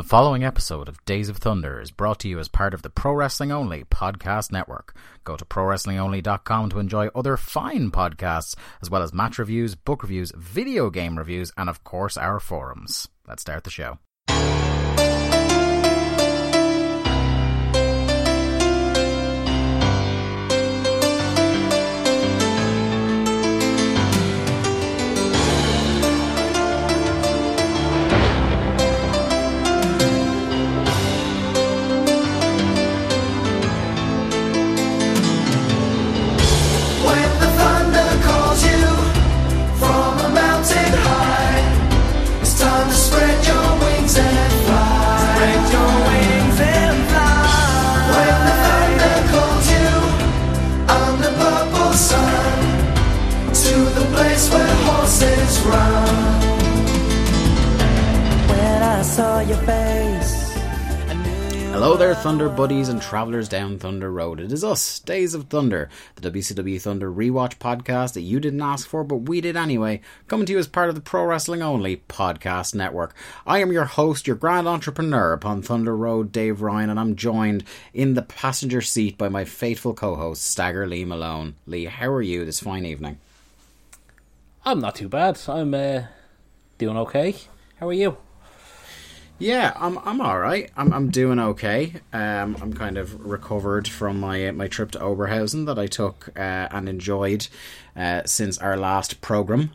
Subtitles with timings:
[0.00, 2.88] The following episode of Days of Thunder is brought to you as part of the
[2.88, 4.96] Pro Wrestling Only podcast network.
[5.24, 10.32] Go to ProWrestlingOnly.com to enjoy other fine podcasts, as well as match reviews, book reviews,
[10.34, 13.08] video game reviews, and of course our forums.
[13.28, 13.98] Let's start the show.
[61.80, 64.38] Hello there, Thunder buddies and travelers down Thunder Road.
[64.38, 68.86] It is us, Days of Thunder, the WCW Thunder rewatch podcast that you didn't ask
[68.86, 72.02] for, but we did anyway, coming to you as part of the Pro Wrestling Only
[72.06, 73.14] podcast network.
[73.46, 77.64] I am your host, your grand entrepreneur upon Thunder Road, Dave Ryan, and I'm joined
[77.94, 81.54] in the passenger seat by my faithful co-host, Stagger Lee Malone.
[81.66, 83.18] Lee, how are you this fine evening?
[84.66, 85.40] I'm not too bad.
[85.48, 86.02] I'm uh,
[86.76, 87.36] doing okay.
[87.78, 88.18] How are you?
[89.40, 90.70] Yeah, I'm I'm all right.
[90.76, 91.94] I'm I'm doing okay.
[92.12, 96.68] Um, I'm kind of recovered from my my trip to Oberhausen that I took uh,
[96.70, 97.48] and enjoyed
[97.96, 99.70] uh, since our last program.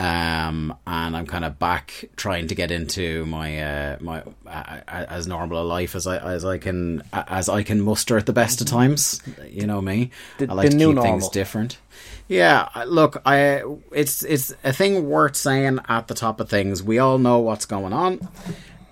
[0.00, 5.28] Um, and I'm kind of back trying to get into my uh, my uh, as
[5.28, 8.60] normal a life as I as I can as I can muster at the best
[8.60, 9.22] of times.
[9.48, 10.10] You know me.
[10.38, 11.78] The- I like to keep things different.
[12.26, 16.82] Yeah, look, I it's it's a thing worth saying at the top of things.
[16.82, 18.26] We all know what's going on.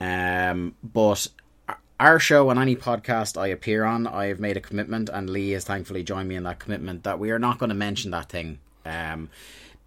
[0.02, 1.28] Um, but
[2.00, 5.50] our show and any podcast I appear on, I have made a commitment, and Lee
[5.50, 8.28] has thankfully joined me in that commitment that we are not going to mention that
[8.28, 8.58] thing.
[8.84, 9.30] Um,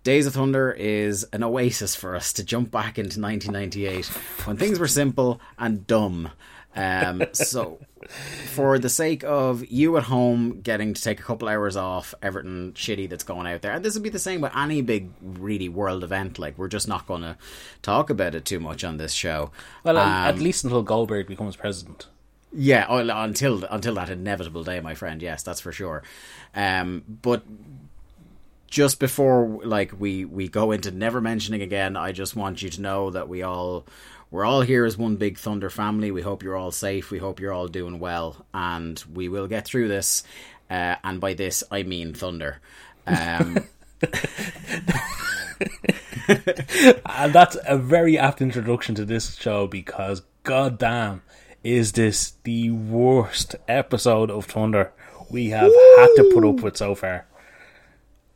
[0.04, 4.06] Days of Thunder is an oasis for us to jump back into 1998
[4.46, 6.30] when things were simple and dumb.
[6.76, 7.80] Um, so,
[8.10, 12.74] for the sake of you at home getting to take a couple hours off everything
[12.74, 15.70] shitty that's going out there, and this would be the same with any big, really
[15.70, 16.38] world event.
[16.40, 17.38] Like we're just not going to
[17.82, 19.52] talk about it too much on this show.
[19.84, 22.08] Well, Um, at least until Goldberg becomes president.
[22.54, 25.22] yeah, oh, until until that inevitable day, my friend.
[25.22, 26.04] Yes, that's for sure.
[26.56, 27.44] Um, but
[28.68, 32.82] just before like we we go into never mentioning again, I just want you to
[32.82, 33.86] know that we all
[34.36, 36.12] we're all here as one big Thunder family.
[36.12, 37.10] We hope you're all safe.
[37.10, 40.24] We hope you're all doing well, and we will get through this.
[40.70, 42.60] Uh, and by this, I mean Thunder.
[43.08, 43.66] Um,
[47.06, 51.22] And that's a very apt introduction to this show because, goddamn,
[51.64, 54.92] is this the worst episode of Thunder
[55.30, 57.26] we have had to put up with so far?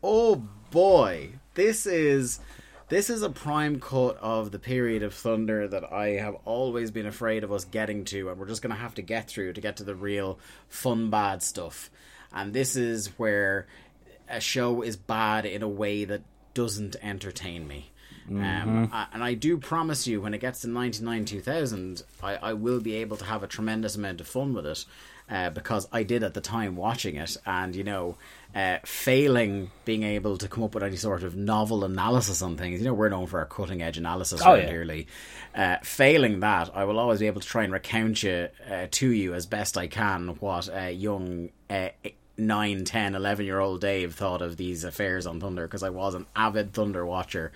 [0.01, 2.39] oh boy, this is
[2.89, 7.05] this is a prime cut of the period of thunder that I have always been
[7.05, 9.61] afraid of us getting to, and we're just going to have to get through to
[9.61, 11.89] get to the real fun bad stuff.
[12.33, 13.67] And this is where
[14.27, 16.21] a show is bad in a way that
[16.53, 17.91] doesn't entertain me.
[18.27, 22.53] Um, I- and I do promise you, when it gets to 99 2000, I, I
[22.53, 24.85] will be able to have a tremendous amount of fun with it
[25.29, 27.37] uh, because I did at the time watching it.
[27.45, 28.17] And, you know,
[28.55, 32.79] uh, failing being able to come up with any sort of novel analysis on things,
[32.79, 34.67] you know, we're known for our cutting edge analysis Oh, yeah.
[35.55, 39.09] Uh, failing that, I will always be able to try and recount you uh, to
[39.11, 41.49] you as best I can what uh, young.
[41.69, 41.89] Uh,
[42.37, 46.15] 9, 10, 11 year old Dave thought of these affairs on Thunder because I was
[46.15, 47.51] an avid Thunder watcher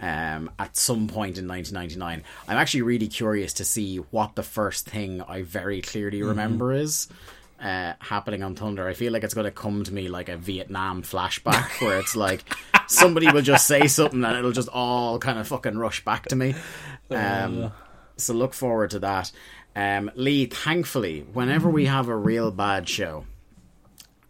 [0.00, 2.22] um, at some point in 1999.
[2.46, 7.08] I'm actually really curious to see what the first thing I very clearly remember is
[7.60, 8.86] uh, happening on Thunder.
[8.86, 12.14] I feel like it's going to come to me like a Vietnam flashback where it's
[12.14, 12.44] like
[12.86, 16.36] somebody will just say something and it'll just all kind of fucking rush back to
[16.36, 16.54] me.
[17.10, 17.72] Um,
[18.16, 19.32] so look forward to that.
[19.74, 23.24] Um, Lee, thankfully, whenever we have a real bad show,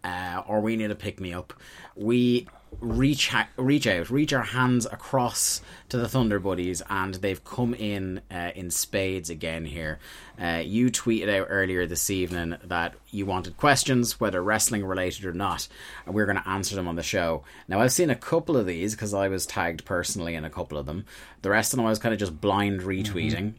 [0.03, 1.53] uh, or we need to pick me up,
[1.95, 2.47] we
[2.79, 7.73] reach ha- reach out, reach our hands across to the Thunder Buddies, and they've come
[7.73, 9.99] in uh, in spades again here.
[10.41, 15.33] Uh, you tweeted out earlier this evening that you wanted questions, whether wrestling related or
[15.33, 15.67] not,
[16.05, 17.43] and we're going to answer them on the show.
[17.67, 20.77] Now, I've seen a couple of these because I was tagged personally in a couple
[20.77, 21.05] of them.
[21.41, 23.53] The rest of them I was kind of just blind retweeting.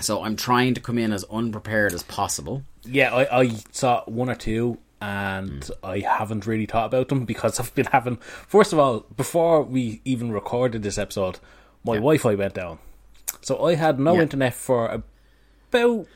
[0.00, 2.62] So I'm trying to come in as unprepared as possible.
[2.84, 5.86] Yeah, I, I saw one or two and Hmm.
[5.86, 8.16] I haven't really thought about them because I've been having.
[8.16, 11.38] First of all, before we even recorded this episode,
[11.84, 12.78] my Wi Fi went down.
[13.40, 14.22] So I had no Yeah.
[14.22, 15.02] internet for
[15.70, 16.06] about,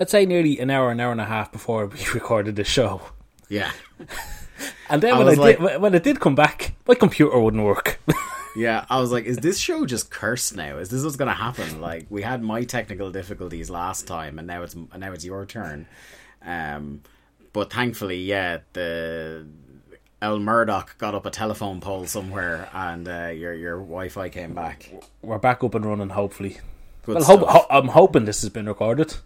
[0.00, 3.02] I'd say nearly an hour, an hour and a half before we recorded the show.
[3.48, 3.70] Yeah.
[4.90, 7.62] And then I when I, was did, when it did come back, my computer wouldn't
[7.62, 8.00] work.
[8.56, 10.78] Yeah, I was like, is this show just cursed now?
[10.78, 11.80] Is this what's going to happen?
[11.80, 15.86] Like, we had my technical difficulties last time, and now it's now it's your turn.
[16.44, 17.02] Um,
[17.58, 19.44] but thankfully, yeah, the
[20.22, 24.92] El Murdoch got up a telephone pole somewhere, and uh, your your Wi-Fi came back.
[25.22, 26.58] We're back up and running, hopefully.
[27.04, 29.16] Good Well, hope, ho- I'm hoping this has been recorded.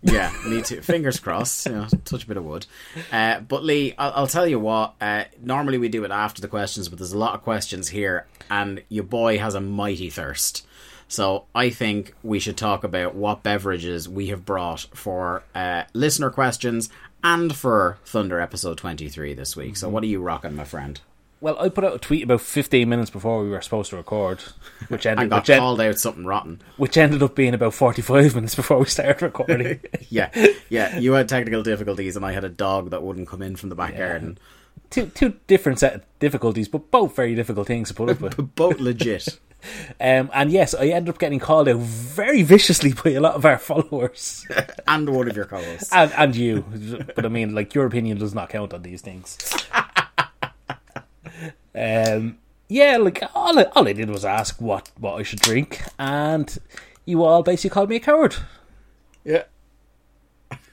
[0.00, 0.80] yeah, me too.
[0.80, 1.66] Fingers crossed.
[1.66, 2.64] You know, touch a bit of wood.
[3.12, 4.94] Uh, but Lee, I'll, I'll tell you what.
[5.00, 8.26] Uh, normally we do it after the questions, but there's a lot of questions here,
[8.50, 10.66] and your boy has a mighty thirst.
[11.08, 16.30] So I think we should talk about what beverages we have brought for uh, listener
[16.30, 16.88] questions
[17.22, 19.76] and for Thunder episode 23 this week.
[19.76, 21.00] So what are you rocking, my friend?
[21.40, 24.40] Well, I put out a tweet about 15 minutes before we were supposed to record,
[24.88, 26.60] which ended, got which, en- called out something rotten.
[26.76, 29.80] which ended up being about 45 minutes before we started recording.
[30.08, 30.30] Yeah,
[30.68, 30.98] yeah.
[30.98, 33.74] You had technical difficulties, and I had a dog that wouldn't come in from the
[33.74, 34.38] back garden.
[34.90, 38.36] two two different set of difficulties, but both very difficult things to put up with.
[38.54, 39.38] Both legit.
[40.00, 43.44] Um, and yes, I ended up getting called out very viciously by a lot of
[43.44, 44.46] our followers
[44.86, 45.92] and one of your co-hosts.
[45.92, 46.64] and and you.
[47.14, 49.38] But I mean, like your opinion does not count on these things.
[51.74, 52.38] Um,
[52.68, 56.56] yeah, like all I, all I did was ask what what I should drink, and
[57.04, 58.36] you all basically called me a coward.
[59.24, 59.44] Yeah.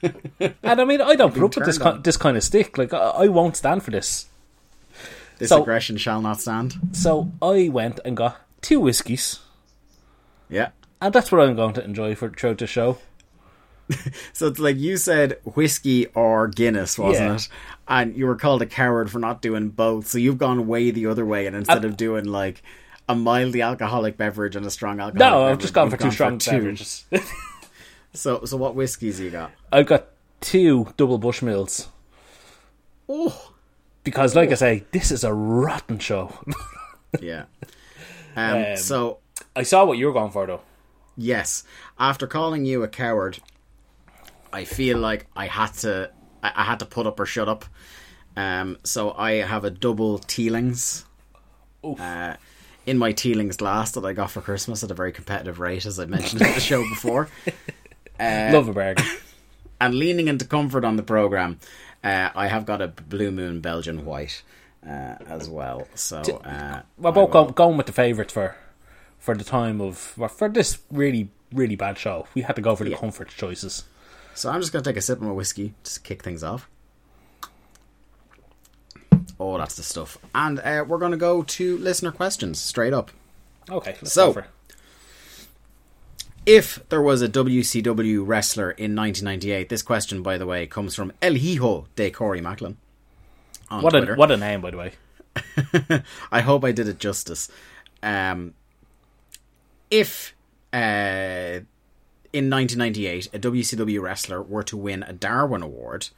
[0.02, 2.78] And I mean, I don't put up with this kind, this kind of stick.
[2.78, 4.26] Like I, I won't stand for this.
[5.38, 6.76] This So- aggression shall not stand.
[6.92, 9.40] So I went and got two whiskies,
[10.50, 10.70] Yeah.
[11.02, 12.98] and that's what I'm going to enjoy for throughout the show.
[14.34, 17.36] So it's like you said whiskey or Guinness, wasn't Yeah.
[17.36, 17.48] it?
[17.88, 20.06] And you were called a coward for not doing both.
[20.08, 22.62] So you've gone way the other way, and instead of doing like
[23.08, 26.38] a mildly alcoholic beverage and a strong alcoholic, No, I've just gone for two strong
[26.38, 27.06] beverages.
[28.14, 29.52] So, so what whiskies you got?
[29.72, 30.08] I've got
[30.42, 31.88] two double Bushmills
[33.08, 33.54] Oh,
[34.04, 34.56] because, like I oh.
[34.56, 36.38] say, this is a rotten show.
[37.22, 37.46] yeah.
[38.40, 39.20] Um, Um, so
[39.56, 40.62] I saw what you were going for, though.
[41.18, 41.64] yes,
[41.98, 43.40] after calling you a coward,
[44.54, 46.12] I feel like I had to,
[46.44, 47.66] I, I had to put up or shut up.
[48.38, 51.06] Um, so I have a double Teelings.
[51.86, 52.00] Oof.
[52.00, 52.36] Uh,
[52.86, 56.00] in my Teelings glass that I got for Christmas at a very competitive rate, as
[56.00, 57.30] I mentioned in the show before.
[58.20, 59.06] Uh, Love a bargain.
[59.82, 61.60] and leaning into comfort on the program,
[62.04, 64.42] uh, I have got a Blue Moon Belgian White
[64.86, 65.88] uh, as well.
[65.96, 68.56] So uh, We're both will- going with the favourites for
[69.20, 72.28] for the time of well, for this really really bad show.
[72.36, 72.98] We had to go for the Yeah.
[72.98, 73.84] comfort choices.
[74.36, 76.44] So I'm just going to take a sip of my whiskey just to kick things
[76.44, 76.70] off.
[79.40, 80.18] Oh, that's the stuff.
[80.36, 83.12] And uh, we're going to go to listener questions straight up.
[83.70, 84.46] Okay, So- go for it.
[86.46, 91.12] If there was a WCW wrestler in 1998, this question, by the way, comes from
[91.22, 92.78] El Hijo de Corey Macklin.
[93.70, 94.14] What Twitter.
[94.14, 94.94] a what a name, by the way.
[96.32, 97.50] I hope I did it justice.
[98.02, 98.54] Um,
[99.92, 100.36] if
[100.74, 101.62] uh,
[102.34, 106.10] in 1998 a WCW wrestler were to win a Darwin Award,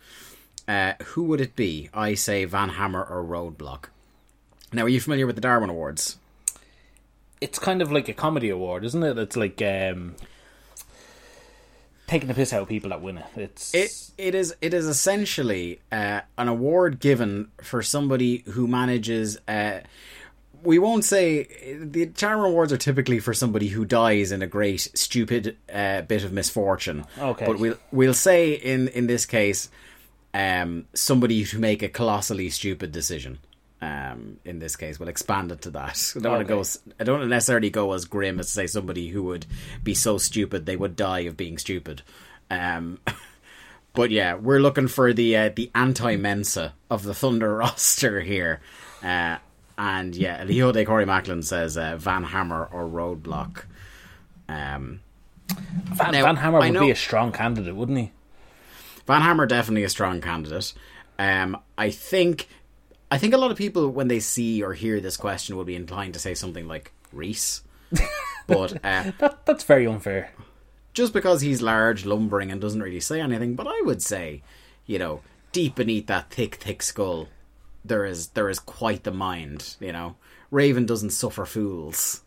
[0.68, 1.90] uh, who would it be?
[1.94, 3.86] I say Van Hammer or Roadblock.
[4.74, 6.18] Now, are you familiar with the Darwin Awards?
[7.42, 9.18] It's kind of like a comedy award, isn't it?
[9.18, 10.16] It's like um,
[12.12, 13.26] taking the piss out of people that win it.
[13.38, 19.38] It's It it is it is essentially uh, an award given for somebody who manages.
[19.48, 19.80] Uh,
[20.62, 24.92] we won't say the Charm Awards are typically for somebody who dies in a great
[24.94, 27.06] stupid uh, bit of misfortune.
[27.18, 27.46] Okay.
[27.46, 29.70] but we'll we'll say in in this case,
[30.34, 33.40] um, somebody to make a colossally stupid decision.
[33.82, 36.14] Um, in this case, we'll expand it to that.
[36.16, 36.64] I don't want to go.
[37.00, 39.48] I don't necessarily go as grim as to say somebody who would
[39.84, 42.04] be so stupid they would die of being stupid.
[42.52, 43.00] Um,
[43.94, 48.62] but yeah, we're looking for the uh, the anti Mensa of the Thunder roster here.
[49.02, 49.38] Uh,
[49.78, 53.64] and yeah, El Hijo de Corey Macklin says uh, Van Hammer or Roadblock.
[54.48, 55.00] Um,
[55.50, 58.12] Van, now, Van Hammer would know- be a strong candidate, wouldn't he?
[59.08, 60.74] Van Hammer definitely a strong candidate.
[61.18, 62.48] Um, I think
[63.12, 65.76] I think a lot of people when they see or hear this question will be
[65.76, 67.62] inclined to say something like Reese.
[68.48, 70.32] but uh, That that's very unfair.
[70.94, 74.42] just because he's large, lumbering, and doesn't really say anything, but I would say,
[74.86, 77.28] you know, deep beneath that thick, thick skull,
[77.84, 79.76] there is there is quite the mind.
[79.82, 80.16] You know,
[80.50, 82.22] Raven doesn't suffer fools.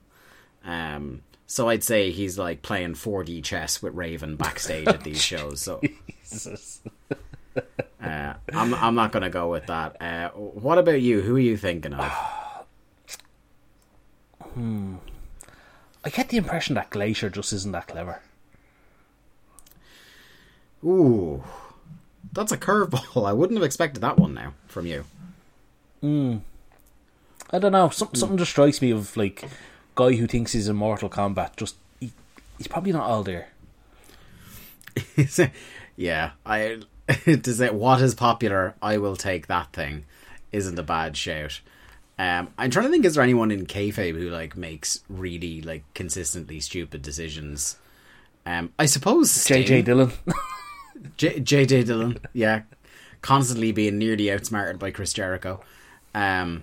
[0.67, 5.61] Um, so I'd say he's like playing 4D chess with Raven backstage at these shows.
[5.63, 5.81] So
[6.23, 6.83] Jesus.
[8.03, 10.01] uh, I'm I'm not gonna go with that.
[10.01, 11.21] Uh, what about you?
[11.21, 12.13] Who are you thinking of?
[14.55, 14.97] Hmm.
[16.05, 18.21] I get the impression that Glacier just isn't that clever.
[20.85, 21.43] Ooh,
[22.33, 23.27] that's a curveball.
[23.27, 25.07] I wouldn't have expected that one now from you.
[26.03, 26.37] Hmm.
[27.51, 27.89] I don't know.
[27.89, 29.45] Some, something just strikes me of like
[29.95, 31.57] guy who thinks he's in Mortal Kombat.
[31.57, 32.13] Just he,
[32.59, 33.49] he's probably not all there.
[35.97, 36.81] yeah, I
[37.25, 40.05] to say what is popular, I will take that thing.
[40.53, 41.61] Isn't a bad shout.
[42.19, 43.05] Um, I'm trying to think.
[43.05, 47.77] Is there anyone in kayfabe who like makes really like consistently stupid decisions?
[48.47, 49.31] Um, I suppose.
[49.33, 50.13] JJ Dillon.
[51.17, 52.63] J- JJ Dillon, yeah,
[53.21, 55.61] constantly being nearly outsmarted by Chris Jericho.
[56.15, 56.63] Um,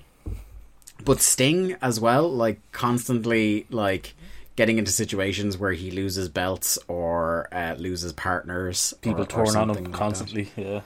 [1.04, 4.14] but Sting as well, like constantly like
[4.56, 8.94] getting into situations where he loses belts or uh, loses partners.
[9.02, 9.94] People or, torn on him like that.
[9.94, 10.52] constantly.
[10.56, 10.82] Yeah.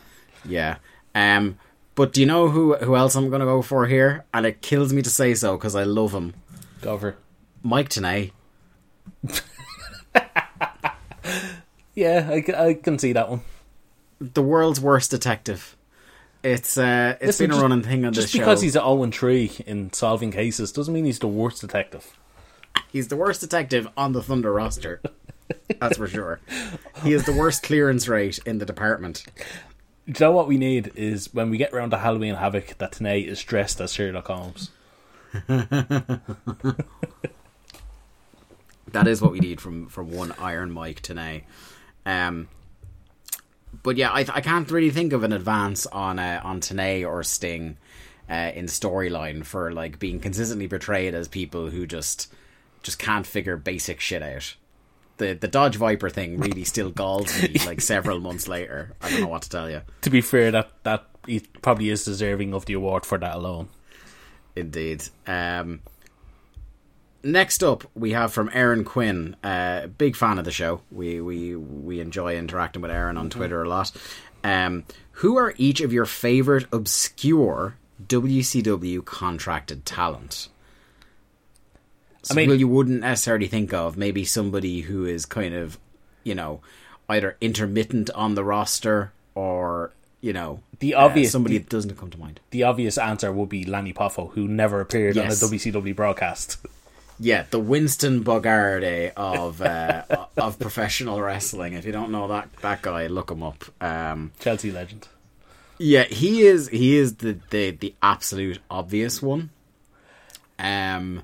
[0.46, 0.78] Yeah.
[1.16, 1.58] Um,
[1.96, 4.26] but do you know who who else I'm going to go for here?
[4.34, 6.34] And it kills me to say so because I love him.
[6.82, 7.18] Go for it.
[7.64, 8.32] Mike Tenay.
[11.96, 13.42] Yeah, I, I can see that one.
[14.20, 15.78] the world's worst detective.
[16.44, 18.84] It's uh, it's Listen, been a just- running thing on this Just because he's at
[18.84, 22.20] 0 3 in solving cases doesn't mean he's the worst detective.
[22.96, 25.02] He's the worst detective on the Thunder roster.
[25.82, 26.40] That's for sure.
[27.04, 29.26] He has the worst clearance rate in the department.
[30.06, 32.94] Do you know what we need is when we get around to Halloween Havoc that
[32.94, 34.72] Tenay is dressed as Sherlock Holmes.
[38.94, 41.44] That is what we need from from one Iron Mike today.
[42.06, 42.48] Um,
[43.84, 47.24] but yeah, I I can't really think of an advance on uh, on Tenay or
[47.24, 47.76] Sting
[48.30, 52.34] uh, in storyline for like being consistently portrayed as people who just
[52.86, 54.56] just can't figure basic shit out.
[55.18, 58.94] The the Dodge Viper thing really still galls me like several months later.
[59.02, 59.82] I don't know what to tell you.
[60.02, 63.70] To be fair, that, that he probably is deserving of the award for that alone.
[64.56, 65.04] Indeed.
[65.26, 65.82] Um,
[67.24, 69.36] next up, we have from Aaron Quinn.
[69.44, 70.82] Uh, big fan of the show.
[70.92, 73.92] We we we enjoy interacting with Aaron on Twitter a lot.
[74.44, 80.50] Um, who are each of your favorite obscure WCW contracted talent?
[82.32, 83.98] I mean- you wouldn't necessarily think of.
[83.98, 85.78] Maybe somebody who is kind of,
[86.24, 86.62] you know,
[87.10, 89.92] either intermittent on the roster or
[90.22, 92.40] you know, The uh, obvious- somebody the- that doesn't come to mind.
[92.50, 95.44] The obvious answer would be Lanny Poffo, who never appeared Yes.
[95.44, 96.58] on a WCW broadcast.
[97.20, 100.04] Yeah, the Winston Bogarde of uh,
[100.38, 101.74] of professional wrestling.
[101.74, 103.66] If you don't know that that guy, look him up.
[103.80, 105.08] Um, Chelsea legend.
[105.78, 109.52] yeah, he is he is the, the the absolute obvious one.
[110.58, 111.22] Um,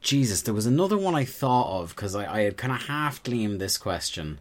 [0.00, 3.22] Jesus, there was another one I thought of because I, I had kind of half
[3.22, 4.40] gleamed this question.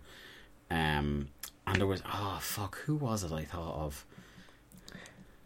[0.70, 1.30] Um,
[1.66, 4.06] and there was oh fuck, who was it I thought of?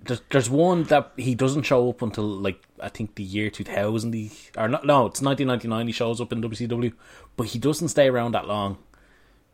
[0.03, 4.13] There's, there's one that he doesn't show up until like I think the year 2000.
[4.13, 5.88] He, or not, no, it's 1999.
[5.88, 6.94] He shows up in WCW,
[7.38, 8.77] but he doesn't stay around that long.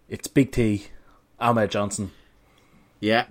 [0.10, 0.88] It's Big T,
[1.40, 2.12] Ahmed Johnson.
[3.00, 3.26] Yeah.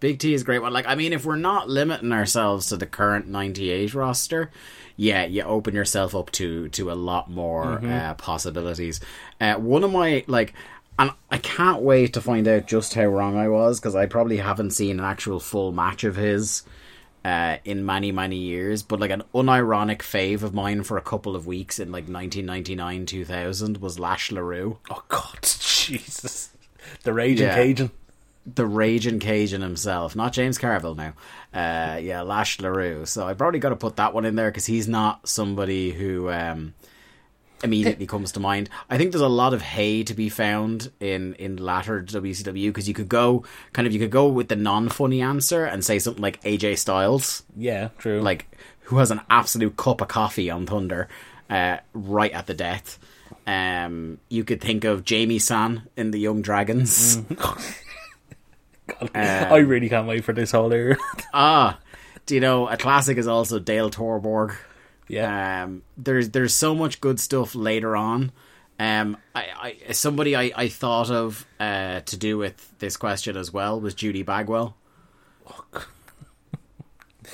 [0.00, 0.72] Big T is a great one.
[0.72, 4.50] Like, I mean, if we're not limiting ourselves to the current 98 roster,
[4.96, 9.00] yeah, you open yourself up to to a lot more uh, possibilities.
[9.40, 10.54] Uh, one of my, like,
[10.98, 14.38] and I can't wait to find out just how wrong I was because I probably
[14.38, 16.62] haven't seen an actual full match of his
[17.24, 18.82] uh, in many, many years.
[18.82, 23.06] But, like, an unironic fave of mine for a couple of weeks in, like, 1999
[23.06, 24.78] 2000 was Lash LaRue.
[24.90, 26.50] Oh God, Jesus,
[27.02, 27.54] the raging Yeah.
[27.54, 27.90] Cajun.
[28.46, 31.12] The raging Cajun himself, not James Carville now.
[31.52, 33.04] Uh, yeah, Lash LaRue.
[33.06, 36.30] So I probably got to put that one in there because he's not somebody who
[36.30, 36.74] um,
[37.62, 38.70] immediately comes to mind.
[38.88, 42.88] I think there's a lot of hay to be found in in latter WCW because
[42.88, 45.98] you could go kind of you could go with the non funny answer and say
[45.98, 48.20] something like AJ Styles, Yeah, true.
[48.22, 48.46] like
[48.84, 51.08] who has an absolute cup of coffee on Thunder,
[51.50, 52.98] uh, right at the death.
[53.46, 57.18] Um, you could think of Jamie San in the Young Dragons.
[59.14, 60.96] I really can't wait for this whole era.
[61.34, 61.78] Ah,
[62.26, 64.56] do you know a classic is also Dale Torborg.
[65.08, 68.32] yeah, Um, there's there's so much good stuff later on.
[68.78, 73.52] Um, I, I somebody I, I thought of uh, to do with this question as
[73.52, 74.76] well was Judy Bagwell.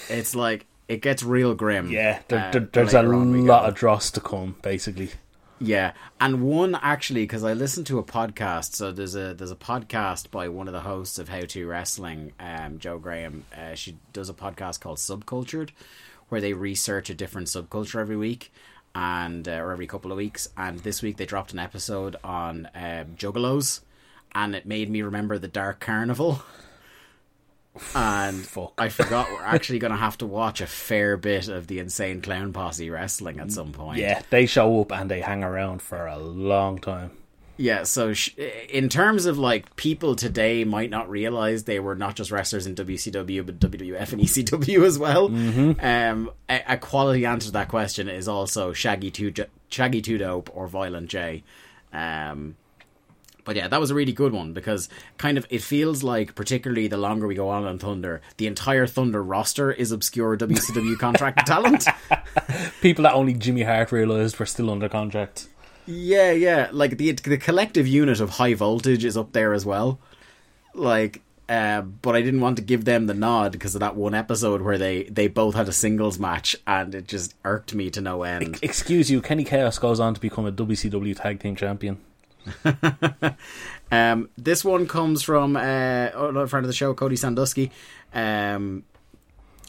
[0.09, 1.91] It's like it gets real grim.
[1.91, 2.21] yeah.
[2.29, 5.11] There, uh, there, there's a lot of dross to come, basically.
[5.59, 8.75] Yeah, and one actually because I listened to a podcast.
[8.75, 12.33] So there's a there's a podcast by one of the hosts of How to Wrestling,
[12.39, 13.45] um, Joe Graham.
[13.57, 15.71] Uh, she does a podcast called Subcultured,
[16.29, 18.53] where they research a different subculture every week,
[18.95, 20.47] and uh, or every couple of weeks.
[20.59, 23.81] And this week they dropped an episode on um, juggalos,
[24.35, 26.43] and it made me remember the Dark Carnival.
[27.95, 28.73] And Fuck.
[28.78, 32.21] I forgot we're actually going to have to watch a fair bit of the Insane
[32.21, 33.99] Clown Posse wrestling at some point.
[33.99, 37.11] Yeah, they show up and they hang around for a long time.
[37.59, 38.35] Yeah, so sh-
[38.68, 42.75] in terms of like people today might not realize they were not just wrestlers in
[42.75, 45.26] WCW but WWF and ECW as well.
[45.28, 49.33] Um, a, a quality answer to that question is also Shaggy Two
[49.71, 51.45] Shaggy Two Dope or Violent J.
[51.95, 52.56] Um,
[53.47, 56.88] but yeah, that was a really good one because kind of it feels like, particularly
[56.88, 61.47] the longer we go on on Thunder, the entire Thunder roster is obscure WCW contract
[61.47, 61.87] talent.
[62.83, 65.47] People that only Jimmy Hart realised were still under contract.
[65.87, 66.69] Yeah, yeah.
[66.73, 70.00] Like the the collective unit of high voltage is up there as well.
[70.75, 74.12] Like, uh, but I didn't want to give them the nod because of that one
[74.12, 78.00] episode where they they both had a singles match and it just irked me to
[78.00, 78.59] no end.
[78.61, 81.99] Excuse you, Kenny Kaos goes on to become a WCW Tag Team Champion.
[83.91, 87.71] Um, this one comes from uh, another friend of the show, Cody Sandusky.
[88.12, 88.85] Um,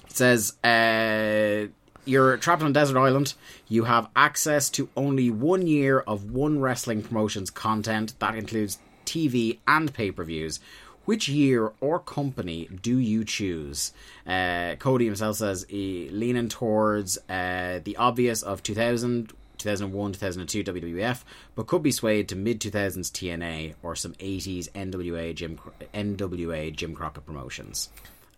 [0.08, 1.68] says, uh,
[2.06, 3.36] You're trapped on a desert island.
[3.68, 8.16] You have access to only one year of one wrestling promotion's content.
[8.20, 10.60] That includes TV and pay per views.
[11.06, 13.94] Which year or company do you choose?
[14.26, 19.32] Uh, Cody himself says, leaning towards uh, the obvious of 2000,
[19.68, 21.24] 2001, 2002 WWF,
[21.56, 25.60] but could be swayed to mid 2000s TNA or some 80s NWA Jim
[25.94, 27.90] NWA Jim Crockett promotions.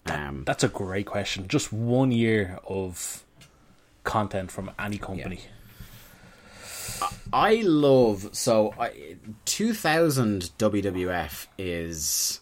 [0.06, 1.48] Um, That's a great question.
[1.48, 3.24] Just one year of
[4.04, 5.42] content from any company.
[7.32, 12.42] I love so I, 2000 WWF is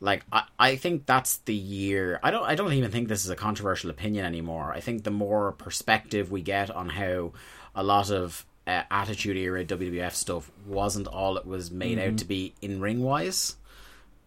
[0.00, 3.30] like I, I think that's the year I don't I don't even think this is
[3.30, 4.72] a controversial opinion anymore.
[4.72, 7.32] I think the more perspective we get on how
[7.76, 12.24] a lot of uh, attitude era WWF stuff wasn't all it was made out to
[12.24, 13.54] be in ring wise.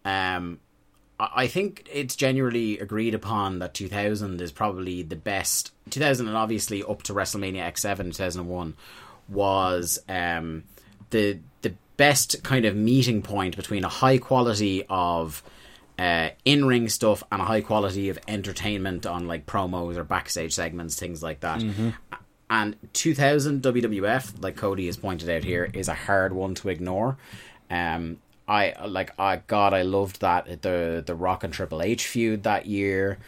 [0.05, 0.59] Um
[1.19, 5.73] I I think it's generally agreed upon that 2000 is probably the best.
[5.89, 8.75] 2000 and obviously up to WrestleMania X7 2001
[9.27, 10.63] was um,
[11.09, 15.43] the the best kind of meeting point between a high quality of
[15.97, 20.53] uh, in ring stuff and a high quality of entertainment on like promos or backstage
[20.53, 21.62] segments, things like that.
[22.49, 27.17] And 2000 WWF, like Cody has pointed out here, is a hard one to ignore.
[27.69, 32.43] Um, I like, I God, I loved that the the Rock and Triple H feud
[32.43, 33.19] that year.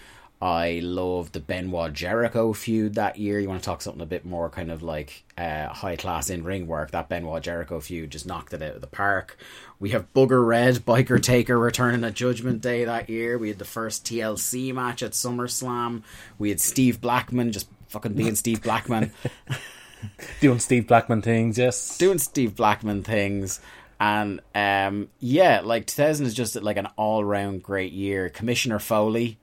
[0.42, 3.40] I loved the Benoit Jericho feud that year.
[3.40, 6.44] You want to talk something a bit more kind of like uh, high class in
[6.44, 6.90] ring work?
[6.90, 9.38] That Benoit Jericho feud just knocked it out of the park.
[9.80, 13.38] We have Booger Red, Biker Taker returning at Judgment Day that year.
[13.38, 16.02] We had the first TLC match at SummerSlam.
[16.40, 19.12] We had Steve Blackman just fucking being Steve Blackman.
[20.40, 21.98] Doing Steve Blackman things, yes.
[22.00, 23.60] doing Steve Blackman things.
[24.00, 28.30] And um, yeah, like 2000 is just like an all round great year.
[28.30, 29.38] Commissioner Foley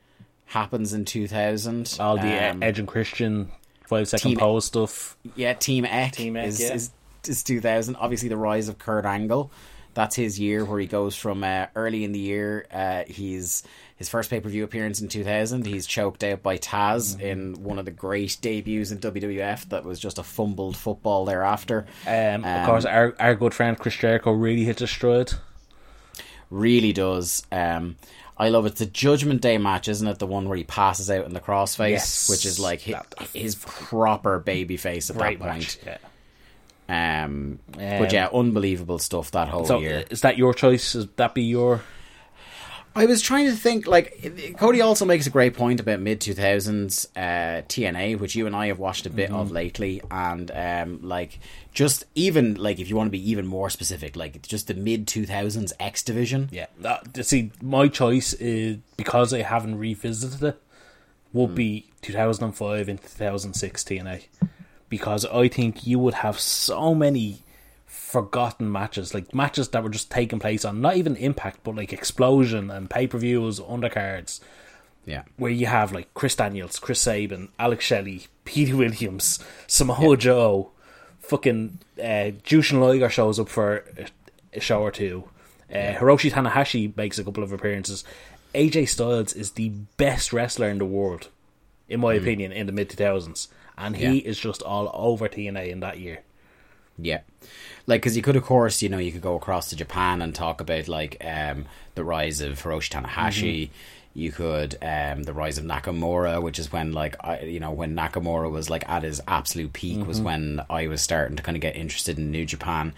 [0.46, 1.96] happens in 2000.
[2.00, 3.52] All the uh, Um, Edge and Christian
[3.86, 5.16] five second Team- pose stuff.
[5.36, 6.74] yeah, Team Eck, Team Eck, is, yeah.
[6.74, 6.90] is
[7.28, 7.94] is 2000.
[7.94, 9.52] Obviously, the rise of Kurt Angle.
[9.94, 12.66] That's his year where he goes from uh, early in the year.
[12.72, 13.62] Uh, he's
[13.98, 15.66] his first pay per view appearance in 2000.
[15.66, 17.20] He's choked out by Taz Mm-hmm.
[17.26, 19.68] in one of the great debuts in WWF.
[19.68, 21.86] That was just a fumbled football thereafter.
[22.06, 25.32] Um, of Um, course, our our good friend Chris Jericho really hits his stride.
[26.50, 27.42] really does.
[27.52, 27.96] Um,
[28.36, 28.70] I love it.
[28.70, 30.18] It's the Judgment Day match, isn't it?
[30.20, 32.30] The one where he passes out in the crossface, Yes.
[32.30, 32.96] which is like his,
[33.34, 35.78] his proper baby face at that point.
[35.84, 35.98] Yeah.
[36.88, 40.04] Um, Um, but yeah, unbelievable stuff that whole So, year.
[40.08, 40.94] is that your choice?
[40.94, 41.82] Is that be your?
[42.98, 43.86] I was trying to think.
[43.86, 48.46] Like Cody also makes a great point about mid two thousands uh, TNA, which you
[48.46, 51.38] and I have watched a bit of lately, and um, like
[51.72, 55.06] just even like if you want to be even more specific, like just the mid
[55.06, 56.48] two thousands X division.
[56.50, 56.66] Yeah.
[56.80, 60.62] That, see, my choice is because I haven't revisited it.
[61.34, 64.24] Would be 2005 and 2006 TNA
[64.88, 67.40] because I think you would have so many
[68.08, 71.92] forgotten matches, like matches that were just taking place on not even Impact, but like
[71.92, 74.40] Explosion and pay per views, undercards,
[75.04, 80.70] Yeah, where you have like Chris Daniels, Chris Sabin, Alex Shelley, Petey Williams, Samoa Joe,
[81.20, 83.84] fucking uh, Jushin Liger shows up for
[84.54, 85.24] a, show or two.
[85.70, 88.02] Uh, Hiroshi Tanahashi makes a couple of appearances.
[88.54, 89.68] AJ Styles is the
[89.98, 91.28] best wrestler in the world,
[91.90, 93.48] in my opinion, in the mid 2000s.
[93.76, 94.30] And he Yeah.
[94.30, 96.20] is just all over TNA in that year.
[97.00, 97.20] Yeah,
[97.86, 100.34] like because you could, of course, you know, you could go across to Japan and
[100.34, 103.70] talk about like um, the rise of Hiroshi Tanahashi.
[104.14, 107.94] You could um, the rise of Nakamura, which is when like I, you know, when
[107.94, 111.60] Nakamura was like at his absolute peak, was when I was starting to kind of
[111.60, 112.94] get interested in New Japan.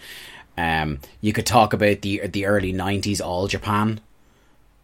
[0.57, 4.01] Um, you could talk about the the early '90s All Japan.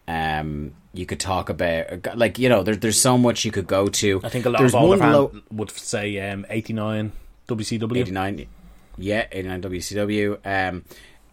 [0.07, 3.87] Um, you could talk about like you know, there, there's so much you could go
[3.87, 4.21] to.
[4.23, 7.11] I think a lot there's of all Japan low- would say um, 89
[7.47, 7.97] WCW.
[7.97, 8.47] 89
[8.97, 10.83] yeah in WCW um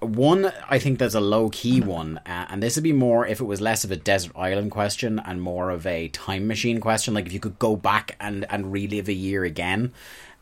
[0.05, 3.41] one, I think there's a low key one, uh, and this would be more if
[3.41, 7.15] it was less of a desert island question and more of a time machine question.
[7.15, 9.93] Like if you could go back and and relive a year again.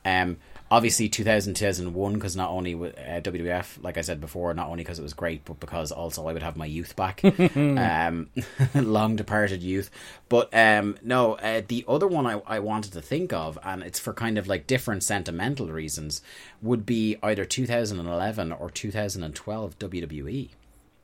[0.04, 0.38] Um,
[0.72, 4.82] obviously 2000 2001 because not only with uh, WWF like I said before not only
[4.82, 7.22] because it was great but because also I would have my youth back.
[7.52, 8.30] Um,
[8.74, 9.90] long departed youth.
[10.28, 13.98] But um, no uh, the other one I, I wanted to think of and it's
[13.98, 16.22] for kind of like different sentimental reasons
[16.62, 20.48] would be either 2011 or 2012 WWE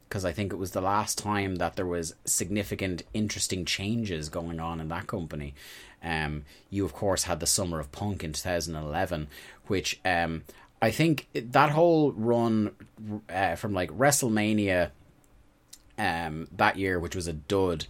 [0.09, 4.59] because I think it was the last time that there was significant, interesting changes going
[4.59, 5.55] on in that company.
[6.03, 9.29] Um, you of course had the Summer of Punk in 2011,
[9.67, 10.45] which um,
[10.81, 12.73] I think that whole run
[13.29, 14.91] uh, from like WrestleMania
[15.99, 17.87] um, that year, which was a dud,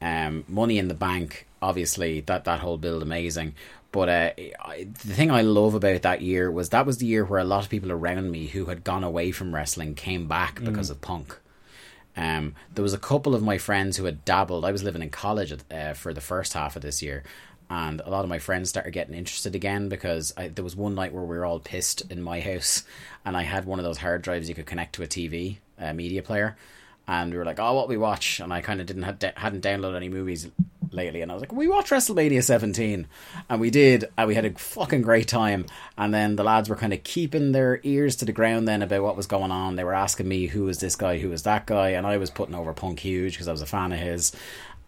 [0.00, 3.54] um, Money in the Bank, obviously that that whole build amazing.
[3.92, 7.24] But uh, I, the thing I love about that year was that was the year
[7.24, 10.64] where a lot of people around me who had gone away from wrestling came back
[10.64, 11.38] because of Punk.
[12.16, 14.64] Um, there was a couple of my friends who had dabbled.
[14.64, 17.22] I was living in college uh, for the first half of this year,
[17.72, 20.94] and a lot of my friends started getting interested again because I, there was one
[20.94, 22.84] night where we were all pissed in my house,
[23.24, 25.88] and I had one of those hard drives you could connect to a TV, a
[25.88, 26.54] uh, media player,
[27.08, 29.64] and we were like, "Oh, what we watch?" And I kind of didn't had hadn't
[29.64, 30.50] downloaded any movies
[30.90, 33.06] lately, and I was like, "We watch WrestleMania 17,"
[33.48, 35.64] and we did, and we had a fucking great time.
[35.96, 39.02] And then the lads were kind of keeping their ears to the ground then about
[39.02, 39.76] what was going on.
[39.76, 42.28] They were asking me who was this guy, who was that guy, and I was
[42.28, 44.32] putting over Punk huge because I was a fan of his.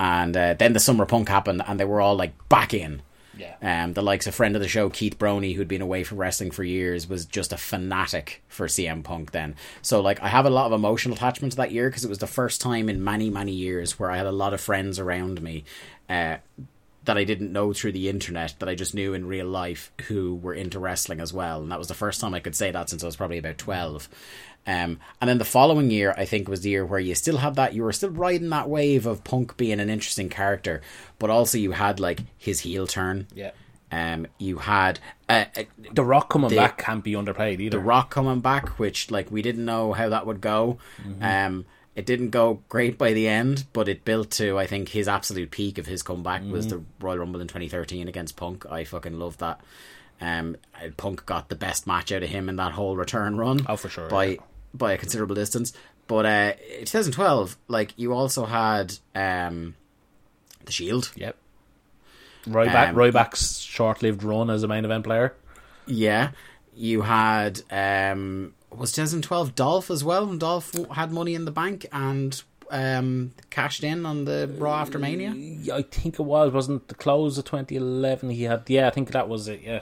[0.05, 3.01] And uh, then the summer punk happened, and they were all like back in.
[3.39, 3.57] Yeah.
[3.63, 6.51] Um, the likes of friend of the show Keith Brony, who'd been away from wrestling
[6.51, 9.57] for years, was just a fanatic for CM Punk then.
[9.81, 12.19] So like I have a lot of emotional attachment to that year because it was
[12.19, 15.41] the first time in many many years where I had a lot of friends around
[15.41, 15.65] me
[16.11, 16.37] uh,
[17.05, 20.37] that I didn't know through the internet that I just knew in real life who
[20.37, 22.89] were into wrestling as well, and that was the first time I could say that
[22.91, 24.09] since I was probably about twelve.
[24.67, 27.57] Um, and then the following year, I think, was the year where you still had
[27.57, 30.81] that, you were still riding that wave of Punk being an interesting character,
[31.19, 33.27] but also you had like his heel turn.
[33.35, 33.51] Yeah.
[33.93, 37.77] Um, you had uh, uh, The Rock coming The- back can't be underplayed either.
[37.77, 40.79] The Rock coming back, which like we didn't know how that would go.
[41.21, 45.09] Um, it didn't go great by the end, but it built to I think his
[45.09, 48.67] absolute peak of his comeback was the Royal Rumble in 2013 against Punk.
[48.71, 49.61] I fucking loved that.
[50.21, 50.57] Um,
[50.97, 53.65] Punk got the best match out of him in that whole return run.
[53.69, 54.37] Oh, for sure, by yeah.
[54.73, 55.73] by a considerable distance.
[56.07, 56.53] But uh,
[56.85, 59.75] 2012, like you also had um,
[60.65, 61.11] the Shield.
[61.17, 61.37] Yep.
[62.47, 65.35] Ryback, Um, Ryback's short-lived run as a main event player.
[65.87, 66.33] Yeah,
[66.75, 70.29] you had um was 2012 Dolph as well.
[70.29, 74.99] and Dolph had money in the bank and um cashed in on the Raw after
[74.99, 75.31] Mania.
[75.73, 78.31] I think it was wasn't the close of 2011.
[78.31, 79.61] He had yeah, I think that was it.
[79.63, 79.81] Yeah.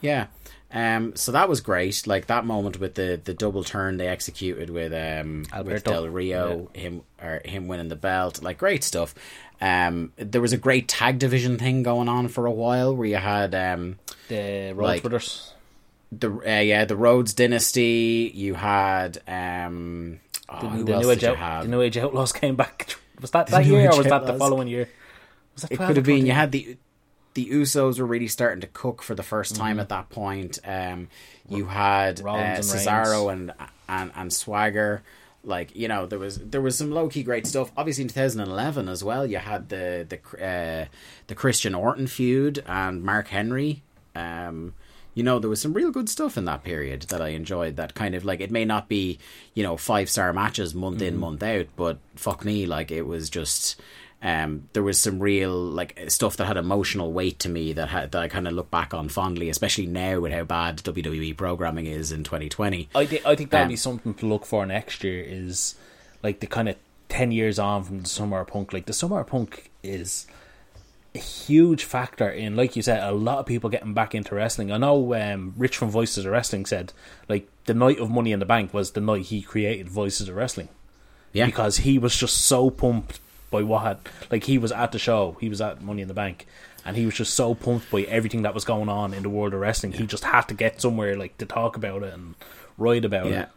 [0.00, 0.26] Yeah.
[0.72, 2.04] Um, so that was great.
[2.06, 5.92] Like that moment with the, the double turn they executed with um with Alberto.
[5.92, 9.14] Del Rio, him or him winning the belt, like great stuff.
[9.60, 13.16] Um, there was a great tag division thing going on for a while where you
[13.16, 15.53] had um The Rhodes Like- Brothers.
[16.20, 18.30] The uh, yeah the Rhodes Dynasty.
[18.34, 21.64] You had um oh, The, who the New Age you Out, have?
[21.64, 22.96] the New Age Outlaws came back.
[23.20, 24.88] Was that that year or was that the following year?
[25.54, 26.76] Was that it could have been you had the
[27.34, 29.80] the Usos were really starting to cook for the first time Mm-hmm.
[29.80, 30.58] at that point.
[30.64, 31.08] Um,
[31.48, 33.52] you had uh, and Cesaro and,
[33.88, 35.02] and and Swagger.
[35.42, 37.70] Like you know, there was there was some low key great stuff.
[37.76, 40.86] Obviously, in 2011 as well, you had the the uh,
[41.26, 43.82] the Christian Orton feud and Mark Henry.
[44.14, 44.74] Um,
[45.14, 47.76] you know, there was some real good stuff in that period that I enjoyed.
[47.76, 49.18] That kind of like it may not be
[49.54, 51.06] you know five star matches month Mm-hmm.
[51.06, 53.80] in month out, but fuck me, like it was just
[54.22, 58.12] um, there was some real like stuff that had emotional weight to me that had,
[58.12, 61.84] that I kind of look back on fondly, especially now with how bad WWE programming
[61.86, 62.88] is in 2020.
[62.94, 65.22] I think I think that'll Um, be something to look for next year.
[65.22, 65.74] Is
[66.22, 66.76] like the kind of
[67.10, 68.72] ten years on from the Summer Punk.
[68.72, 70.26] Like the Summer Punk is
[71.14, 74.72] a huge factor in, like you said, a lot of people getting back into wrestling.
[74.72, 76.92] I know um, Rich from Voices of Wrestling said
[77.28, 80.34] like the night of Money in the Bank was the night he created Voices of
[80.34, 80.68] Wrestling
[81.32, 83.98] Yeah, because he was just so pumped by what had
[84.30, 86.46] like he was at the show, he was at Money in the Bank,
[86.84, 89.54] and he was just so pumped by everything that was going on in the world
[89.54, 89.92] of wrestling.
[89.92, 92.34] He just had to get somewhere like to talk about it and
[92.76, 93.42] write about yeah.
[93.42, 93.48] it.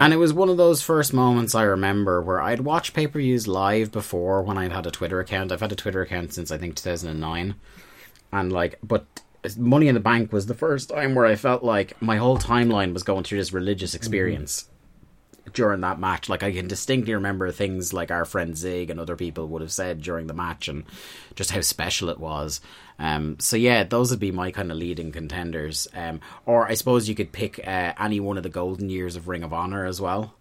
[0.00, 3.18] And it was one of those first moments I remember where I'd watched pay per
[3.18, 5.50] views live before when I'd had a Twitter account.
[5.50, 7.54] I've had a Twitter account since I think 2009.
[8.32, 9.06] And like, but
[9.56, 12.92] Money in the Bank was the first time where I felt like my whole timeline
[12.92, 13.98] was going through this religious mm-hmm.
[13.98, 14.68] experience.
[15.52, 16.28] during that match.
[16.28, 19.72] Like I can distinctly remember things like our friend Zig and other people would have
[19.72, 20.84] said during the match, and
[21.34, 22.60] just how special it was.
[22.98, 25.86] Um, so yeah, those would be my kind of leading contenders.
[25.94, 29.28] Um, or I suppose you could pick uh, any one of the golden years of
[29.28, 30.34] Ring of Honor as well.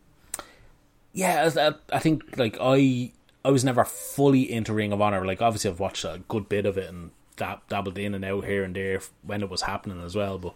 [1.13, 3.11] yeah, I, I think like I
[3.45, 5.25] I was never fully into Ring of Honor.
[5.25, 8.45] Like obviously I've watched a good bit of it and dab, dabbled in and out
[8.45, 10.37] here and there when it was happening as well.
[10.37, 10.55] But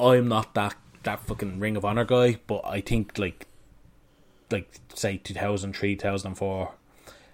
[0.00, 2.38] I'm not that that fucking Ring of Honor guy.
[2.46, 3.46] But I think like
[4.50, 6.72] like say 2003, 2004,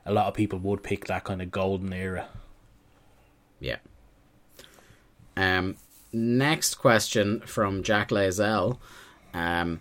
[0.07, 2.29] a lot of people would pick that kind of golden era.
[3.61, 3.77] Yeah.
[5.37, 5.77] Um.
[6.13, 8.79] Next question from Jack Lazell.
[9.35, 9.81] Um.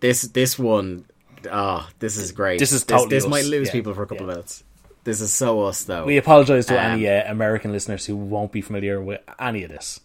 [0.00, 1.04] This this one.
[1.50, 2.58] Oh, this is great.
[2.58, 3.30] This is totally this us.
[3.30, 3.72] might lose Yeah.
[3.72, 4.32] people for a couple Yeah.
[4.32, 4.64] of minutes.
[5.04, 6.04] This is so us though.
[6.04, 9.70] We apologize to Um, any uh, American listeners who won't be familiar with any of
[9.70, 10.00] this.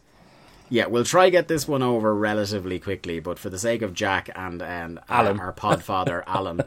[0.70, 4.30] Yeah, we'll try get this one over relatively quickly, but for the sake of Jack
[4.36, 5.40] and and uh, Alan.
[5.40, 6.62] our podfather Alan,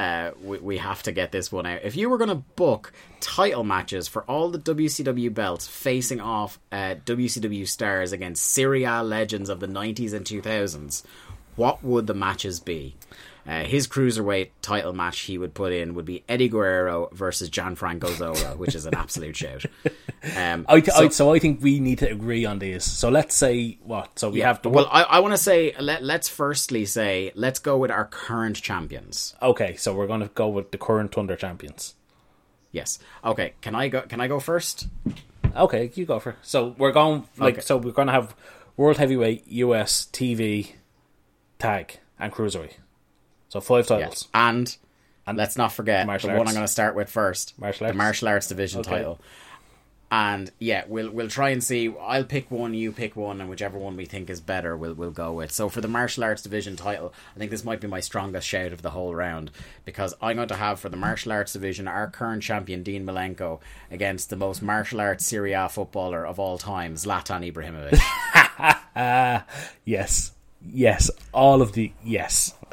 [0.00, 1.82] uh, we we have to get this one out.
[1.84, 6.58] If you were going to book title matches for all the WCW belts facing off
[6.72, 11.02] uh, WCW stars against Serie A legends of the '90s and 2000s,
[11.54, 12.96] what would the matches be?
[13.46, 18.14] Uh, his cruiserweight title match he would put in would be Eddie Guerrero versus Gianfranco
[18.16, 19.64] Zola, which is an absolute shout.
[20.36, 22.84] Um, I, so- I, so I think we need to agree on these.
[22.84, 24.18] So let's say what?
[24.18, 24.68] So we have to.
[24.68, 28.56] Well, I, I want to say let, let's firstly say let's go with our current
[28.56, 29.34] champions.
[29.40, 31.94] okay, so we're going to go with the current Thunder champions.
[32.72, 32.98] Yes.
[33.24, 33.54] Okay.
[33.62, 34.02] Can I go?
[34.02, 34.86] Can I go first?
[35.56, 36.36] Okay, you go for.
[36.42, 37.62] So we're going like Okay.
[37.62, 38.36] so we're going to have
[38.76, 40.74] world heavyweight, US, TV,
[41.58, 42.74] tag, and cruiserweight.
[43.50, 44.10] So five titles.
[44.12, 44.28] Yes.
[44.32, 44.76] And
[45.26, 46.48] and let's not forget the one.
[46.48, 47.58] I'm going to start with first.
[47.58, 48.90] Martial The martial arts division Okay.
[48.90, 49.20] title.
[50.12, 51.94] And yeah, we'll we'll try and see.
[52.00, 55.12] I'll pick one, you pick one, and whichever one we think is better, we'll we'll
[55.12, 55.52] go with.
[55.52, 58.72] So for the martial arts division title, I think this might be my strongest shout
[58.72, 59.52] of the whole round
[59.84, 63.60] because I'm going to have for the martial arts division our current champion Dean Malenko
[63.88, 68.00] against the most martial arts Serie A footballer of all time, Zlatan Ibrahimovic.
[69.84, 70.32] Yes,
[70.66, 72.54] yes, all of the yes.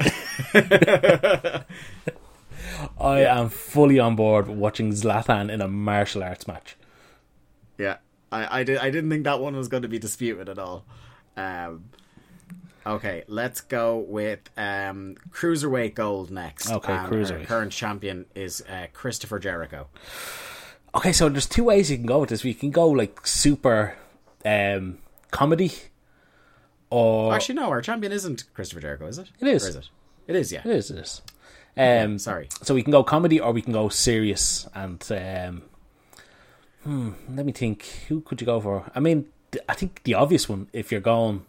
[3.00, 6.76] I am fully on board watching Zlatan in a martial arts match.
[7.76, 7.96] Yeah,
[8.30, 10.84] I, I, did, I didn't think that one was going to be disputed at all.
[11.36, 11.84] Um,
[12.86, 16.70] okay, let's go with um, cruiserweight gold next.
[16.70, 17.46] Okay, And our cruiserweight.
[17.46, 19.88] current champion is uh, Christopher Jericho.
[20.94, 22.42] Okay, so there's two ways you can go with this.
[22.44, 23.96] We can go like super
[24.44, 24.98] um,
[25.30, 25.72] comedy,
[26.90, 29.28] or Actually, no, our champion isn't Christopher Jericho, is it?
[29.40, 29.64] It is.
[29.64, 29.88] Or is it?
[30.26, 30.60] It is, yeah.
[30.64, 31.22] it is this.
[31.76, 32.48] Um, Sorry.
[32.62, 34.66] So we can go comedy, or we can go serious.
[34.74, 35.62] And um,
[36.84, 37.84] hmm, let me think.
[38.08, 38.90] Who could you go for?
[38.94, 41.44] I mean, th- I think the obvious one, if you're going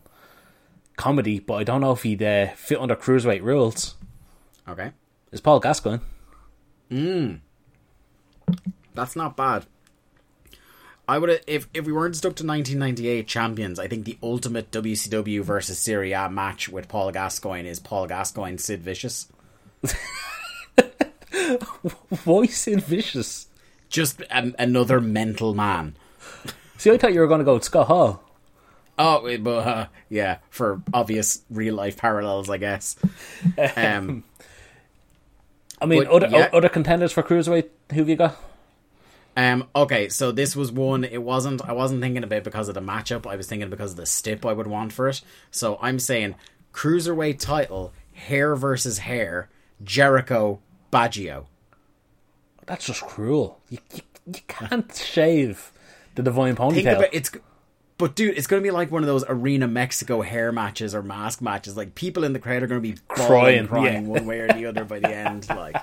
[0.98, 3.96] comedy, but I don't know if he'd uh, fit under cruiserweight rules,
[4.68, 4.92] Okay.
[5.32, 6.00] is Paul Gascoigne.
[8.94, 9.66] That's not bad.
[11.10, 13.80] I would have if if we weren't stuck to 1998 champions.
[13.80, 18.58] I think the ultimate WCW versus Serie A match with Paul Gascoigne is Paul Gascoigne
[18.58, 19.28] Sid Vicious.
[22.12, 23.48] Voice in vicious.
[23.90, 25.96] Just an, another mental man.
[26.78, 28.24] See, I thought you were going to go with Scott Hall.
[29.00, 32.96] Oh, eh, but uh, yeah, for obvious real life parallels, I guess.
[33.76, 34.26] Um,
[35.82, 36.50] I mean, But, other yeah.
[36.54, 37.70] other contenders for cruiserweight.
[37.94, 38.38] Who have you got?
[39.40, 41.06] Um, okay, so this was one.
[41.06, 41.62] It wasn't.
[41.66, 43.26] I wasn't thinking about because of the matchup.
[43.26, 45.22] I was thinking because of the stip I would want for it.
[45.50, 46.36] So I'm saying
[46.74, 49.48] cruiserweight title, hair versus hair,
[49.82, 50.60] Jericho,
[50.92, 51.46] Baggio.
[52.66, 53.62] That's just cruel.
[53.70, 55.72] You you, you can't shave
[56.16, 56.98] the divine ponytail.
[56.98, 57.32] about it's.
[57.98, 61.02] But dude, it's going to be like one of those arena Mexico hair matches or
[61.02, 61.78] mask matches.
[61.78, 64.10] Like people in the crowd are going to be Crying, crying, crying yeah.
[64.10, 65.48] one way or the other by the end.
[65.48, 65.78] Like.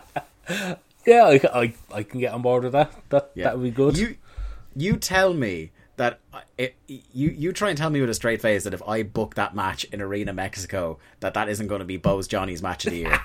[1.06, 2.92] Yeah, I, I, I can get on board with that.
[3.10, 3.44] That Yeah.
[3.44, 3.96] that would be good.
[3.96, 4.16] You
[4.74, 8.42] you tell me that uh, it, you you try and tell me with a straight
[8.42, 11.84] face that if I book that match in Arena Mexico, that that isn't going to
[11.86, 13.20] be Bo's Johnny's match of the year.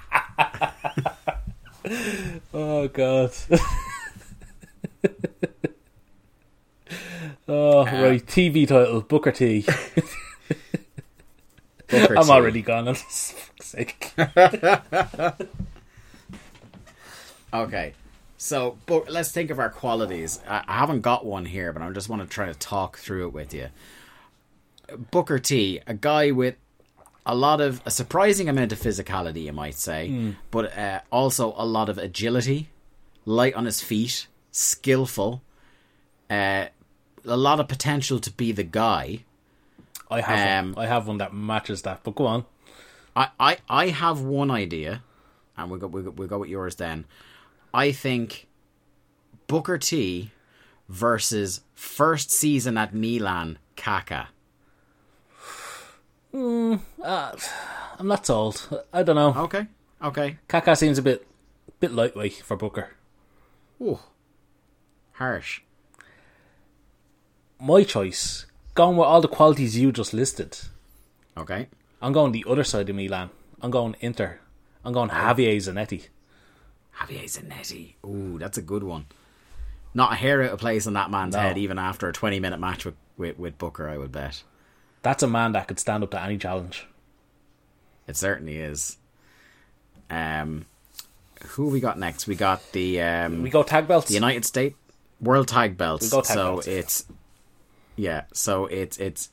[2.54, 3.32] oh god.
[7.48, 9.66] oh uh, right, TV title Booker T.
[11.90, 12.32] Booker I'm T.
[12.32, 14.14] already gone fuck's sake.
[17.54, 17.94] Okay.
[18.38, 20.40] So, but let's think of our qualities.
[20.48, 23.28] I, I haven't got one here, but I just want to try to talk through
[23.28, 23.68] it with you.
[25.12, 26.56] Booker T, a guy with
[27.26, 31.66] a lot of a surprising amount of physicality, you might say, but uh, also a
[31.66, 32.70] lot of agility,
[33.26, 35.42] light on his feet, skillful,
[36.30, 36.66] uh,
[37.24, 39.20] a lot of potential to be the guy.
[40.10, 40.86] I have Um, one.
[40.86, 42.02] I have one that matches that.
[42.04, 42.46] But go on.
[43.16, 45.04] I, I, I have one idea,
[45.56, 47.06] and we'll go, we'll, go, we'll go with yours then.
[47.74, 48.48] I think
[49.48, 50.32] Booker T
[50.90, 54.30] versus first season at Milan, Kaka.
[56.34, 57.36] Mm, uh,
[58.00, 58.86] I'm not sold.
[58.94, 59.34] I don't know.
[59.44, 59.68] Okay,
[60.02, 60.38] okay.
[60.48, 61.28] Kaká seems a bit
[61.80, 62.90] bit lightweight for Booker.
[63.82, 64.00] Ooh,
[65.14, 65.62] harsh.
[67.60, 70.58] My choice, going with all the qualities you just listed.
[71.38, 71.68] Okay.
[72.02, 73.30] I'm going the other side of Milan.
[73.62, 74.40] I'm going Inter.
[74.84, 75.14] I'm going oh.
[75.14, 76.08] Javier Zanetti.
[77.00, 77.94] Javier Zanetti.
[78.06, 79.06] Ooh, that's a good one.
[79.94, 81.42] Not a hair out of place on that man's No.
[81.42, 84.44] head, even after a 20 minute match with, with, with Booker, I would bet.
[85.02, 86.88] That's a man that could stand up to any challenge.
[88.08, 88.98] It certainly is.
[90.10, 90.66] Um,
[91.50, 92.28] who we got next?
[92.28, 94.08] We got the um, We go tag belts.
[94.08, 94.76] the United States
[95.20, 96.04] World Tag Belts.
[96.06, 96.68] We go tag so belts.
[96.68, 97.06] it's
[97.96, 98.24] yeah.
[98.34, 99.30] So it's it's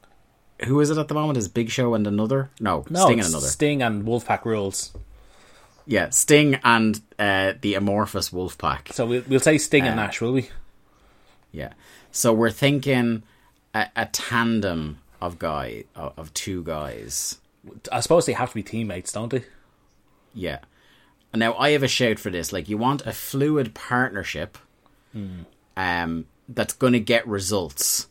[0.67, 1.37] who is it at the moment?
[1.39, 2.51] Is Big Show and another?
[2.61, 3.47] No, no, Sting and another.
[3.47, 4.93] Sting and Wolfpack rules.
[5.89, 8.91] Yeah, Sting and uh, the amorphous wolf pack.
[8.93, 10.51] So we'll, we'll say Sting and Uh, Nash, will we?
[11.51, 11.73] Yeah.
[12.13, 13.23] So we're thinking
[13.75, 17.41] a, a tandem of guy of, of two guys.
[17.91, 19.45] I suppose they have to be teammates, don't they?
[20.35, 20.59] Yeah.
[21.35, 22.53] Now I have a shout for this.
[22.53, 24.59] Like you want a fluid partnership
[25.77, 28.09] um that's going to get results.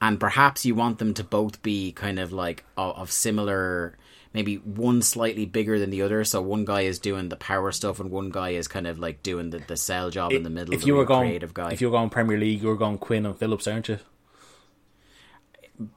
[0.00, 3.96] And perhaps you want them to both be kind of like of, of similar
[4.36, 6.22] maybe one slightly bigger than the other.
[6.22, 9.22] So one guy is doing the power stuff and one guy is kind of like
[9.22, 11.72] doing the, the cell job in the middle If the you were going, creative guy.
[11.72, 13.98] if you were going Premier League, you were going Quinn and Phillips, aren't you?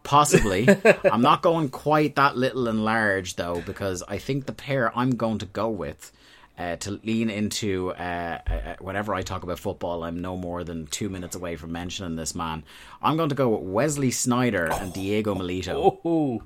[0.03, 0.69] Possibly.
[1.11, 5.17] I'm not going quite that little and large though, because I think the pair I'm
[5.17, 6.13] going to go with
[6.57, 10.87] uh, to lean into uh, uh, whenever I talk about football, I'm no more than
[10.87, 12.63] two minutes away from mentioning this man.
[13.01, 15.99] I'm going to go with Wesley Sneijder and Diego Milito.
[16.05, 16.41] Oh,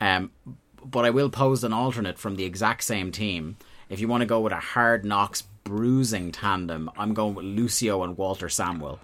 [0.00, 0.30] Um,
[0.84, 3.56] but I will pose an alternate from the exact same team.
[3.88, 8.02] If you want to go with a hard knocks bruising tandem, I'm going with Lucio
[8.02, 8.98] and Walter Samuel.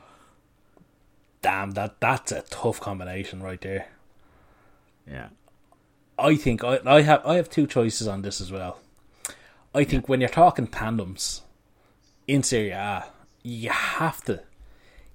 [1.42, 1.72] damn!
[1.72, 3.88] That that's a tough combination right there.
[5.06, 5.28] Yeah.
[6.18, 8.80] I think I, I have I have two choices on this as well.
[9.74, 11.42] I think when you're talking tandems
[12.26, 13.06] in Serie A,
[13.42, 14.42] you have to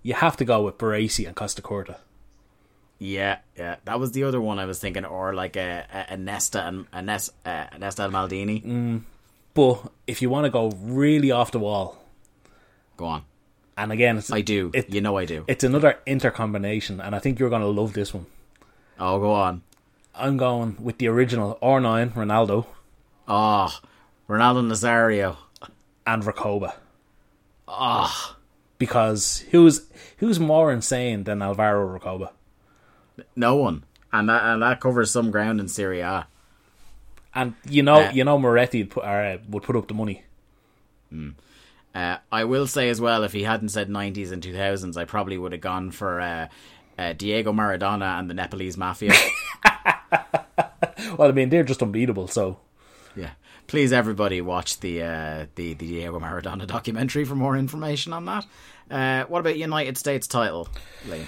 [0.03, 1.97] you have to go with Baresi and Costacurta.
[3.03, 6.17] Yeah, yeah, that was the other one I was thinking, or like a, a, a
[6.17, 9.01] Nesta and a Nesta, uh, Nesta and Maldini.
[9.55, 11.97] But if you want to go really off the wall,
[12.97, 13.23] Go on,
[13.75, 14.69] and again, it's, I do.
[14.75, 15.45] It- you know I do.
[15.47, 18.27] it's another intercombination, and I think you're going to love this one.
[18.99, 19.63] oh, go on.
[20.13, 22.67] I'm going with the original R9 Ronaldo
[23.27, 23.73] Oh,
[24.29, 25.37] Ronaldo Nazario.
[26.05, 26.73] and Recoba
[27.67, 28.35] Oh,
[28.77, 29.87] because who's
[30.17, 32.29] who's more insane than Alvaro Recoba?
[33.35, 36.27] No one, and that and that covers some ground in Serie A.
[37.33, 40.23] And you know, Uh, you know, Moratti would put, uh, would put up the money.
[41.93, 45.05] Uh, I will say as well, if he hadn't said nineties and two thousands, I
[45.05, 46.47] probably would have gone for uh,
[46.97, 49.13] uh, Diego Maradona and the Nepalese mafia.
[51.17, 52.27] Well, I mean, they're just unbeatable.
[52.27, 52.59] So
[53.15, 53.31] yeah,
[53.67, 58.45] please everybody watch the uh, the the Diego Maradona documentary for more information on that.
[58.89, 60.69] Uh, what about United States title,
[61.07, 61.25] Liam?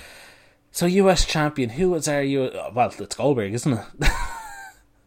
[0.73, 2.51] So US champion, who is our you?
[2.73, 3.85] Well, it's Goldberg, isn't it?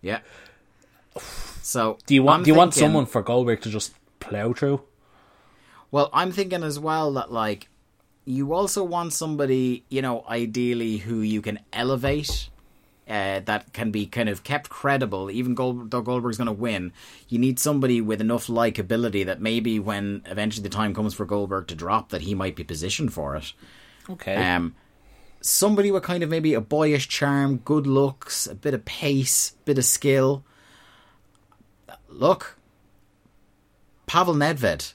[0.03, 0.21] Yeah.
[1.63, 4.83] So do you want I'm do you want someone for Goldberg to just plow through?
[5.91, 7.69] Well, I'm thinking as well that like
[8.25, 12.51] you also want somebody, you know, ideally who you can elevate.
[13.09, 16.93] Uh, that can be kind of kept credible, even Gold, though Goldberg's going to win.
[17.29, 21.69] You need somebody with enough likability that maybe when eventually the time comes for Goldberg
[21.69, 23.53] to drop, that he might be positioned for it.
[24.11, 24.35] Okay.
[24.35, 24.75] Um,
[25.47, 29.79] somebody with kind of maybe a boyish charm, good looks, a bit of pace, bit
[29.79, 30.45] of skill.
[32.09, 32.59] Look,
[34.07, 34.95] Pavel Nedved.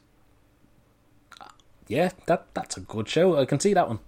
[1.88, 3.38] yeah, that that's a good show.
[3.38, 4.00] I can see that one.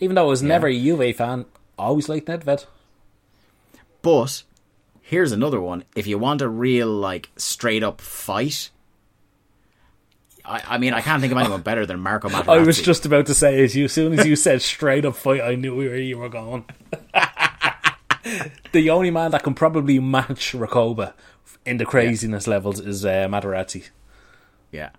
[0.00, 1.46] Even though I was never a Juve fan,
[1.78, 2.66] I always liked Nedved.
[4.00, 4.44] But
[5.00, 5.84] here's another one.
[5.96, 8.70] If you want a real, like, straight up fight,
[10.48, 12.48] I, I mean, I can't think of anyone better than Marco Materazzi.
[12.48, 15.16] I was just about to say as you as soon as you said straight up
[15.16, 16.64] fight, I knew where you were going.
[18.72, 21.12] the only man that can probably match Recoba
[21.64, 23.90] in the craziness levels is uh, Materazzi.
[24.72, 24.90] yeah.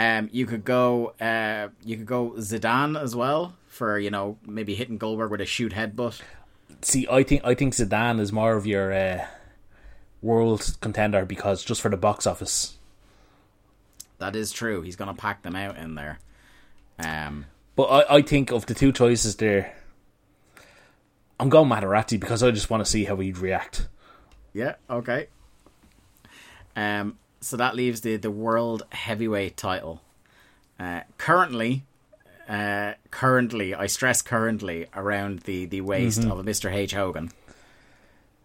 [0.00, 4.74] Um, you could go, uh, you could go Zidane as well for you know maybe
[4.74, 6.20] hitting Goldberg with a shoot headbutt.
[6.82, 9.26] See, I think I think Zidane is more of your uh,
[10.22, 12.77] world contender because just for the box office.
[14.18, 14.82] That is true.
[14.82, 16.18] He's gonna pack them out in there.
[16.98, 17.46] Um,
[17.76, 19.74] But I, I think of the two choices there,
[21.38, 23.88] I'm going Materazzi because I just want to see how he'd react.
[24.52, 25.28] Yeah, okay.
[26.74, 30.02] Um, so that leaves the the world heavyweight title.
[30.80, 31.84] Uh, currently,
[32.48, 37.30] uh, currently, I stress currently around the the waist of a Mister H Hogan.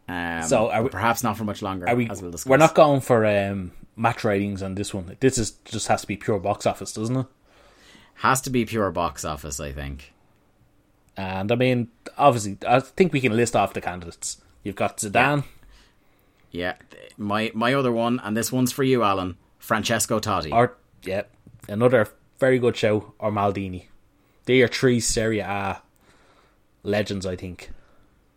[0.08, 1.88] Um, So are we- perhaps not for much longer.
[1.90, 2.10] Are we?
[2.10, 2.50] as we'll discuss.
[2.50, 5.16] We're not going for um, match ratings on this one.
[5.20, 7.26] This is just has to be pure box office, doesn't it?
[8.16, 10.14] Has to be pure box office, I think.
[11.18, 14.42] And I mean, obviously, I think we can list off the candidates.
[14.64, 15.44] You've got Zidane.
[16.52, 16.76] Yeah,
[17.18, 19.38] my my other one, and this one's for you, Alan.
[19.60, 20.52] Francesco Totti.
[20.52, 21.24] Or yeah,
[21.68, 22.08] another
[22.40, 23.14] very good show.
[23.20, 23.86] Or Maldini.
[24.46, 25.82] They are three Serie A
[26.84, 27.70] legends, I think.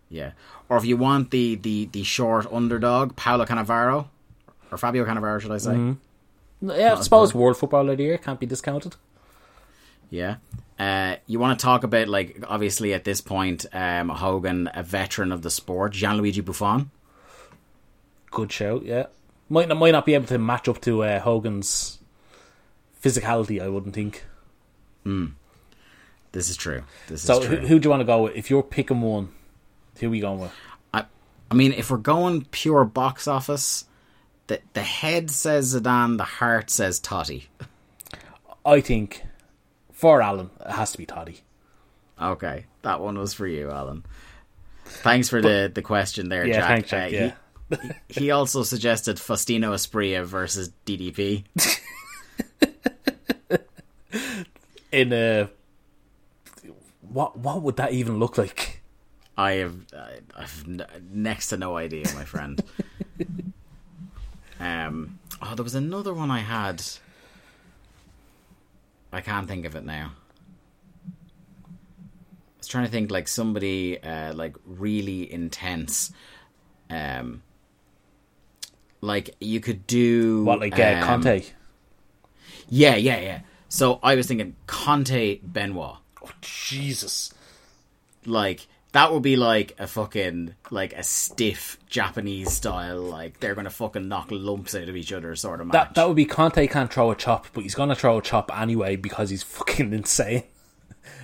[0.08, 0.32] yeah,
[0.68, 4.08] or if you want the the the short underdog, Paolo Cannavaro
[4.76, 5.72] or Fabio Cannavaro, should I say?
[5.72, 6.70] Mm-hmm.
[6.70, 8.96] Yeah, I suppose World Football of the Year can't be discounted.
[10.10, 10.36] Yeah.
[10.78, 15.32] Uh, you want to talk about like obviously at this point, um, Hogan, a veteran
[15.32, 16.90] of the sport, Gianluigi Buffon.
[18.30, 19.06] Good show, yeah.
[19.48, 21.98] Might not might not be able to match up to uh, Hogan's
[23.02, 23.62] physicality.
[23.62, 24.24] I wouldn't think.
[26.32, 26.82] This is true.
[27.08, 28.36] This So is who, who do you want to go with?
[28.36, 29.30] If you're picking one,
[30.00, 30.52] who are we going with?
[30.92, 31.04] I,
[31.50, 33.86] I mean, if we're going pure box office,
[34.46, 37.44] the the head says Zidane, the heart says Totti.
[38.64, 39.22] I think
[39.92, 41.40] for Alan, it has to be Totti.
[42.20, 44.04] Okay, that one was for you, Alan.
[44.84, 46.68] Thanks for the the question there, Yeah, Jack.
[46.68, 47.92] thanks, Jack, Uh, yeah.
[48.08, 51.44] he, he also suggested Faustino Asprilla versus DDP.
[54.92, 55.50] In a
[57.02, 58.82] what what would that even look like?
[59.36, 60.64] I have I- I've
[61.10, 62.62] next to no idea, my friend.
[64.60, 65.18] um.
[65.42, 66.82] Oh, there was another one I had.
[69.12, 70.12] I can't think of it now.
[71.66, 76.12] I was trying to think like somebody uh, like really intense.
[76.90, 77.42] Um.
[79.00, 81.44] Like you could do What like uh, um, Conte?
[82.68, 83.40] Yeah, yeah, yeah.
[83.68, 85.98] So I was thinking Conte Benoit.
[86.24, 87.32] Oh, Jesus.
[88.24, 93.68] like that would be like a fucking like a stiff Japanese style like they're gonna
[93.68, 95.72] fucking knock lumps out of each other sort of match.
[95.74, 98.50] That that would be Conte can't throw a chop, but he's gonna throw a chop
[98.58, 100.44] anyway because he's fucking insane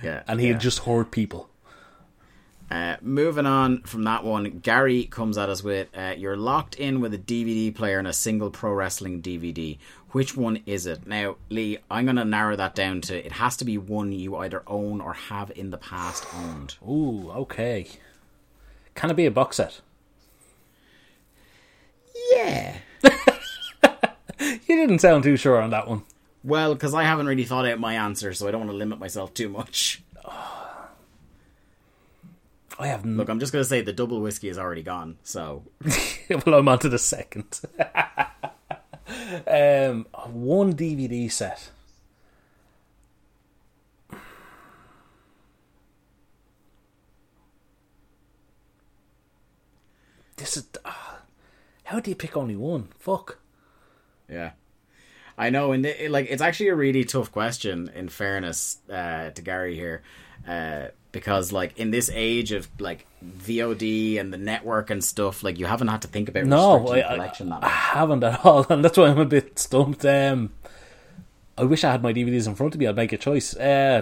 [0.03, 0.57] yeah, and he'll yeah.
[0.57, 1.49] just hurt people.
[2.69, 7.01] Uh, moving on from that one, Gary comes at us with uh, you're locked in
[7.01, 9.77] with a DVD player and a single pro wrestling DVD.
[10.13, 11.05] Which one is it?
[11.05, 14.35] Now, Lee, I'm going to narrow that down to it has to be one you
[14.37, 16.75] either own or have in the past owned.
[16.87, 17.87] Ooh, okay.
[18.95, 19.81] Can it be a box set?
[22.31, 22.77] Yeah.
[24.39, 26.03] You didn't sound too sure on that one.
[26.43, 28.99] Well, because I haven't really thought out my answer, so I don't want to limit
[28.99, 30.03] myself too much.
[32.79, 35.17] I have n- Look, I'm just going to say the double whiskey is already gone,
[35.23, 35.63] so
[36.45, 37.61] well, I'm on to the second.
[39.47, 41.71] um, one DVD set.
[50.37, 50.67] This is.
[50.83, 51.21] ah,
[51.85, 52.89] how do you pick only one?
[52.99, 53.39] Fuck.
[54.29, 54.51] Yeah,
[55.37, 57.89] I know, and it, like it's actually a really tough question.
[57.95, 60.01] In fairness uh, to Gary here,
[60.47, 65.57] uh, because like in this age of like VOD and the network and stuff, like
[65.57, 67.71] you haven't had to think about No, I, I, collection that I much.
[67.71, 70.03] haven't at all, and that's why I'm a bit stumped.
[70.05, 70.51] Um,
[71.57, 72.87] I wish I had my DVDs in front of me.
[72.87, 73.55] I'd make a choice.
[73.55, 74.01] Uh,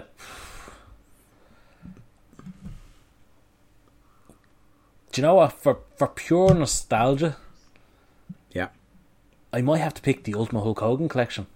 [5.11, 5.51] do you know what?
[5.53, 7.35] For for pure nostalgia,
[8.51, 8.69] Yeah.
[9.53, 11.47] I might have to pick the Ultimate Hulk Hogan collection.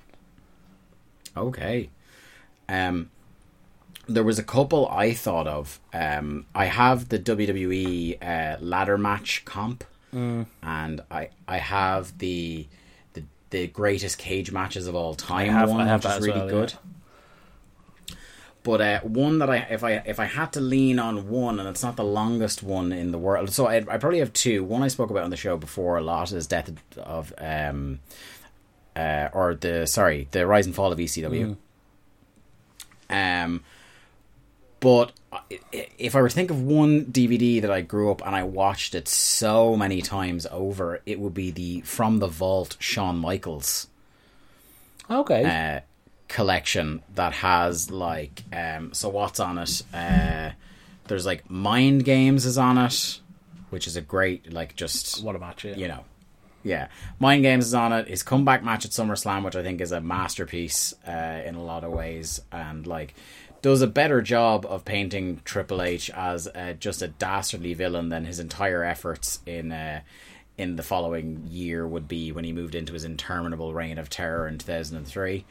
[1.38, 1.89] Okay.
[2.68, 3.10] Um,
[4.08, 5.80] there was a couple I thought of.
[5.93, 9.84] Um, I have the WWE uh, ladder match comp,
[10.14, 10.45] Mm.
[10.64, 12.68] and I I have the
[13.14, 15.49] the the greatest cage matches of all time.
[15.49, 16.74] have- one, I have which is really well, good.
[18.64, 21.68] But uh, one that I if I if I had to lean on one, and
[21.70, 24.64] it's not the longest one in the world, so I I probably have two.
[24.64, 27.99] One I spoke about on the show before a lot is Death of um,
[28.95, 31.58] uh, or the sorry the Rise and Fall of ECW.
[33.10, 33.64] Um,
[34.80, 35.12] but
[35.72, 38.94] if I were to think of one DVD that I grew up and I watched
[38.96, 43.88] it so many times over, it would be the From the Vault Shawn Michaels
[45.10, 45.44] Okay.
[45.44, 45.82] uh,
[46.28, 50.50] collection that has like um so what's on it uh
[51.08, 53.20] there's like mind games is on it
[53.70, 55.64] which is a great like just what a match!
[55.64, 55.76] Yeah.
[55.76, 56.04] you know
[56.64, 56.88] yeah
[57.20, 60.02] mind games is on it his comeback match at SummerSlam which I think is a
[60.02, 63.14] masterpiece uh in a lot of ways and like
[63.66, 68.24] does a better job of painting Triple H as uh, just a dastardly villain than
[68.24, 70.01] his entire efforts in uh
[70.55, 74.47] in the following year would be when he moved into his interminable reign of terror
[74.47, 75.45] in 2003.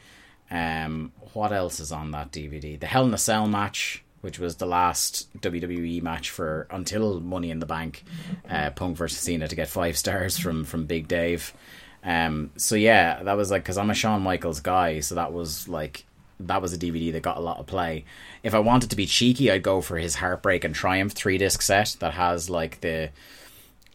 [0.49, 2.79] Um, what else is on that DVD?
[2.79, 7.51] The Hell in a Cell match, which was the last WWE match for until Money
[7.51, 8.05] in the Bank,
[8.49, 11.53] uh, Punk versus Cena to get five stars from from Big Dave.
[12.01, 15.67] Um, so yeah, that was like because I'm a Shawn Michaels guy, so that was
[15.67, 16.05] like
[16.39, 18.05] that was a DVD that got a lot of play.
[18.43, 21.61] If I wanted to be cheeky, I'd go for his Heartbreak and Triumph three disc
[21.61, 23.09] set that has like the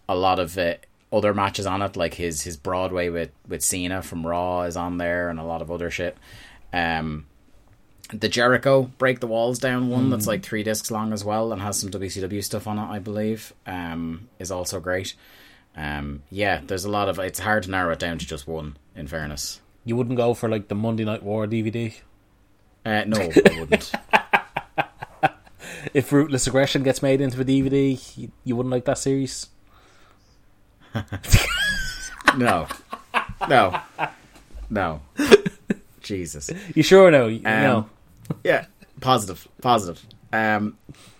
[0.09, 0.75] a lot of uh,
[1.13, 4.99] other matches on it, like his his Broadway with with Cena from Raw is on
[4.99, 6.17] there, and a lot of other shit.
[6.73, 7.27] Um,
[8.13, 11.63] the Jericho Break the Walls Down one that's like three discs long as well and
[11.63, 15.15] has some WCW stuff on it, I believe, um, is also great.
[15.77, 17.19] Um, yeah, there's a lot of.
[17.19, 18.77] It's hard to narrow it down to just one.
[18.97, 21.95] In fairness, You wouldn't go for like the Monday Night War DVD
[22.85, 23.93] uh, no, I wouldn't.
[25.95, 28.17] if Ruthless Aggression gets made into a DVD.
[28.17, 29.49] You, you wouldn't like that series.
[32.37, 32.69] No,
[33.49, 33.81] no,
[34.69, 35.01] no.
[36.01, 36.51] Jesus.
[36.75, 37.11] You sure?
[37.11, 37.91] No, you Um, no.
[38.45, 38.67] Yeah,
[39.01, 40.05] positive, positive.
[40.33, 40.79] Um,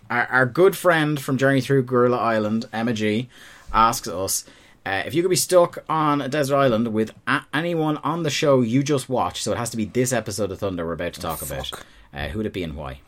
[0.09, 3.29] our, our good friend from Journey Through Gorilla Island, Emma G,
[3.73, 4.45] asks us
[4.87, 8.31] uh, if you could be stuck on a desert island with a- anyone on the
[8.31, 9.43] show you just watched.
[9.45, 11.71] So it has to be this episode of Thunder we're about to talk about.
[12.15, 13.01] Uh, who'd it be and why?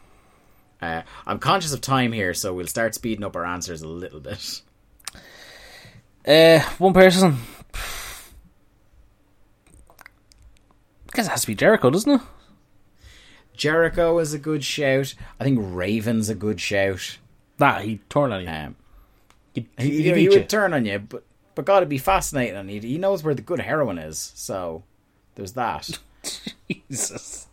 [0.81, 4.21] Uh, I'm conscious of time here, so we'll start speeding up our answers a little
[4.21, 4.63] bit.
[6.27, 7.39] Uh, one person.
[11.13, 12.21] I guess it has to be Jericho, doesn't it?
[13.55, 15.15] Jericho is a good shout.
[15.39, 17.19] I think Raven's a good shout.
[17.59, 18.49] Nah, he turned on you.
[18.49, 18.77] Um,
[19.55, 21.23] He, he, he, he, he'd turn on you, but
[21.55, 22.57] but God, it'd be fascinating.
[22.57, 24.85] And he, he knows where the good heroin is, so
[25.35, 25.99] there's that.
[26.71, 27.47] Jesus.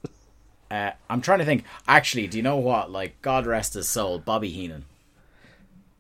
[0.70, 1.64] Uh, I'm trying to think.
[1.88, 2.91] Actually, do you know what?
[2.91, 4.86] Like, God rest his soul, Bobby Heenan.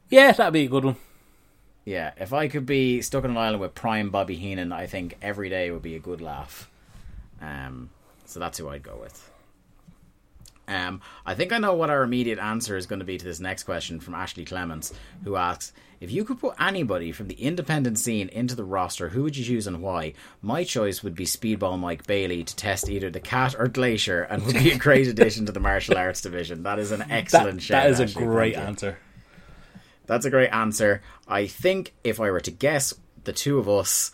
[0.09, 0.97] Yeah, that'd be a good one.
[1.85, 5.17] Yeah, if I could be stuck on an island with prime Bobby Heenan, I think
[5.21, 6.69] every day would be a good laugh.
[7.41, 7.89] Um,
[8.25, 9.29] so that's who I'd go with.
[10.67, 13.39] Um, I think I know what our immediate answer is going to be to this
[13.39, 14.93] next question from Ashley Clements,
[15.23, 19.23] who asks If you could put anybody from the independent scene into the roster, who
[19.23, 20.13] would you choose and why?
[20.41, 24.45] My choice would be Speedball Mike Bailey to test either the cat or Glacier and
[24.45, 26.63] would be a great addition to the martial arts division.
[26.63, 27.83] That is an That, excellent shout.
[27.83, 28.97] that is a great answer.
[30.05, 31.01] That's a great answer.
[31.27, 32.93] I think if I were to guess,
[33.25, 34.11] the two of us,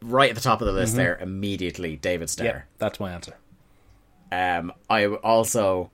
[0.00, 2.46] right at the top of the list there, immediately David Mm-hmm.
[2.46, 2.66] Starr.
[2.78, 3.36] that's my answer.
[4.32, 5.90] Um, I also,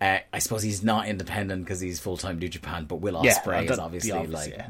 [0.00, 3.34] uh, I suppose he's not independent because he's full time New Japan, but Will Yeah,
[3.34, 4.68] Ospreay that- is obviously obvious, like yeah.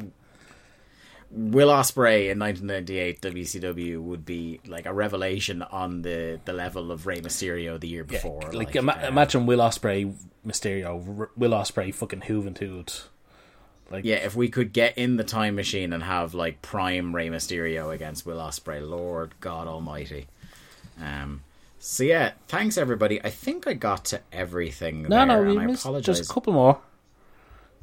[1.31, 7.07] Will Ospreay in 1998 WCW would be like a revelation on the the level of
[7.07, 8.41] Rey Mysterio the year Yeah, before.
[8.53, 10.15] like, ima- uh, imagine Will Ospreay,
[10.47, 13.05] Mysterio, R- Will Ospreay, fucking Juventud.
[13.91, 17.29] Like, Yeah, if we could get in the time machine and have like prime Rey
[17.29, 20.29] Mysterio against Will Ospreay, Lord God Almighty.
[20.99, 21.43] Um.
[21.81, 23.23] So yeah, thanks everybody.
[23.25, 25.03] I think I got to everything.
[25.03, 26.19] no, there, no, we I missed apologize.
[26.19, 26.81] just a couple more.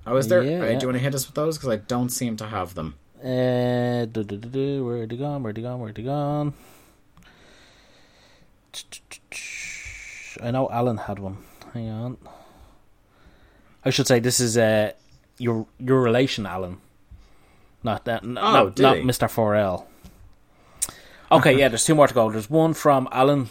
[0.05, 0.43] Oh, is there?
[0.43, 0.73] Yeah, uh, yeah.
[0.77, 1.57] Do you want to hit us with those?
[1.57, 2.95] Because I don't seem to have them.
[3.23, 5.41] Uh, where they gone?
[5.43, 5.79] Where they gone?
[5.79, 6.53] Where they gone?
[10.41, 11.37] I know Alan had one.
[11.73, 12.17] Hang on.
[13.83, 14.91] I should say this is uh,
[15.37, 16.77] your your relation, Alan.
[17.83, 18.23] Not that.
[18.23, 18.97] N- Oh, not, not?
[18.97, 19.27] Mr.
[19.29, 19.85] 4L.
[21.31, 21.67] Okay, yeah.
[21.69, 22.29] There's two more to go.
[22.31, 23.49] There's one from Alan.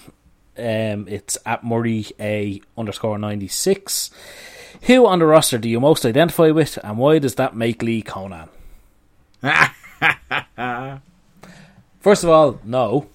[0.57, 4.11] Um, it's at Murray A underscore ninety six.
[4.82, 8.02] Who on the roster do you most identify with, and why does that make Lee
[8.02, 8.48] Conan?
[12.00, 13.07] First of all, no.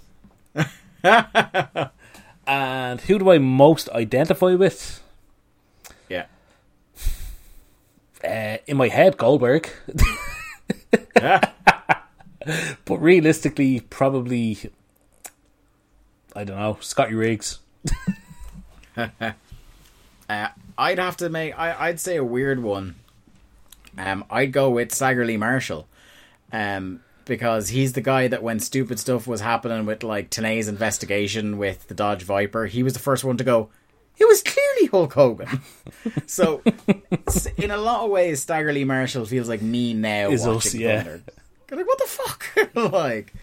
[2.48, 5.04] and who do I most identify with?
[6.10, 6.26] Yeah.
[8.24, 9.70] Uh, in my head, Goldberg.
[11.14, 11.54] but
[12.88, 14.58] realistically, probably,
[16.36, 17.60] I don't know, Scotty Riggs.
[20.30, 21.58] Uh, I'd have to make.
[21.58, 22.96] I, I'd say a weird one.
[23.98, 25.88] Um, I'd go with Stagger Lee Marshall,
[26.54, 31.58] um, because he's the guy that when stupid stuff was happening with like Tenay's investigation
[31.58, 33.70] with the Dodge Viper, he was the first one to go.
[34.20, 35.62] It was clearly Hulk Hogan.
[36.28, 36.62] so,
[37.58, 40.82] in a lot of ways, Stagger Lee Marshall feels like me now Is us, watching
[40.82, 41.04] yeah.
[41.04, 41.24] Thunder.
[41.72, 42.76] Like, what the fuck?
[42.94, 43.34] like,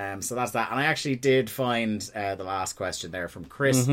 [0.00, 0.70] um, so that's that.
[0.70, 3.88] And I actually did find uh, the last question there from Chris,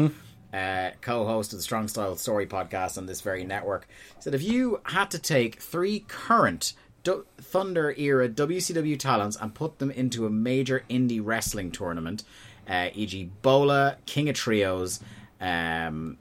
[0.53, 3.87] uh, co-host of the Strong Style Story podcast on this very network.
[4.15, 9.79] He said, if you had to take three current Thunder era WCW talents and put
[9.79, 12.23] them into a major indie wrestling tournament,
[12.69, 14.99] uh, e.g., Bola, King of Trios,
[15.39, 16.17] um,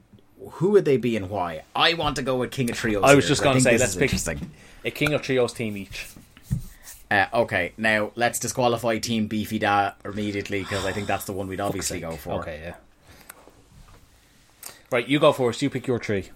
[0.51, 1.63] who would they be and why?
[1.75, 3.03] I want to go with King of Trios.
[3.03, 4.51] I was here, just I gonna say, let's pick- interesting.
[4.85, 6.07] A King of Trios team each.
[7.09, 11.47] Uh, okay, now let's disqualify Team Beefy Da immediately because I think that's the one
[11.47, 12.33] we'd obviously go for.
[12.41, 12.75] Okay, yeah.
[14.91, 15.61] Right, you go first.
[15.61, 16.29] You pick your tree.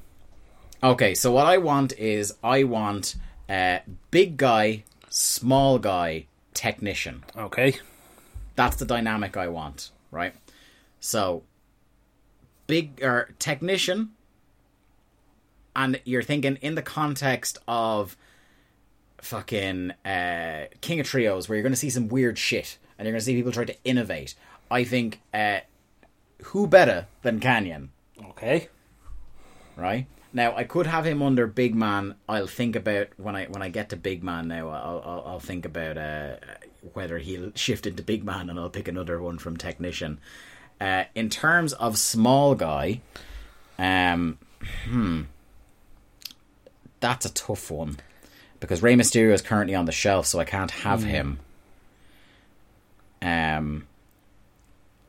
[0.84, 3.16] Okay, so what I want is I want
[3.50, 3.80] uh,
[4.12, 7.24] big guy, small guy, technician.
[7.38, 7.78] Okay.
[8.56, 10.34] That's the dynamic I want, right?
[11.00, 11.44] So,
[12.68, 14.12] big or technician,
[15.76, 18.18] and you're thinking in the context of
[19.22, 23.14] fucking uh, King of Trios, where you're going to see some weird shit, and you're
[23.14, 24.36] going to see people try to innovate.
[24.70, 25.60] I think uh,
[26.46, 27.90] who better than Kanyon,
[28.30, 28.68] Okay.
[29.76, 30.08] right?
[30.34, 32.16] Now I could have him under Big Man.
[32.30, 34.48] I'll think about when I when I get to Big Man.
[34.48, 36.36] Now I'll I'll, I'll think about uh,
[36.94, 40.20] whether he'll shift into Big Man, and I'll pick another one from Technician.
[40.80, 43.02] Uh, in terms of small guy,
[43.78, 44.40] um,
[44.88, 45.24] hmm,
[47.02, 47.98] that's a tough one
[48.62, 51.40] because Rey Mysterio is currently on the shelf, so I can't have him.
[53.22, 53.88] Um,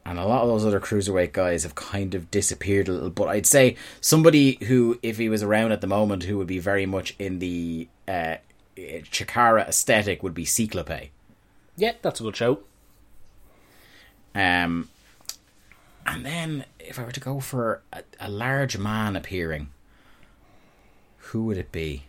[0.05, 3.11] and a lot of those other cruiserweight guys have kind of disappeared a little.
[3.11, 6.59] But I'd say somebody who, if he was around at the moment, who would be
[6.59, 8.37] very much in the uh,
[8.77, 11.11] Chikara aesthetic would be Ciclope.
[11.77, 12.61] Yeah, that's a good show.
[14.35, 14.89] Um,
[16.07, 19.69] and then if I were to go for a, a large man appearing,
[21.19, 22.05] who would it be?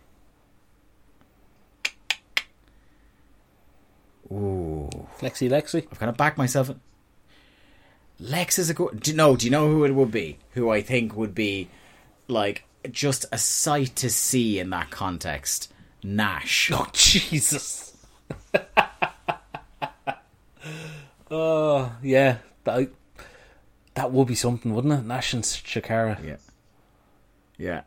[4.34, 5.86] Ooh, Lexi Lexi.
[5.92, 6.72] I've kind of backed myself.
[8.20, 9.00] Lex is a good.
[9.02, 9.36] Do you know?
[9.36, 10.40] Do you know who it would be?
[10.52, 11.70] Who I think would be
[12.28, 15.72] like just a sight to see in that context.
[16.04, 16.72] Nash.
[16.74, 17.96] Oh Jesus.
[21.32, 22.90] oh yeah, that
[23.96, 25.06] that would be something, wouldn't it?
[25.06, 26.24] Nash and Chikara.
[26.26, 26.38] Yeah.
[27.58, 27.82] Yeah.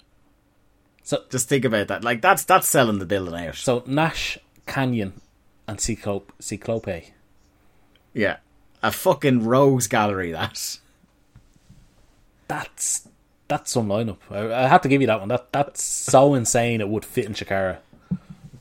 [1.03, 2.05] So Just think about that.
[2.05, 3.55] Like that's that's selling the building out.
[3.57, 5.13] so Nash, Kanyon,
[5.67, 6.33] and Ciclope.
[6.39, 7.13] Ciclope.
[8.13, 8.39] Yeah.
[8.83, 10.33] A fucking rogues gallery.
[10.33, 10.79] That.
[12.49, 13.09] That's
[13.49, 14.19] that's some lineup.
[14.31, 15.29] I, I have to give you that one.
[15.29, 16.81] That that's so insane.
[16.81, 17.79] It would fit in Chikara.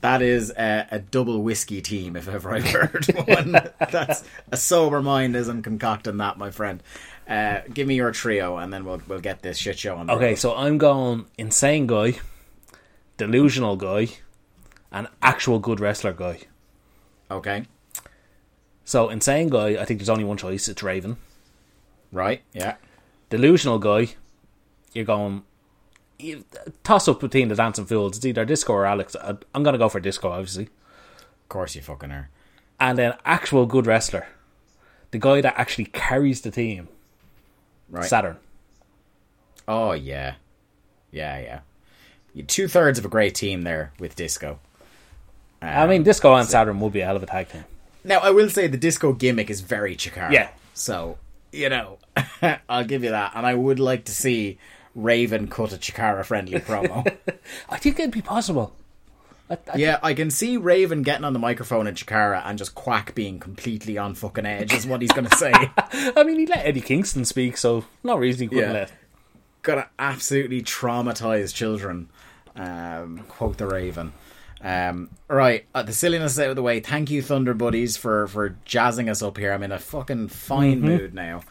[0.00, 3.52] That is a, a double whiskey team, if ever I've heard one.
[3.90, 6.82] That's a sober mind isn't concocting that, my friend.
[7.26, 10.10] Uh, give me your trio, and then we'll we'll get this shit show on.
[10.10, 10.38] Okay, road.
[10.38, 12.18] so I'm going insane guy,
[13.16, 14.08] delusional guy,
[14.92, 16.40] and actual good wrestler guy.
[17.30, 17.64] Okay.
[18.84, 20.68] So insane guy, I think there's only one choice.
[20.68, 21.16] It's Raven.
[22.12, 22.42] Right.
[22.52, 22.76] Yeah.
[23.30, 24.14] Delusional guy,
[24.92, 25.42] you're going
[26.18, 26.44] you,
[26.84, 28.16] toss up between the dancing fools.
[28.16, 29.16] It's either Disco or Alex.
[29.16, 30.64] I, I'm gonna go for Disco, obviously.
[30.64, 32.30] Of course, you fucking are.
[32.78, 34.26] And then actual good wrestler,
[35.10, 36.88] the guy that actually carries the team,
[37.88, 38.04] Right.
[38.04, 38.36] Saturn.
[39.68, 40.34] Oh yeah.
[41.10, 41.60] Yeah,
[42.34, 42.42] yeah.
[42.46, 44.58] Two thirds of a great team there with Disco.
[45.62, 47.64] I mean, Disco and Saturn would be a hell of a tag team.
[48.04, 50.30] Now, I will say the disco gimmick is very Chikara.
[50.30, 50.48] Yeah.
[50.74, 51.18] So,
[51.52, 51.98] you know,
[52.68, 53.32] I'll give you that.
[53.34, 54.58] And I would like to see
[54.94, 57.04] Raven cut a Chikara friendly promo.
[57.68, 58.76] I think it'd be possible.
[59.50, 62.74] I, I, yeah, I can see Raven getting on the microphone in Chikara and just
[62.74, 65.52] Quack being completely on fucking edge, is what he's going to say.
[66.16, 68.72] I mean, he let Eddie Kingston speak, so no reason he couldn't Yeah.
[68.72, 68.92] let.
[69.62, 72.08] Gonna absolutely traumatize children.
[72.54, 74.12] Um, quote the Raven.
[74.60, 76.80] Um, right, uh, the silliness out of the way.
[76.80, 79.52] Thank you, Thunder Buddies, for for jazzing us up here.
[79.52, 81.42] I'm in a fucking fine mood now.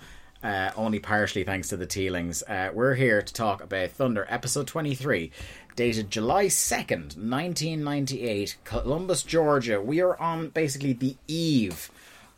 [0.43, 2.43] Uh, only partially thanks to the Tealings.
[2.47, 5.31] Uh, we're here to talk about Thunder, episode 23,
[5.75, 9.81] dated July 2nd, 1998, Columbus, Georgia.
[9.81, 11.89] We are on basically the eve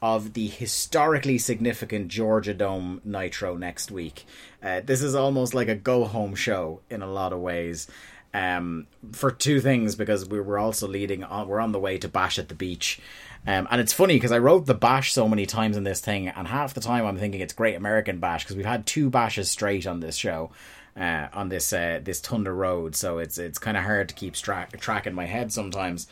[0.01, 4.25] of the historically significant Georgia Dome Nitro next week.
[4.63, 7.87] Uh, this is almost like a go home show in a lot of ways.
[8.33, 12.07] Um, for two things, because we were also leading on, we're on the way to
[12.07, 12.99] Bash at the Beach.
[13.47, 16.27] Um, and it's funny because I wrote the Bash so many times in this thing,
[16.27, 19.49] and half the time I'm thinking it's Great American Bash because we've had two bashes
[19.49, 20.51] straight on this show.
[20.99, 24.35] Uh, on this uh, this Thunder Road, so it's it's kind of hard to keep
[24.35, 26.07] stra- track in my head sometimes.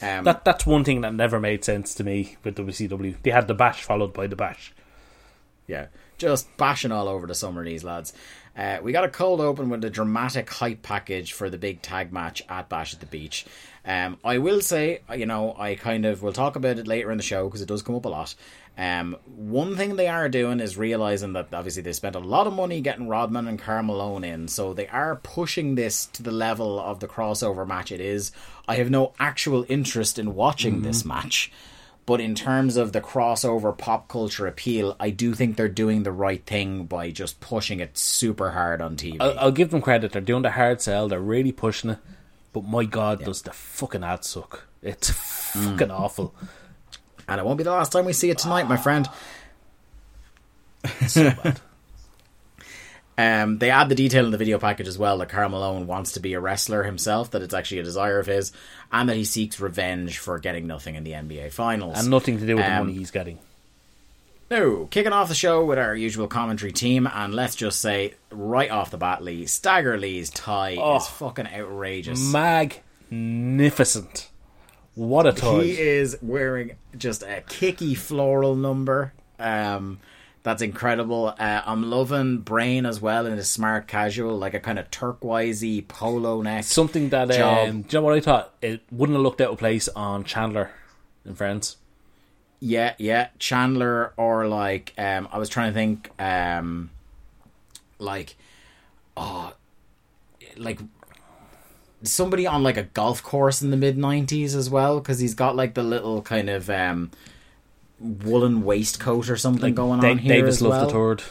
[0.00, 3.16] Um, That that's one thing that never made sense to me with WCW.
[3.22, 4.72] They had the bash followed by the bash.
[5.66, 8.14] Yeah, just bashing all over the summer, these lads.
[8.60, 12.12] Uh, we got a cold open with a dramatic hype package for the big tag
[12.12, 13.46] match at Bash at the Beach.
[13.86, 17.16] Um, I will say, you know, I kind of we'll talk about it later in
[17.16, 18.34] the show because it does come up a lot.
[18.76, 22.52] Um, one thing they are doing is realizing that obviously they spent a lot of
[22.52, 26.78] money getting Rodman and Karl Malone in, so they are pushing this to the level
[26.78, 28.30] of the crossover match it is.
[28.68, 31.50] I have no actual interest in watching this match.
[32.10, 36.10] But in terms of the crossover pop culture appeal, I do think they're doing the
[36.10, 39.18] right thing by just pushing it super hard on TV.
[39.20, 40.10] I'll, I'll give them credit.
[40.10, 41.06] They're doing the hard sell.
[41.06, 41.98] They're really pushing it.
[42.52, 44.66] But my God, does the fucking ad suck?
[44.82, 46.34] It's fucking awful.
[47.28, 49.08] and it won't be the last time we see it tonight, my friend.
[51.06, 51.60] So bad.
[53.20, 56.12] Um, they add the detail in the video package as well that Karl Malone wants
[56.12, 58.50] to be a wrestler himself, that it's actually a desire of his,
[58.92, 61.98] and that he seeks revenge for getting nothing in the NBA Finals.
[61.98, 63.38] and nothing to do with the Um, money he's getting.
[64.50, 68.68] No, kicking off the show with our usual commentary team, and let's just say right
[68.70, 70.96] off the bat, Lee, Stagger Lee's tie Oh.
[70.96, 72.18] is fucking outrageous.
[73.10, 74.28] Magnificent.
[74.96, 75.62] What a tie.
[75.62, 79.12] He is wearing just a kicky floral number.
[79.38, 80.00] Um,
[80.42, 81.34] that's incredible.
[81.38, 85.86] Uh, I'm loving Brain as well in his smart casual, like a kind of turquoisey
[85.86, 86.64] polo neck.
[86.64, 88.54] Something that, um, do you know what I thought?
[88.62, 90.70] It wouldn't have looked out of place on Chandler
[91.24, 91.76] in Friends.
[92.58, 96.90] Yeah, yeah, Chandler or like um I was trying to think um
[97.98, 98.36] like
[99.16, 99.54] oh
[100.56, 100.78] like
[102.02, 105.56] somebody on like a golf course in the mid 90s as well cuz he's got
[105.56, 107.10] like the little kind of um
[108.00, 111.16] woolen waistcoat or something going Da- on here Davis as loved well.
[111.16, 111.22] the.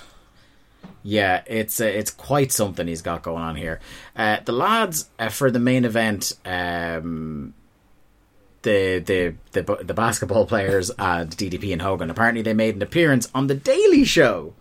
[1.01, 3.79] Yeah, it's uh, it's quite something he's got going on here.
[4.15, 7.53] Uh, the lads uh, for the main event, um,
[8.63, 12.09] the the the the basketball players and DDP and Hogan.
[12.09, 14.53] Apparently, they made an appearance on the Daily Show,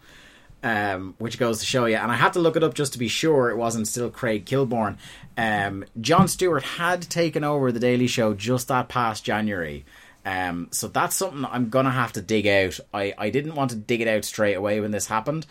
[0.62, 1.96] um, which goes to show you.
[1.96, 4.44] And I had to look it up just to be sure it wasn't still Craig
[4.46, 4.96] Kilborn.
[5.36, 9.84] Um, Jon Stewart had taken over the Daily Show just that past January.
[10.24, 12.78] Um, so that's something I'm gonna have to dig out.
[12.92, 15.46] I, I didn't want to dig it out straight away when this happened,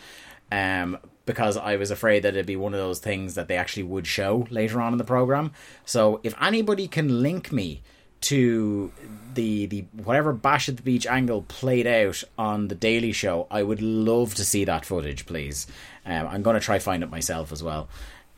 [0.52, 3.82] um, because I was afraid that it'd be one of those things that they actually
[3.84, 5.52] would show later on in the program.
[5.84, 7.82] So if anybody can link me
[8.20, 8.92] to
[9.34, 13.62] the the whatever Bash at the Beach angle played out on the Daily Show, I
[13.62, 15.66] would love to see that footage, please.
[16.04, 17.88] Um, I'm gonna try find it myself as well.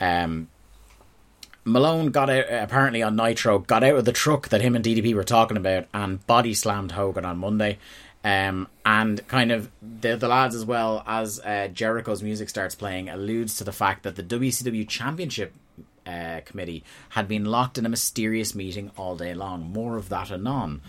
[0.00, 0.48] Um,
[1.64, 5.14] Malone got out apparently on Nitro, got out of the truck that him and DDP
[5.14, 7.78] were talking about, and body slammed Hogan on Monday.
[8.22, 13.08] Um, and kind of the the lads as well as uh, Jericho's music starts playing
[13.08, 15.54] alludes to the fact that the WCW Championship
[16.06, 19.72] uh, committee had been locked in a mysterious meeting all day long.
[19.72, 20.82] More of that anon.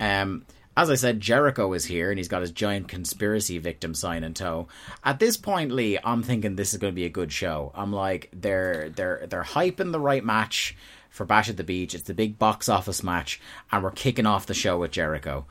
[0.00, 0.44] Um,
[0.76, 4.34] as I said, Jericho is here and he's got his giant conspiracy victim sign in
[4.34, 4.68] tow.
[5.04, 7.72] At this point, Lee, I'm thinking this is going to be a good show.
[7.74, 10.76] I'm like, they're they're they're hyping the right match
[11.10, 11.94] for Bash at the Beach.
[11.94, 15.44] It's the big box office match, and we're kicking off the show with Jericho.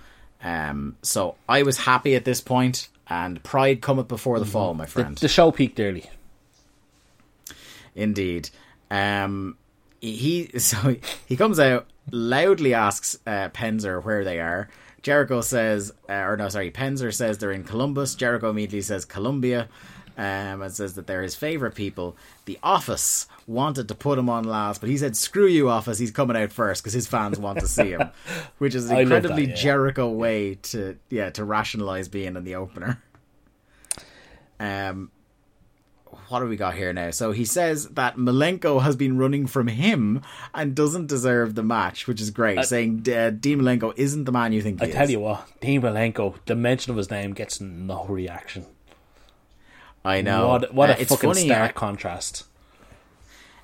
[0.43, 4.85] Um, so I was happy at this point, and pride cometh before the fall, my
[4.85, 5.17] The, friend.
[5.17, 6.09] the show peaked early.
[7.95, 8.49] Indeed.
[8.89, 9.57] Um,
[9.99, 10.95] he so
[11.27, 14.67] he comes out loudly asks uh, Penzer where they are.
[15.01, 18.15] Jericho says, uh, or no, sorry, Penzer says they're in Columbus.
[18.15, 19.67] Jericho immediately says Columbia,
[20.17, 22.15] um, and says that they're his favorite people.
[22.45, 25.97] The Office wanted to put him on last, but he said, "Screw you, Office.
[25.97, 28.09] He's coming out first because his fans want to see him,"
[28.59, 29.55] which is an I love that, incredibly yeah.
[29.55, 33.01] Jericho way to yeah to rationalize being in the opener.
[34.59, 35.09] Um,
[36.31, 37.11] what do we got here now?
[37.11, 40.21] So he says that Malenko has been running from him
[40.53, 42.63] and doesn't deserve the match, which is great.
[42.65, 44.95] saying uh, Dean Malenko isn't the man you think he I is.
[44.95, 48.65] tell you what, Dean Malenko, the mention of his name gets no reaction.
[50.03, 50.47] I know.
[50.47, 52.45] What, what Uh, a it's fucking funny, stark uh, contrast.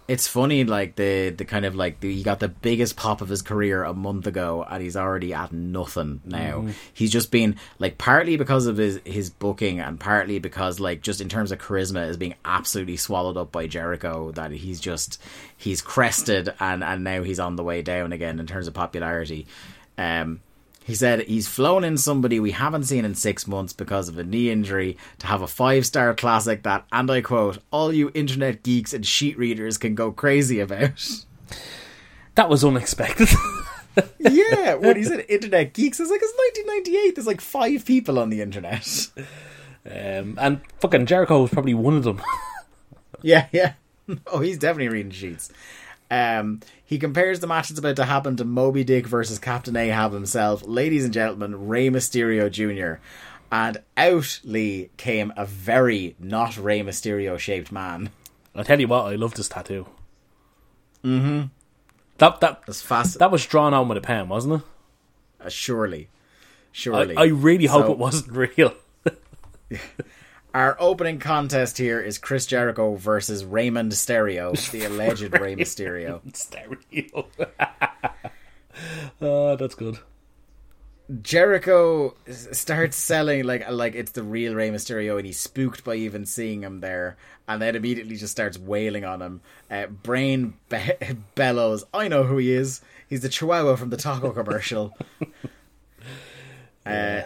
[0.08, 3.28] It's funny, like the the kind of like the, he got the biggest pop of
[3.28, 6.60] his career a month ago, and he's already at nothing now.
[6.60, 6.72] Mm-hmm.
[6.93, 11.20] He's just been like partly because of his his booking, and partly because like just
[11.20, 14.32] in terms of charisma, is being absolutely swallowed up by Jericho.
[14.32, 15.22] That he's just
[15.58, 19.45] he's crested, and and now he's on the way down again in terms of popularity.
[19.97, 20.39] Um,
[20.88, 24.24] he said he's flown in somebody we haven't seen in six months because of a
[24.24, 28.64] knee injury to have a five star classic that, and I quote, all you internet
[28.64, 31.06] geeks and sheet readers can go crazy about.
[32.36, 33.28] That was unexpected.
[34.20, 37.16] yeah, when he said internet geeks, it's like it's 1998.
[37.16, 38.88] There's like five people on the internet.
[39.86, 42.22] um, and fucking Jericho was probably one of them.
[43.24, 43.74] Yeah, yeah.
[44.28, 45.52] Oh, he's definitely reading sheets.
[46.10, 50.14] Um, he compares the match that's about to happen to Moby Dick versus Captain Ahab
[50.14, 50.64] himself.
[50.66, 53.01] Ladies and gentlemen, Rey Mysterio Jr.
[53.51, 58.10] And out, Lee, came a very not Rey Mysterio shaped man.
[58.55, 59.88] I tell you what, I love this tattoo.
[61.03, 61.47] Mm-hmm.
[62.18, 65.45] That that As fast that was drawn on with a pen, wasn't it?
[65.45, 66.03] uh, surely.
[66.03, 66.08] I,
[66.72, 67.16] Surely.
[67.18, 68.74] I really hope So- it wasn't real.
[70.58, 76.20] Our opening contest here is Chris Jericho versus Raymond Stereo, the alleged Ray Mysterio.
[76.36, 77.28] Stereo.
[79.22, 79.99] oh, that's good.
[81.22, 86.26] Jericho starts selling like like it's the real Rey Mysterio, and he's spooked by even
[86.26, 89.41] seeing him there, and then immediately just starts wailing on him.
[89.70, 90.97] Uh, Brain be-
[91.36, 92.82] bellows, "I know who he is.
[93.08, 94.97] He's the Chihuahua from the taco commercial."
[96.84, 97.22] uh,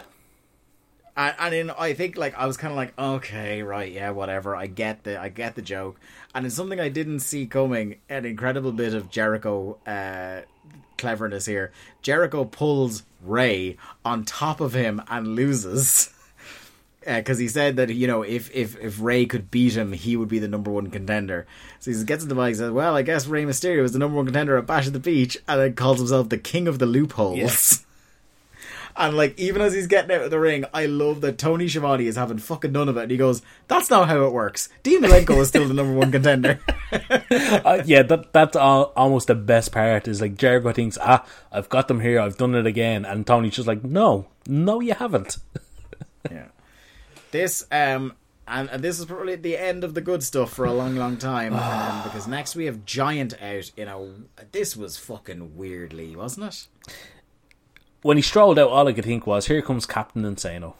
[1.42, 4.54] and, in I think like I was kind of like, okay, right, yeah, whatever.
[4.54, 5.98] I get the I get the joke,
[6.34, 7.96] and it's something I didn't see coming.
[8.08, 10.42] An incredible bit of Jericho uh,
[10.98, 11.72] cleverness here.
[12.00, 16.10] Jericho pulls Ray on top of him and loses.
[17.04, 20.28] because he said that you know if if if Ray could beat him, he would
[20.28, 21.46] be the number one contender.
[21.80, 23.98] So he gets into the mic and says, "Well, I guess Ray Mysterio is the
[23.98, 26.78] number one contender at Bash at the Beach," and then calls himself the king of
[26.78, 27.38] the loopholes.
[27.38, 27.84] Yes.
[28.96, 32.06] And like even as he's getting out of the ring, I love that Tony Schiavone
[32.06, 33.02] is having fucking none of it.
[33.02, 34.68] And he goes, "That's not how it works.
[34.82, 36.60] Dean Malenko is still the number one contender."
[37.32, 40.06] Uh, yeah, that that's all, almost the best part.
[40.06, 42.20] Is like Jericho thinks, ah, I've got them here.
[42.20, 45.38] I've done it again, and Tony's just like, no, no, you haven't.
[46.30, 46.48] yeah.
[47.30, 48.12] This um
[48.46, 51.16] and, and this is probably the end of the good stuff for a long, long
[51.16, 51.54] time.
[51.54, 54.14] um, because next we have Giant out in a.
[54.52, 56.66] This was fucking weirdly, wasn't it?
[58.02, 60.74] When he strolled out, all I could think was, here comes Captain Insano.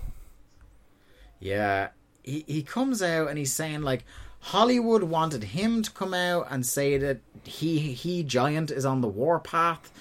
[1.39, 1.89] Yeah,
[2.23, 4.05] he he comes out and he's saying like
[4.41, 9.09] Hollywood wanted him to come out and say that he he Giant is on the
[9.09, 9.93] warpath.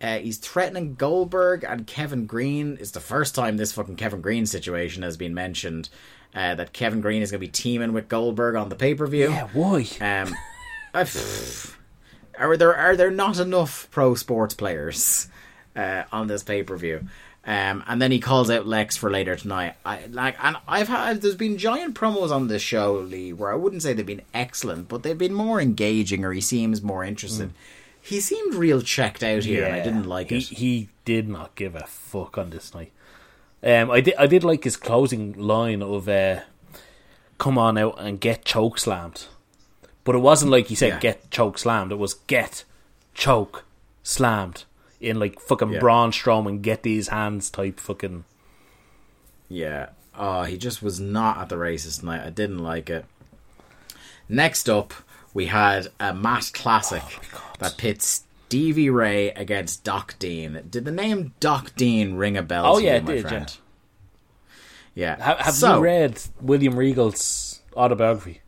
[0.00, 2.76] Uh, he's threatening Goldberg and Kevin Greene.
[2.80, 5.88] It's the first time this fucking Kevin Greene situation has been mentioned.
[6.34, 9.06] Uh, that Kevin Greene is going to be teaming with Goldberg on the pay per
[9.06, 9.30] view.
[9.30, 9.86] Yeah, why?
[10.00, 10.34] Um,
[12.38, 15.28] are there are there not enough pro sports players
[15.76, 17.06] uh, on this pay per view?
[17.44, 19.74] Um, and then he calls out Lex for later tonight.
[19.84, 23.56] I like, and I've had there's been giant promos on this show, Lee, where I
[23.56, 27.52] wouldn't say they've been excellent, but they've been more engaging, or he seems more interested.
[28.00, 30.42] He seemed real checked out here, and I didn't like he, it.
[30.44, 32.92] He did not give a fuck on this night.
[33.64, 34.14] Um, I did.
[34.16, 36.40] I did like his closing line of uh,
[37.38, 39.26] "Come on out and get choke slammed,"
[40.04, 40.98] but it wasn't like he said Yeah.
[41.00, 42.62] "get choke slammed." It was "get
[43.14, 43.64] choke
[44.04, 44.64] slammed"
[45.02, 45.80] in like fucking Yeah.
[45.80, 48.24] Braun Strowman "get these hands" type fucking.
[49.48, 49.90] Yeah.
[50.16, 52.24] Oh, he just was not at the races tonight.
[52.26, 53.04] I didn't like it.
[54.28, 54.94] Next up,
[55.34, 57.02] we had a mass classic
[57.34, 60.62] oh that pits Stevie Ray against Doc Dean.
[60.68, 63.28] Did the name Doc Dean ring a bell Oh, to yeah, you, it my did,
[63.28, 63.56] friend?
[64.94, 65.22] Yeah.
[65.22, 68.41] Have, have so, you read William Regal's autobiography?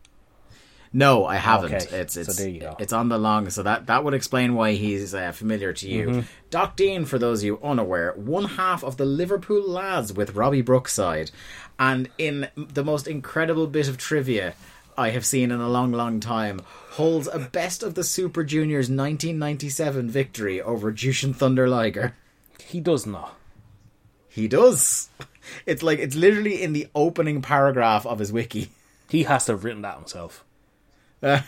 [0.96, 1.74] No, I haven't.
[1.74, 2.76] Okay, It's so it's go.
[2.78, 6.06] it's on the long, so that that would explain why he's uh, familiar to you.
[6.06, 6.20] Mm-hmm.
[6.50, 10.62] Doc Dean, for those of you unaware, one half of the Liverpool lads with Robbie
[10.62, 11.32] Brookside,
[11.80, 14.54] and in the most incredible bit of trivia
[14.96, 18.84] I have seen in a long, long time, holds a best of the Super Juniors
[18.84, 22.14] 1997 victory over Jushin Thunder Liger.
[22.64, 23.34] He does not.
[24.28, 25.08] He does.
[25.66, 28.70] It's like it's literally in the opening paragraph of his wiki.
[29.10, 30.42] He has to have written that himself.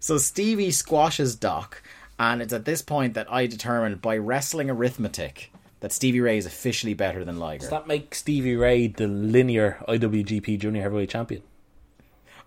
[0.00, 1.82] So Stevie squashes Doc,
[2.18, 6.46] and it's at this point that I determined by wrestling arithmetic that Stevie Ray is
[6.46, 7.60] officially better than Liger.
[7.60, 11.42] Does that make Stevie Ray the linear IWGP Junior Heavyweight Champion?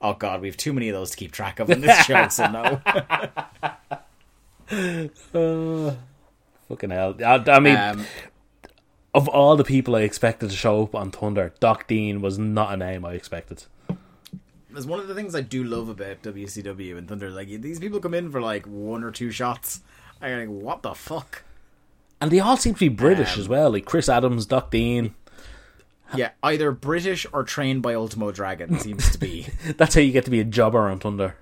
[0.01, 2.27] Oh god, we have too many of those to keep track of in this show,
[2.29, 2.81] so no.
[6.69, 7.15] Fucking hell.
[7.25, 8.05] I, I mean, Um,
[9.13, 12.73] of all the people I expected to show up on Thunder, Doc Dean was not
[12.73, 13.63] a name I expected.
[14.71, 17.29] There's one of the things I do love about WCW and Thunder.
[17.29, 19.81] Like these people come in for like one or two shots.
[20.21, 21.43] I'm like, what the fuck?
[22.21, 25.15] And they all seem to be British Um, as well, like Chris Adams, Doc Dean.
[26.15, 29.47] Yeah, either British or trained by Ultimo Dragon seems to be.
[29.77, 31.35] That's how you get to be a jobber on Thunder.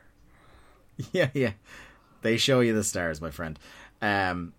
[1.12, 1.54] yeah, yeah.
[2.22, 3.58] They show you the stars, my friend.
[4.02, 4.54] Um,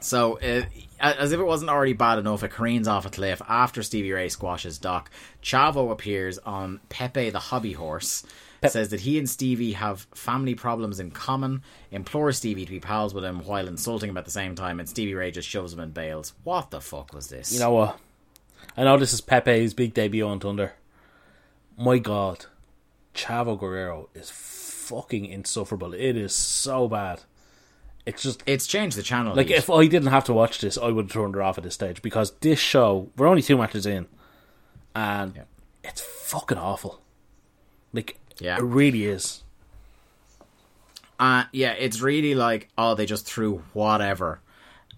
[0.00, 0.62] so, uh,
[1.00, 4.28] as if it wasn't already bad enough, it careens off a cliff after Stevie Ray
[4.28, 5.10] squashes Doc.
[5.42, 8.24] Chavo appears on Pepe the Hobby Horse.
[8.68, 11.62] Says that he and Stevie have family problems in common.
[11.90, 14.86] Implores Stevie to be pals with him while insulting him at the same time, and
[14.88, 16.34] Stevie Ray just shoves him and bails.
[16.44, 17.54] What the fuck was this?
[17.54, 17.98] You know what?
[18.76, 20.74] I know this is Pepe's big debut on Thunder.
[21.78, 22.44] My God,
[23.14, 25.94] Chavo Guerrero is fucking insufferable.
[25.94, 27.22] It is so bad.
[28.10, 29.34] It's just it's changed the channel.
[29.34, 31.64] like if I didn't have to watch this, I would have turned it off at
[31.64, 34.06] this stage because this show we're only two matches in,
[34.94, 35.42] and Yeah.
[35.84, 37.00] it's fucking awful.
[37.92, 38.56] Like Yeah.
[38.58, 39.44] it really is.
[41.18, 44.40] Uh, yeah, it's really like, oh, they just threw whatever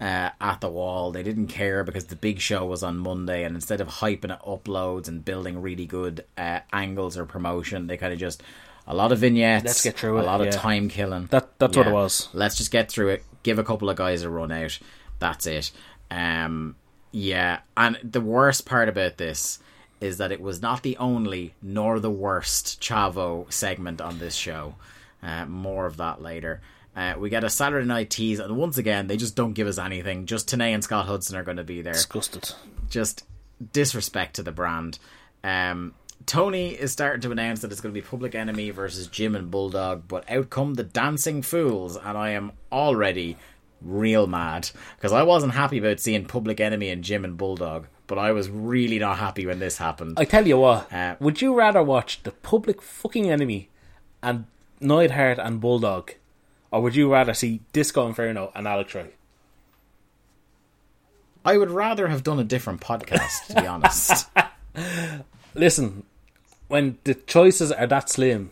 [0.01, 1.11] uh, at the wall.
[1.11, 4.39] They didn't care because the big show was on Monday, and instead of hyping it
[4.47, 8.43] uploads and building really good uh, angles or promotion, they kind of just
[8.87, 10.23] a lot of vignettes, Let's get through it.
[10.23, 10.49] a lot yeah.
[10.49, 11.27] of time killing.
[11.31, 12.29] That- that's what it was.
[12.33, 13.25] Let's just get through it.
[13.43, 14.79] Give a couple of guys a run out.
[15.19, 15.71] That's it.
[16.11, 16.77] Um,
[17.13, 19.59] yeah, and the worst part about this
[20.01, 24.75] is that it was not the only nor the worst Chavo segment on this show.
[25.23, 26.61] Uh, more of that later.
[26.97, 29.79] Uh, we get a Saturday night tease, and once again, they just don't give us
[29.79, 30.27] anything.
[30.27, 32.53] Just Tenay and Scott Hudson are going to be there Disgusted.
[32.91, 33.25] just
[33.73, 34.99] disrespect to the brand.
[35.45, 35.95] Um,
[36.27, 39.51] Tony is starting to announce that it's going to be Public Enemy versus Jim and
[39.51, 43.37] Bulldog, but out come the Dancing Fools, and I am already
[43.81, 48.19] real mad because I wasn't happy about seeing Public Enemy and Jim and Bulldog but
[48.19, 50.19] I was really not happy when this happened.
[50.19, 53.71] I tell you what, Uh, would you rather watch the public fucking enemy
[54.23, 54.45] and
[54.81, 56.13] Neidhart and Bulldog,
[56.71, 59.15] or would you rather see Disco Inferno and Alex Wright?
[61.43, 64.29] I would rather have done a different podcast, to be honest.
[65.55, 66.05] Listen,
[66.73, 68.51] when the choices are that slim,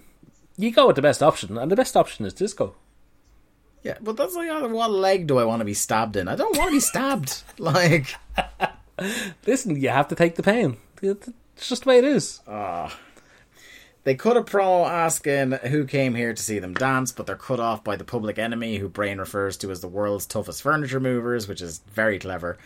[0.59, 2.75] you go with the best option, and the best option is Disco.
[3.83, 6.29] Yeah, but that's like, uh, what leg do I want to be stabbed in?
[6.29, 7.43] I don't want to be stabbed.
[7.59, 8.15] Like,
[9.47, 10.77] Listen, you have to take the pain.
[11.01, 12.41] It's just the way it is.
[12.47, 12.95] Ah,
[14.05, 17.59] they cut a promo asking who came here to see them dance, but they're cut
[17.59, 21.49] off by the public enemy, who Brain refers to as the world's toughest furniture movers,
[21.49, 22.59] which is very clever.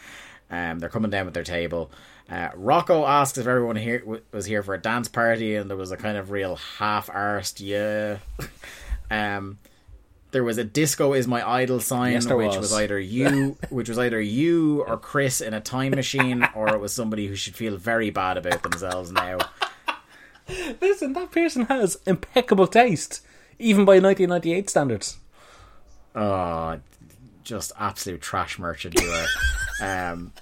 [0.51, 1.93] Um, they're coming down with their table.
[2.31, 5.77] Uh, Rocco asks if everyone here w- was here for a dance party, and there
[5.77, 8.19] was a kind of real half-arsed yeah.
[9.11, 9.59] um,
[10.35, 12.59] there was a disco is my idol sign, Yes, which was.
[12.59, 16.81] was either you, which was either you or Chris in a time machine, or it
[16.81, 19.39] was somebody who should feel very bad about themselves now.
[20.81, 23.25] Listen, that person has impeccable taste,
[23.61, 25.19] even by 1998 standards.
[26.17, 26.81] Oh,
[27.45, 30.11] just absolute trash merchant you are.
[30.13, 30.33] um,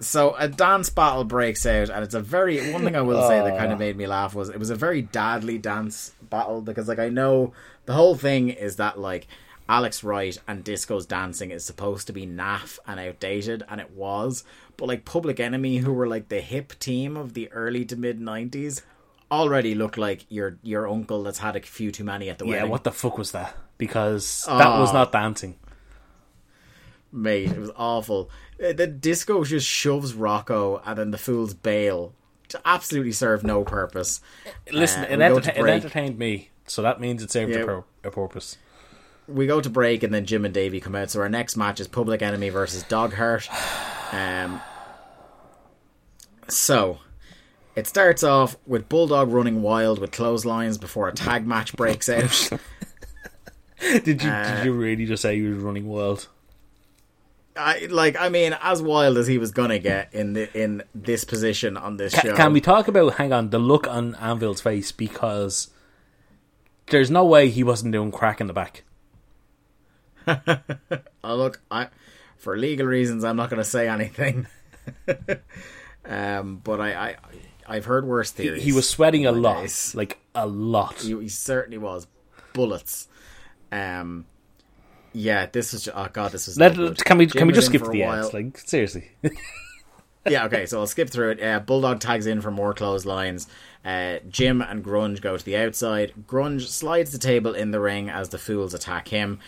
[0.00, 3.38] so a dance battle breaks out, and it's a very one thing I will say
[3.40, 3.80] that kind of ah.
[3.80, 7.52] made me laugh was it was a very dadly dance battle because like I know
[7.86, 9.26] the whole thing is that like
[9.68, 14.42] Alex Wright and Disco's dancing is supposed to be naff and outdated, and it was,
[14.76, 18.20] but like Public Enemy, who were like the hip team of the early to mid
[18.20, 18.82] nineties.
[19.30, 22.54] Already look like your your uncle that's had a few too many at the Yeah,
[22.56, 22.70] wedding.
[22.70, 23.54] what the fuck was that?
[23.78, 24.94] Because that was Oh.
[24.94, 25.54] not dancing.
[27.12, 27.50] Mate.
[27.50, 28.30] It was awful.
[28.62, 32.14] Uh, The disco just shoves Rocco, and then the fools bail
[32.48, 34.20] to absolutely serve no purpose.
[34.72, 37.60] Listen, Uh, it, enter- it entertained me, so that means it served Yeah.
[37.60, 38.56] a, pur- a purpose.
[39.28, 41.10] We go to break, and then Jim and Davey come out.
[41.10, 43.48] So our next match is Public Enemy versus Dog Heart.
[44.12, 44.60] Um,
[46.48, 46.98] so
[47.76, 52.50] it starts off with Bulldog running wild with clotheslines before a tag match breaks out.
[53.80, 56.28] Did you Uh, did you really just say he was running wild?
[57.60, 61.24] I like, I mean, as wild as he was gonna get in the in this
[61.24, 62.34] position on this Ca- show.
[62.36, 65.68] Can we talk about hang on the look on Anvil's face because
[66.88, 68.84] there's no way he wasn't doing crack in the back.
[71.22, 71.88] Oh, look, I
[72.38, 74.46] for legal reasons, I'm not going to say anything.
[76.06, 77.16] um, but I, I,
[77.66, 78.62] I've heard worse He, theories.
[78.64, 79.94] he was sweating a lot, days.
[79.94, 81.02] like a lot.
[81.02, 82.06] He, he certainly was
[82.54, 83.08] bullets.
[83.70, 84.24] Um,
[85.12, 86.58] yeah, this is Oh god, this is.
[86.58, 88.32] Let, no can we Jim can we just skip to the ads?
[88.32, 89.10] Like seriously,
[90.26, 91.42] yeah, okay, so I'll skip through it.
[91.42, 93.46] Uh, Bulldog tags in for more clotheslines.
[93.82, 96.12] Uh, Jim and Grunge go to the outside.
[96.26, 99.38] Grunge slides the table in the ring as the fools attack him.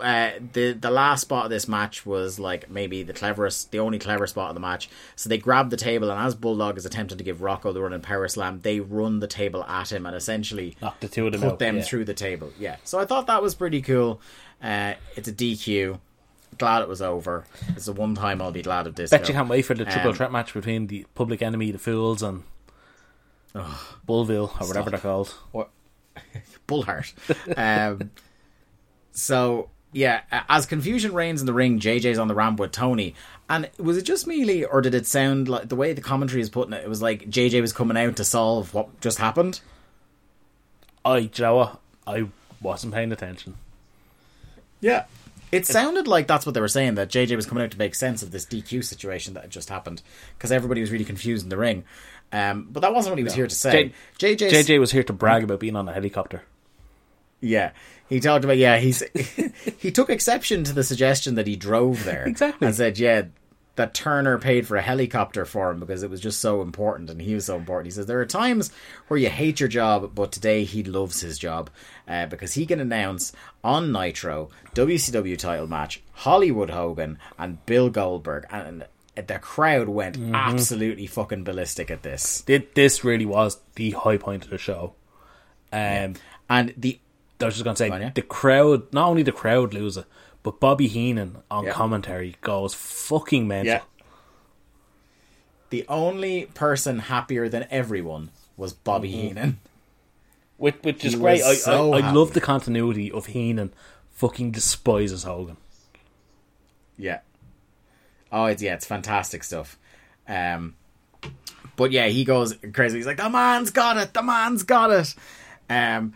[0.00, 3.98] Uh, the the last spot of this match was like maybe the cleverest, the only
[3.98, 4.88] clever spot of the match.
[5.14, 8.00] So they grab the table, and as Bulldog is attempting to give Rocco the running
[8.00, 11.42] power slam, they run the table at him and essentially knock the two of them
[11.42, 11.58] put out.
[11.58, 11.82] them yeah.
[11.82, 12.50] through the table.
[12.58, 14.22] Yeah, so I thought that was pretty cool.
[14.62, 15.98] Uh, it's a DQ.
[16.58, 17.44] Glad it was over.
[17.68, 19.10] It's the one time I'll be glad of this.
[19.10, 21.78] Bet you can't wait for the triple Um, threat match between the Public Enemy, the
[21.78, 22.42] Fools, and
[23.54, 25.34] Bullville or whatever they're called.
[26.68, 27.12] Bullheart.
[27.56, 28.10] um,
[29.12, 33.14] so yeah, as confusion reigns in the ring, JJ's on the ramp with Tony.
[33.48, 36.48] And was it just me, or did it sound like the way the commentary is
[36.48, 36.82] putting it?
[36.82, 39.60] It was like JJ was coming out to solve what just happened.
[41.04, 41.80] I, do you know what?
[42.06, 42.26] I
[42.62, 43.56] wasn't paying attention.
[44.80, 45.04] Yeah.
[45.50, 47.94] It sounded like that's what they were saying that JJ was coming out to make
[47.94, 50.00] sense of this DQ situation that had just happened
[50.38, 51.84] because everybody was really confused in the ring.
[52.32, 53.92] Um, but that wasn't what he was here to say.
[54.18, 56.42] J- JJ, JJ was here to brag about being on a helicopter.
[57.40, 57.72] yeah,
[58.08, 59.02] he talked about yeah he's
[59.78, 62.66] he took exception to the suggestion that he drove there Exactly.
[62.66, 63.22] and said yeah
[63.76, 67.22] that Turner paid for a helicopter for him because it was just so important and
[67.22, 67.86] he was so important.
[67.86, 68.70] He says there are times
[69.08, 71.70] where you hate your job, but today he loves his job
[72.06, 73.32] uh, because he can announce
[73.64, 78.84] on Nitro WCW title match Hollywood Hogan and Bill Goldberg and.
[79.14, 80.34] The crowd went Mm-hmm.
[80.34, 84.94] absolutely fucking ballistic at this, Thi- This really was the high point of the show.
[85.72, 86.14] Um,
[86.48, 86.98] and the
[87.40, 88.10] I was just going to say, on, yeah.
[88.14, 90.04] the crowd, not only the crowd lose it,
[90.44, 91.72] but Bobby Heenan on Yeah.
[91.72, 93.74] commentary goes fucking mental.
[93.74, 93.80] Yeah.
[95.70, 99.20] The only person happier than everyone was Bobby Mm-hmm.
[99.20, 99.58] Heenan.
[100.58, 101.42] Which, which is He great.
[101.42, 103.72] I, so I, I love the continuity of Heenan
[104.12, 105.56] fucking despises Hogan.
[106.96, 107.20] Yeah.
[108.32, 109.78] Oh, it's yeah, it's fantastic stuff.
[110.26, 110.74] Um,
[111.76, 112.96] but yeah, he goes crazy.
[112.96, 114.14] He's like, "The man's got it.
[114.14, 115.14] The man's got it."
[115.68, 116.14] Um,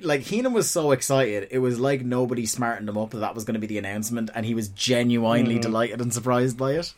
[0.00, 1.48] like Heenan was so excited.
[1.50, 4.30] It was like nobody smartened him up that that was going to be the announcement,
[4.34, 6.92] and he was genuinely delighted and surprised by it.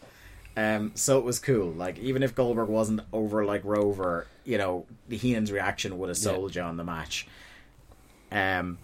[0.57, 1.71] Um, so it was cool.
[1.71, 6.19] Like even if Goldberg wasn't over like Rover, you know, the Heenan's reaction would have
[6.19, 7.29] sold you on the match.
[8.33, 8.79] Um,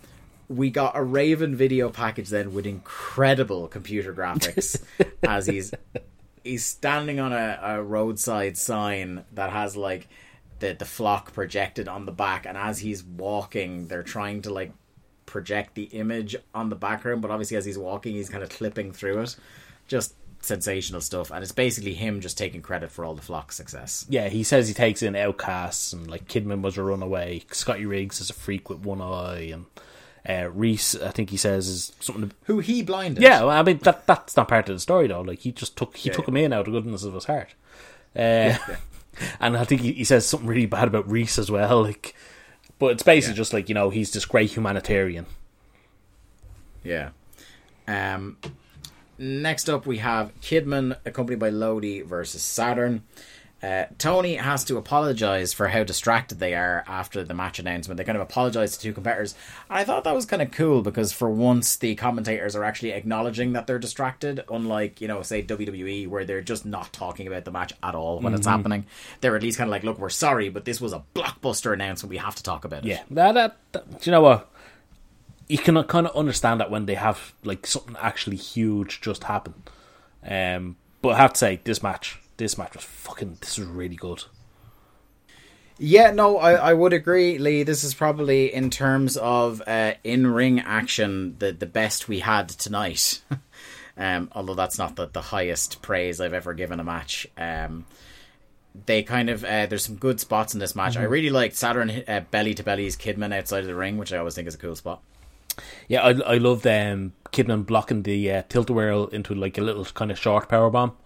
[0.48, 4.82] we got a Raven video package then with incredible computer graphics
[5.22, 5.72] as he's
[6.42, 10.08] he's standing on a, a roadside sign that has like
[10.60, 14.72] the the flock projected on the back, and as he's walking, they're trying to like
[15.26, 18.92] project the image on the background, but obviously as he's walking, he's kind of clipping
[18.92, 19.36] through it.
[19.88, 24.06] Just sensational stuff, and it's basically him just taking credit for all the flock success.
[24.08, 27.42] Yeah, he says he takes in outcasts and like Kidman was a runaway.
[27.50, 29.66] Scotty Riggs is a freak with one eye, and
[30.28, 32.30] uh, Reese, I think he says, is something.
[32.30, 33.22] To, Who he blinded?
[33.22, 35.20] yeah, well, I mean that that's not part of the story though.
[35.20, 36.30] Like he just took he Yeah, took yeah.
[36.30, 37.54] him in out of goodness of his heart.
[38.16, 38.56] Uh,
[39.40, 41.82] and I think he, he says something really bad about Reese as well.
[41.82, 42.14] Like,
[42.78, 43.36] but it's basically Yeah.
[43.38, 45.26] just like you know he's this great humanitarian.
[46.82, 47.10] Yeah.
[47.86, 48.38] Um,
[49.18, 53.02] next up, we have Kidman accompanied by Lodi versus Saturn.
[53.64, 57.96] Uh, Tony has to apologize for how distracted they are after the match announcement.
[57.96, 59.34] They kind of apologize to two competitors.
[59.70, 62.90] And I thought that was kind of cool because for once the commentators are actually
[62.90, 67.46] acknowledging that they're distracted, unlike, you know, say WWE, where they're just not talking about
[67.46, 68.84] the match at all when it's happening.
[69.22, 72.10] They're at least kind of like, look, we're sorry, but this was a blockbuster announcement.
[72.10, 72.88] We have to talk about it.
[72.88, 74.50] Yeah, that, that, that do you know what?
[75.48, 79.54] You can kind of understand that when they have like something actually huge just happen.
[80.22, 83.38] Um, but I have to say, this match, this match was fucking.
[83.40, 84.24] This was really good.
[85.78, 87.64] Yeah, no, I, I would agree, Lee.
[87.64, 92.48] This is probably in terms of uh, in ring action the the best we had
[92.48, 93.22] tonight.
[93.96, 97.26] um, although that's not the, the highest praise I've ever given a match.
[97.36, 97.86] Um,
[98.86, 100.96] they kind of uh, there's some good spots in this match.
[100.96, 104.18] I really liked Saturn uh, belly to belly's Kidman outside of the ring, which I
[104.18, 105.02] always think is a cool spot.
[105.88, 109.62] Yeah, I I loved um, Kidman blocking the uh, tilt a whirl into like a
[109.62, 110.96] little kind of short power bomb.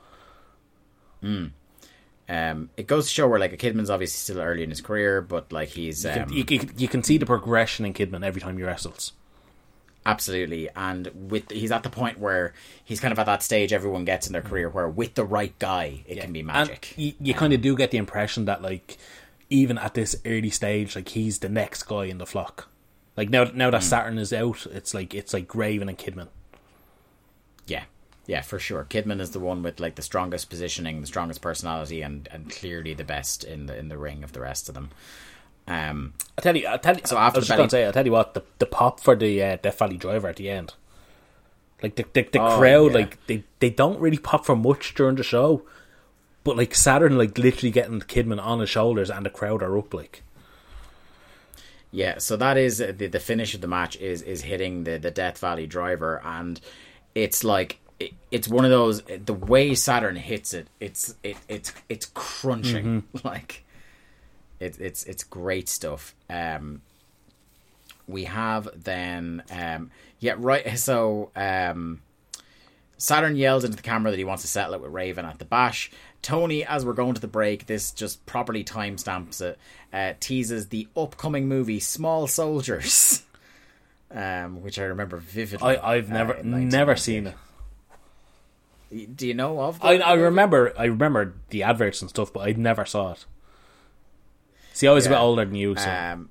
[1.23, 5.23] Um, it goes to show where like a Kidman's obviously still early in his career,
[5.23, 8.59] but like he's um, you, you, you can see the progression in Kidman every time
[8.59, 9.13] he wrestles.
[10.05, 12.53] Absolutely, and with he's at the point where
[12.85, 15.59] he's kind of at that stage everyone gets in their career where with the right
[15.59, 16.95] guy it can be magic.
[16.97, 18.99] And you, you kind of do get the impression that like
[19.51, 22.69] even at this early stage, like he's the next guy in the flock.
[23.17, 26.29] Like now, now that Saturn is out, it's like it's like Graven and Kidman.
[27.67, 27.85] yeah,
[28.29, 28.85] yeah, for sure.
[28.89, 32.95] Kidman is the one with like the strongest positioning, the strongest personality, and and clearly
[32.95, 34.91] the best in the in the ring of the rest of them.
[35.67, 37.03] Um, I tell you, I tell you.
[37.05, 39.01] So I after was the belly- gonna say, I tell you what, the the pop
[39.01, 40.75] for the uh, Death Valley Driver at the end,
[41.83, 42.99] like the the, the Oh, crowd, yeah.
[42.99, 45.63] like they they don't really pop for much during the show,
[46.45, 49.93] but like Saturn, like literally getting Kidman on his shoulders, and the crowd are up,
[49.95, 50.23] like.
[51.91, 54.99] Yeah, so that is uh, the the finish of the match is is hitting the
[54.99, 56.61] the Death Valley driver, and
[57.15, 61.73] it's like it, it's one of those the way Saturn hits it, it's it it's
[61.89, 63.65] it's crunching like
[64.61, 66.15] it's it's it's great stuff.
[66.31, 66.83] Um,
[68.07, 72.01] we have then um yeah right so um
[72.97, 75.45] Saturn yells into the camera that he wants to settle it with Raven at the
[75.45, 75.89] bash.
[76.21, 79.57] Tony, as we're going to the break, this just properly timestamps it,
[79.93, 83.23] uh, teases the upcoming movie Small Soldiers,
[84.11, 85.77] um, which I remember vividly.
[85.77, 87.35] I I've uh, never in never seen it.
[89.15, 89.83] Do you know of?
[89.85, 93.27] I I remember I remember the adverts and stuff, but I never saw it.
[94.73, 96.31] See, I was a bit older than you, so Um,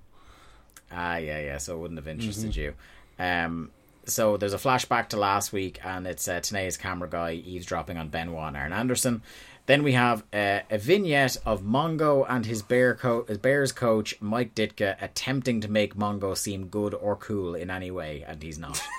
[0.91, 1.57] ah, yeah, yeah.
[1.57, 2.59] So it wouldn't have interested Mm-hmm.
[2.61, 2.73] you.
[3.19, 3.71] Um,
[4.05, 6.39] so there's a flashback to last week, and it's uh,
[6.79, 9.21] camera guy eavesdropping on Benoit and Arn Anderson.
[9.65, 14.15] Then we have uh, a vignette of Mongo and his bear co- his Bears coach
[14.21, 18.57] Mike Ditka attempting to make Mongo seem good or cool in any way, and he's
[18.57, 18.81] not.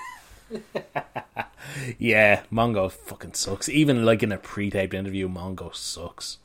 [1.97, 3.69] yeah, Mongo fucking sucks.
[3.69, 6.37] Even like in a pre-taped interview, Mongo sucks.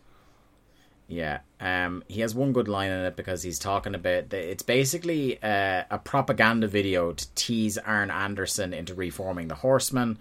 [1.06, 4.62] Yeah, um, he has one good line in it because he's talking about the, it's
[4.62, 10.18] basically uh, a propaganda video to tease Arn Anderson into reforming the Horsemen,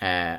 [0.00, 0.38] uh,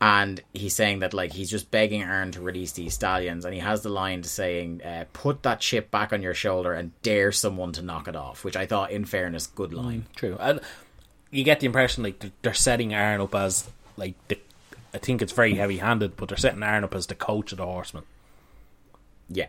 [0.00, 3.60] and he's saying that like he's just begging Arn to release these stallions, and he
[3.60, 7.30] has the line to saying, uh, "Put that chip back on your shoulder and dare
[7.30, 10.06] someone to knock it off," which I thought, in fairness, good line.
[10.16, 10.60] True, and
[11.36, 14.38] you get the impression like they're- they're setting Arn up as like the.
[14.94, 17.66] I think it's very heavy-handed, but they're setting Arn up as the coach of the
[17.66, 18.04] Horsemen.
[19.28, 19.48] Yeah.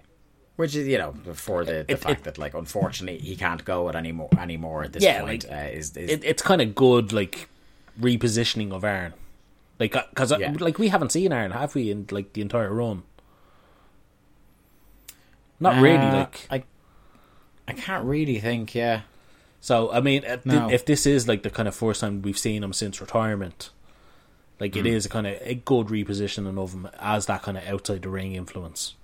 [0.57, 3.63] Which is, you know, for the, the It- fact it- that, like, unfortunately, he can't
[3.63, 5.45] go it anymore anymore at this Yeah, point.
[5.47, 7.47] like, uh, is, is It, it's kind of good, like
[8.01, 9.13] repositioning of Arn,
[9.79, 10.53] like because Yeah.
[10.59, 13.03] like we haven't seen Arn, have we, in like the entire run?
[15.59, 16.63] Not really, Uh, like I,
[17.67, 18.75] I can't really think.
[18.75, 19.01] Yeah,
[19.59, 20.69] So I mean, if, No.
[20.69, 23.69] if this is like the kind of first time we've seen him since retirement,
[24.59, 27.67] Like it is a kind of a good repositioning of him as that kind of
[27.67, 28.95] outside the ring influence.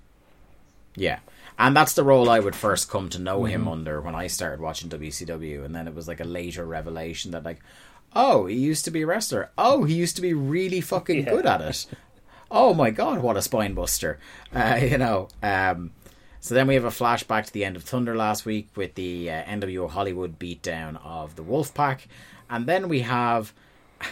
[0.95, 1.19] Yeah.
[1.59, 3.53] And that's the role I would first come to know Mm-hmm.
[3.53, 5.63] him under when I started watching WCW.
[5.63, 7.59] And then it was like a later revelation that, like,
[8.15, 9.51] oh, he used to be a wrestler.
[9.57, 11.85] Oh, he used to be really fucking good at it.
[12.49, 14.19] Oh my god, what a spine buster.
[14.53, 15.27] Uh, you know.
[15.43, 15.91] Um,
[16.43, 19.31] so then we have a flashback to the end of Thunder last week with the
[19.31, 21.99] uh, NWO Hollywood beatdown of the Wolfpack.
[22.49, 23.53] And then we have.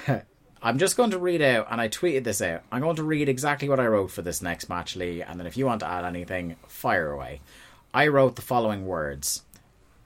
[0.63, 2.61] I'm just going to read out, and I tweeted this out.
[2.71, 5.45] I'm going to read exactly what I wrote for this next match, Lee, and then
[5.45, 7.41] if you want to add anything, fire away.
[7.93, 9.43] I wrote the following words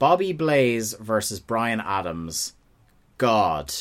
[0.00, 2.54] Bobby Blaze versus Brian Adams.
[3.18, 3.72] God.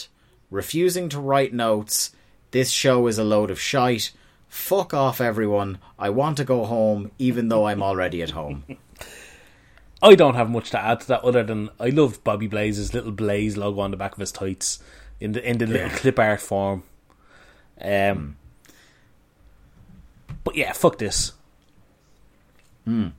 [0.52, 2.12] Refusing to write notes.
[2.52, 4.12] This show is a load of shite.
[4.56, 5.80] Fuck off, everyone.
[6.00, 8.64] I want to go home, even though I'm already at home.
[10.02, 13.12] I don't have much to add to that other than I love Bobby Blaze's little
[13.12, 14.80] Blaze logo on the back of his tights
[15.20, 15.98] in the in the little Yeah.
[15.98, 16.84] clip art form.
[17.82, 18.38] Um,
[20.46, 21.34] but yeah, fuck this.
[22.86, 23.10] Hmm.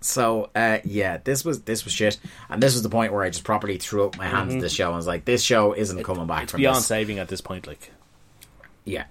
[0.00, 3.30] So uh, yeah, this was this was shit, and this was the point where I
[3.30, 6.04] just properly threw up my hands at this show and was like, "This show isn't
[6.04, 7.66] coming back It's from beyond this." saving at this point.
[7.66, 7.90] Like,
[8.84, 9.04] Yeah.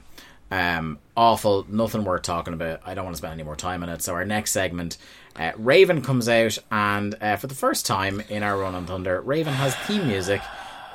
[0.50, 2.82] Um, awful, nothing worth talking about.
[2.86, 4.02] I don't want to spend any more time on it.
[4.02, 4.98] So our next segment,
[5.36, 9.20] uh, Raven comes out, and uh, for the first time in our run on Thunder,
[9.22, 10.42] Raven has theme music,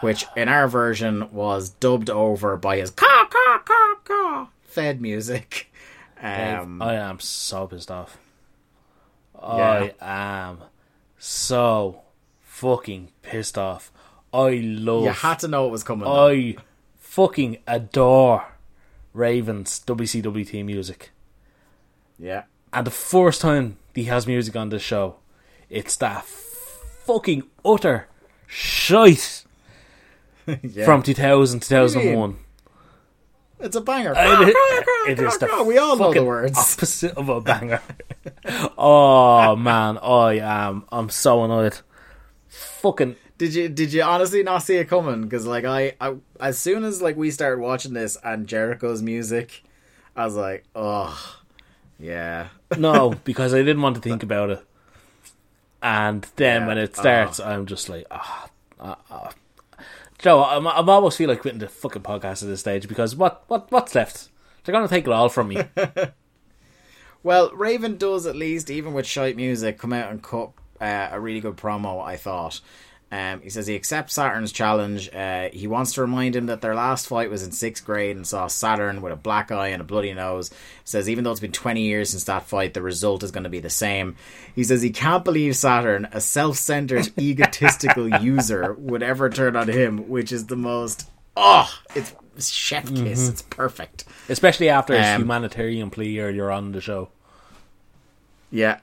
[0.01, 5.71] which in our version was dubbed over by his caw caw caw caw fed music.
[6.23, 8.17] Um, I am so pissed off.
[9.35, 9.89] Yeah.
[10.01, 10.59] I am
[11.19, 12.03] so
[12.43, 13.91] fucking pissed off.
[14.33, 15.03] I love.
[15.05, 16.05] you had to know it was coming.
[16.05, 16.29] though.
[16.29, 16.57] I
[16.99, 18.47] fucking adore
[19.13, 21.11] Raven's WCW team music.
[22.19, 25.17] yeah, And the first time he has music on this show,
[25.69, 28.09] it's that fucking utter
[28.47, 29.45] shite
[30.63, 30.85] yeah.
[30.85, 32.37] from 2000 2001.
[33.61, 34.13] it's a banger.
[34.13, 36.59] It Caw, is- caw, caw, it is the we all know the words.
[36.59, 37.81] opposite of a banger.
[38.79, 40.85] oh man, I am.
[40.91, 41.79] I'm so annoyed.
[42.49, 45.23] Fucking Did you did you honestly not see it coming?
[45.23, 49.65] Because like I, I, as soon as like we started watching this and Jericho's music,
[50.15, 51.39] I was like, oh,
[51.99, 52.49] yeah,
[52.79, 54.65] no, because I didn't want to think about it.
[55.83, 56.67] And then Yeah.
[56.69, 58.49] when it starts, I'm just like, ah,
[58.79, 59.31] ah, ah.
[60.19, 63.43] Joe, I'm, I'm almost feel like quitting the fucking podcast at this stage because what,
[63.49, 64.29] what, what's left?
[64.63, 65.65] They're gonna take it all from me.
[67.25, 70.51] Well, Raven does at least, even with shite music, come out and cut
[70.81, 72.03] uh, a really good promo.
[72.05, 72.61] I thought.
[73.13, 75.15] Um, he says he accepts Saturn's challenge.
[75.15, 78.27] Uh, he wants to remind him that their last fight was in sixth grade and
[78.27, 80.51] saw Saturn with a black eye and a bloody nose.
[80.85, 83.51] Says even though it's been 20 years since that fight, the result is going to
[83.51, 84.17] be the same.
[84.55, 89.69] He says he can't believe Saturn, a self centered, egotistical user, would ever turn on
[89.69, 91.07] him, which is the most.
[91.37, 92.15] Oh, it's
[92.51, 93.29] chef kiss.
[93.29, 94.05] It's perfect.
[94.31, 97.11] Especially after his Um, humanitarian plea earlier on the show.
[98.51, 98.79] Yeah,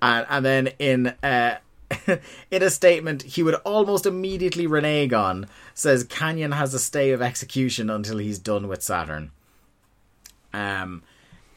[0.00, 1.56] and and then in uh,
[2.50, 7.20] in a statement, he would almost immediately renege on says Kanyon has a stay of
[7.22, 9.30] execution until he's done with Saturn.
[10.52, 11.02] Um,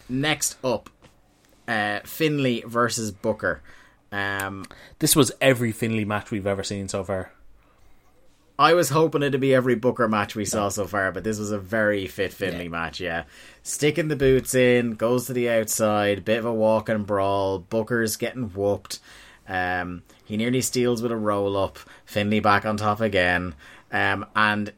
[0.09, 0.89] next up,
[1.67, 3.61] uh, Finlay versus Booker.
[4.11, 4.65] Um,
[4.99, 7.31] This was every Finlay match we've ever seen so far.
[8.59, 11.51] I was hoping it'd be every Booker match we saw so far, but this was
[11.51, 12.69] a very fit Finlay Yeah.
[12.69, 13.23] match, yeah.
[13.61, 18.15] Sticking the boots in, goes to the outside, bit of a walk and brawl, Booker's
[18.15, 18.99] getting whooped.
[19.47, 23.55] Um, he nearly steals with a roll up, Finlay back on top again.
[23.91, 24.73] Um, and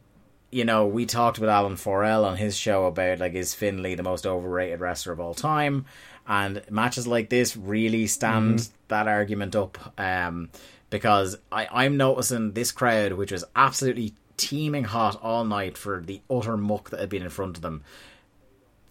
[0.51, 4.03] you know, we talked with Alan Forel on his show about like is Finlay the
[4.03, 5.85] most overrated wrestler of all time,
[6.27, 9.93] and matches like this really stand that argument up.
[9.97, 10.49] Um,
[10.89, 16.21] because I, I'm noticing this crowd, which was absolutely teeming hot all night for the
[16.29, 17.83] utter muck that had been in front of them.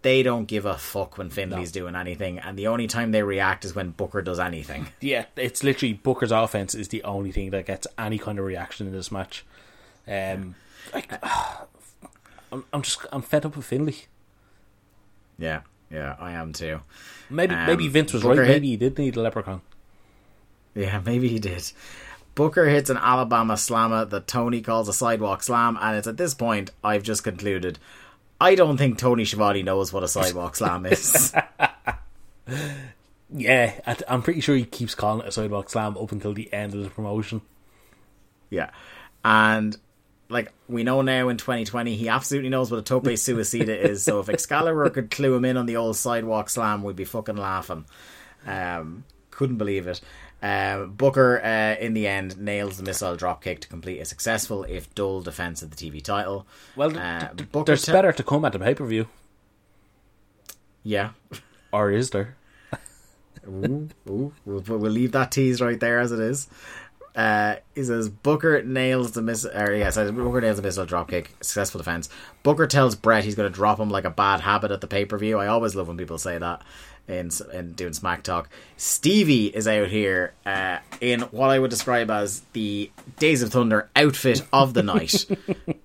[0.02, 3.64] They don't give a fuck when Finlay's doing anything, and the only time they react
[3.64, 4.88] is when Booker does anything.
[5.00, 8.86] Yeah, it's literally Booker's offense is the only thing that gets any kind of reaction
[8.86, 9.44] in this match.
[10.06, 10.54] Um,
[10.94, 11.12] like,
[12.52, 13.96] I'm, I'm just I'm fed up with Finlay.
[15.38, 15.60] Yeah,
[15.90, 16.80] yeah, I am too.
[17.30, 18.46] Maybe Um, maybe Vince was Booker right.
[18.46, 19.60] hit- Maybe he did need a leprechaun.
[20.74, 21.70] Yeah, maybe he did.
[22.34, 26.34] Booker hits an Alabama slammer that Tony calls a sidewalk slam, and it's at this
[26.34, 27.78] point I've just concluded.
[28.40, 31.34] I don't think Tony Schiavone knows what a sidewalk slam is.
[33.30, 36.50] Yeah, I- I'm pretty sure he keeps calling it a sidewalk slam up until the
[36.52, 37.42] end of the promotion.
[38.50, 38.70] yeah.
[39.24, 39.76] And,
[40.30, 44.20] like, we know now in 2020 he absolutely knows what a tope suicida is, so
[44.20, 47.84] if Excalibur could clue him in on the old sidewalk slam, we'd be fucking laughing.
[48.46, 50.00] Um, couldn't believe it.
[50.42, 54.94] Uh, Booker, uh, in the end, nails the missile dropkick to complete a successful, if
[54.94, 56.46] dull, defense of the TV title.
[56.76, 59.08] Well, Uh, th- Booker there's te- better to come at the pay per view,
[60.84, 61.10] Yeah.
[61.72, 62.36] or is there?
[63.48, 66.48] Ooh, ooh, we'll, we'll leave that tease right there as it is.
[67.16, 69.44] Uh, he says Booker nails the miss.
[69.44, 71.28] Or yes, Booker nails the missile dropkick.
[71.40, 72.08] Successful defense.
[72.44, 75.04] Booker tells Brett he's going to drop him like a bad habit at the pay
[75.04, 75.38] per view.
[75.38, 76.62] I always love when people say that
[77.08, 78.48] in in doing smack talk.
[78.76, 83.88] Stevie is out here uh, in what I would describe as the Days of Thunder
[83.96, 85.26] outfit of the night.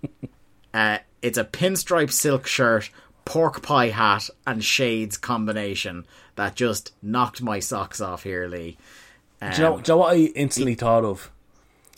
[0.74, 2.90] uh, it's a pinstripe silk shirt,
[3.26, 6.06] pork pie hat, and shades combination
[6.36, 8.78] that just knocked my socks off here, Lee.
[9.42, 11.30] Do you, know, Um, do you know what I instantly thought of?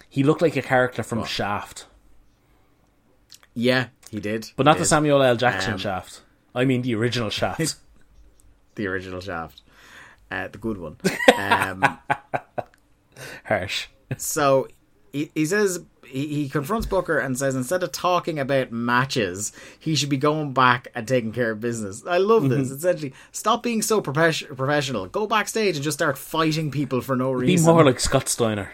[0.09, 1.85] He looked like a character from Shaft,
[3.53, 4.51] Yeah, he did.
[4.55, 4.85] but not He the.
[4.85, 5.35] Samuel L.
[5.35, 6.21] Jackson Um, Shaft.
[6.53, 7.75] I mean the original Shaft.
[8.75, 9.61] the original Shaft,
[10.31, 10.97] uh, the good one.
[11.37, 11.83] Um,
[13.45, 13.87] Harsh.
[14.17, 14.67] so
[15.11, 19.95] he, he says he, he confronts Booker and says instead of talking about matches, he
[19.95, 22.03] should be going back and taking care of business.
[22.05, 22.69] I love this.
[22.69, 25.07] Essentially, stop being so profes- professional.
[25.07, 27.65] Go backstage and just start fighting people for no reason.
[27.65, 28.71] Be more like Scott Steiner.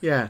[0.00, 0.28] Yeah.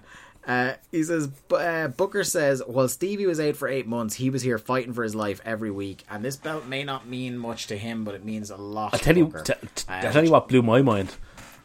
[0.49, 4.41] Uh, he says, uh, Booker says, while Stevie was out for eight months, he was
[4.41, 7.77] here fighting for his life every week, and this belt may not mean much to
[7.77, 8.95] him, but it means a lot.
[8.95, 11.17] I tell to you, t- t- Uh, I tell you what blew my mind.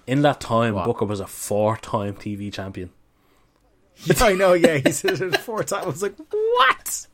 [0.05, 0.83] In that time, What?
[0.85, 2.89] Booker was a four-time TV champion.
[4.19, 5.85] I know, yeah, he said it four times.
[5.85, 7.07] I was like, what?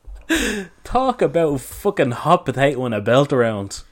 [0.82, 3.82] Talk about fucking hot potato and a belt around.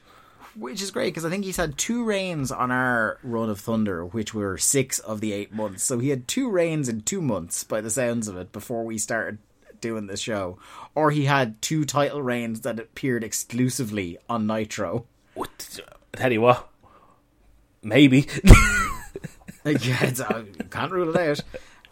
[0.59, 4.05] Which is great because I think he's had two reigns on our run of Thunder,
[4.05, 5.85] which were six of the eight months.
[5.85, 8.99] So he had two reigns in two months, by the sounds of it, before we
[8.99, 9.39] started
[9.81, 10.59] doing this show.
[10.97, 15.07] Or he had two title reigns that appeared exclusively on Nitro.
[15.35, 15.79] What?
[16.15, 16.69] I tell you what,
[17.81, 18.27] maybe.
[19.65, 21.41] yeah, uh, can't rule it out.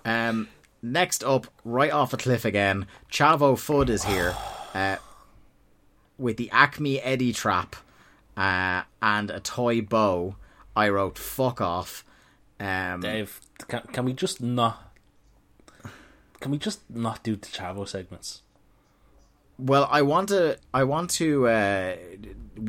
[0.05, 0.49] Um,
[0.83, 4.35] next up, right off a cliff again, Chavo Fudd is here
[4.75, 4.97] uh,
[6.19, 7.77] with the Acme Eddie trap
[8.37, 10.37] uh, and a toy bow.
[10.75, 12.05] I wrote "fuck off."
[12.59, 14.95] Um, Dave, can, can we just not?
[16.41, 18.43] Can we just not do the Chavo segments?
[19.59, 20.59] Well, I want to.
[20.75, 21.49] I want to.
[21.49, 21.97] Uh,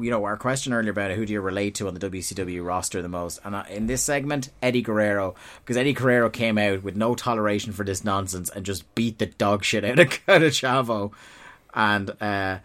[0.01, 3.01] you know, our question earlier about who do you relate to on the WCW roster
[3.01, 6.95] the most, and I, in this segment, Eddie Guerrero, because Eddie Guerrero came out with
[6.95, 10.51] no toleration for this nonsense and just beat the dog shit out of, out of
[10.53, 11.11] Chavo,
[11.73, 12.59] and uh,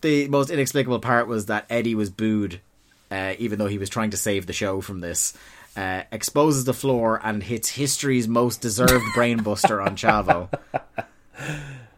[0.00, 2.60] the most inexplicable part was that Eddie was booed,
[3.10, 5.36] uh, even though he was trying to save the show from this.
[5.76, 10.48] Uh, exposes the floor and hits history's most deserved brainbuster on Chavo.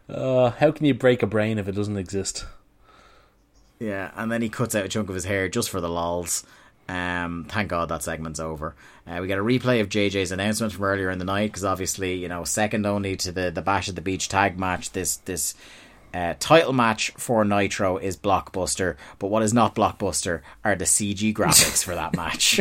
[0.09, 2.45] Uh, how can you break a brain if it doesn't exist?
[3.79, 6.43] Yeah, and then he cuts out a chunk of his hair just for the lols.
[6.89, 8.75] Um, thank God that segment's over.
[9.05, 12.15] Uh, we get a replay of JJ's announcement from earlier in the night because obviously,
[12.15, 14.91] you know, second only to the the Bash at the Beach tag match.
[14.91, 15.53] This this
[16.13, 21.33] uh, title match for Nitro is blockbuster, but what is not blockbuster are the CG
[21.33, 22.59] graphics for that match.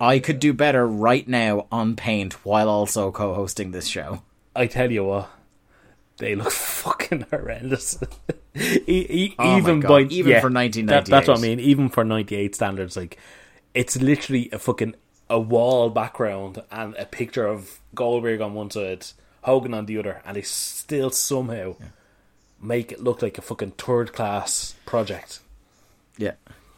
[0.00, 4.22] I could do better right now on Paint while also co-hosting this show.
[4.56, 5.30] I tell you what,
[6.18, 8.02] they look fucking horrendous.
[8.54, 11.56] E- e- Oh even by even yeah, for that- that's what I 1998.
[11.56, 11.60] mean.
[11.60, 13.18] Even for ninety eight standards, like
[13.74, 14.94] it's literally a fucking
[15.28, 19.06] a wall background and a picture of Goldberg on one side,
[19.42, 21.76] Hogan on the other, and they still somehow
[22.60, 25.40] make it look like a fucking third class project.
[26.18, 26.32] Yeah.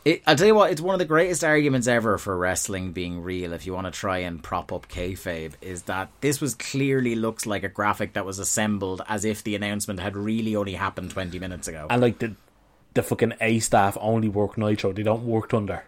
[0.05, 3.23] It, I'll tell you what, it's one of the greatest arguments ever for wrestling being
[3.23, 3.53] real.
[3.53, 7.47] If you want to try and prop up kayfabe, is that this was clearly looks
[7.47, 11.39] like a graphic that was assembled as if the announcement had really only happened twenty
[11.39, 11.87] minutes ago.
[11.89, 12.35] And like the
[12.95, 15.85] the fucking A staff only work Nitro; they don't work Thunder.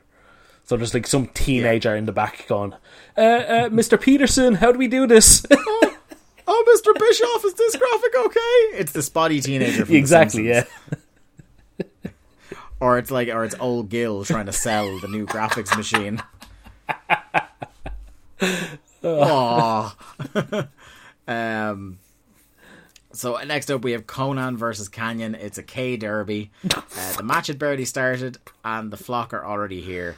[0.65, 2.73] So there's like some teenager in the back going,
[3.19, 4.01] uh, uh, "Mr.
[4.01, 5.45] Peterson, how do we do this?"
[6.47, 8.79] oh, Mister Bischoff, is this graphic okay?
[8.79, 9.87] It's the spotty teenager.
[9.89, 10.65] Exactly, yeah.
[12.81, 16.23] Or it's like, or it's old Gil trying to sell the new graphics machine.
[19.03, 20.69] Aww.
[21.29, 21.99] um.
[23.13, 25.35] So next up we have Konnan versus Kanyon.
[25.37, 26.51] It's a K derby.
[26.65, 30.17] Uh, the match had barely started, and the flock are already here.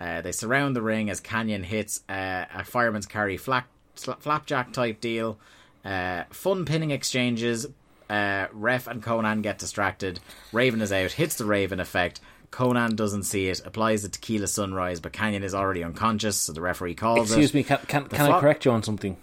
[0.00, 5.00] Uh, they surround the ring as Kanyon hits uh, a fireman's carry flap, flapjack type
[5.00, 5.38] deal.
[5.88, 7.66] Uh, fun pinning exchanges.
[8.10, 10.20] Uh, Ref and Konnan get distracted.
[10.52, 12.20] Raven is out, hits the Raven effect.
[12.50, 16.60] Konnan doesn't see it, applies the tequila sunrise, but Kanyon is already unconscious, so the
[16.62, 17.54] referee calls Excuse it.
[17.54, 19.16] me, can can, can I correct you on something?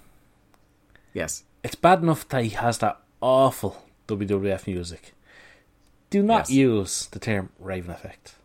[1.13, 1.43] Yes.
[1.63, 5.13] It's bad enough that he has that awful WWF music.
[6.11, 6.51] Do not Yes.
[6.51, 8.35] use the term Raven effect.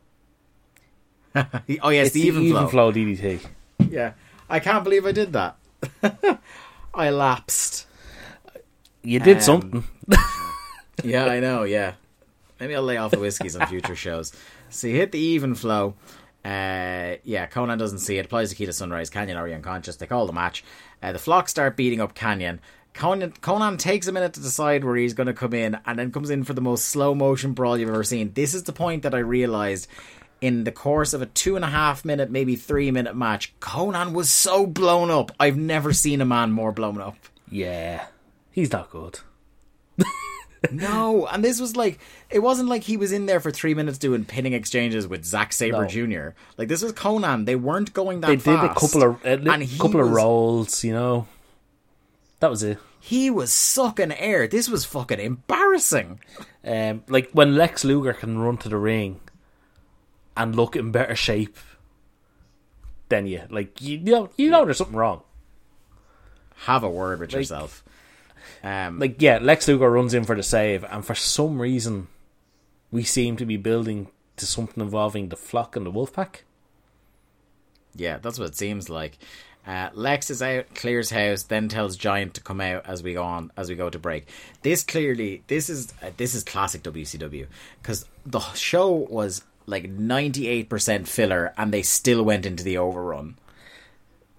[1.82, 2.90] oh yes, It's the, even, flow.
[2.92, 3.44] DDT.
[3.90, 4.12] Yeah,
[4.48, 5.56] I can't believe I did that.
[6.94, 7.86] I lapsed.
[9.02, 9.84] You did Um, something.
[11.02, 11.62] Yeah, I know.
[11.62, 11.94] Yeah,
[12.58, 14.32] maybe I'll lay off the whiskeys on future shows.
[14.68, 15.94] So you hit the even flow.
[16.44, 18.26] Uh, yeah, Konnan doesn't see it.
[18.26, 19.08] Applies the key to Sunrise.
[19.08, 19.96] Kanyon already unconscious.
[19.96, 20.62] They call the match.
[21.02, 22.58] Uh, the flock start beating up Kanyon.
[22.92, 26.12] Konnan, Konnan takes a minute to decide where he's going to come in, and then
[26.12, 28.32] comes in for the most slow motion brawl you've ever seen.
[28.34, 29.86] This is the point that I realized
[30.42, 34.12] in the course of a two and a half minute, maybe three minute match, Konnan
[34.12, 35.32] was so blown up.
[35.40, 37.16] I've never seen a man more blown up.
[37.50, 38.04] Yeah.
[38.50, 39.20] He's not good.
[40.70, 41.98] No, and this was like
[42.28, 45.54] it wasn't like he was in there for three minutes doing pinning exchanges with Zack
[45.54, 45.86] Sabre No.
[45.86, 46.28] Jr.
[46.58, 47.46] Like this was Konnan.
[47.46, 50.92] They weren't going that They did a couple of a And couple of rolls, you
[50.92, 51.26] know.
[52.40, 52.78] That was it.
[53.00, 54.46] He was sucking air.
[54.46, 56.20] This was fucking embarrassing.
[56.62, 59.20] Um, like when Lex Luger can run to the ring
[60.36, 61.56] and look in better shape
[63.08, 65.22] than you, like you know, you know, there's something wrong.
[66.66, 67.82] Have a word with yourself.
[68.62, 72.08] Um, Like yeah, Lex Luger runs in for the save, and for some reason,
[72.90, 76.42] we seem to be building to something involving the flock and the Wolfpack.
[77.94, 79.18] Yeah, that's what it seems like.
[79.66, 83.22] Uh, Lex is out, clears house, then tells Giant to come out as we go
[83.22, 84.26] on, as we go to break.
[84.62, 87.46] This clearly, this is uh, this is classic WCW
[87.82, 92.78] because the show was like ninety eight percent filler, and they still went into the
[92.78, 93.36] overrun.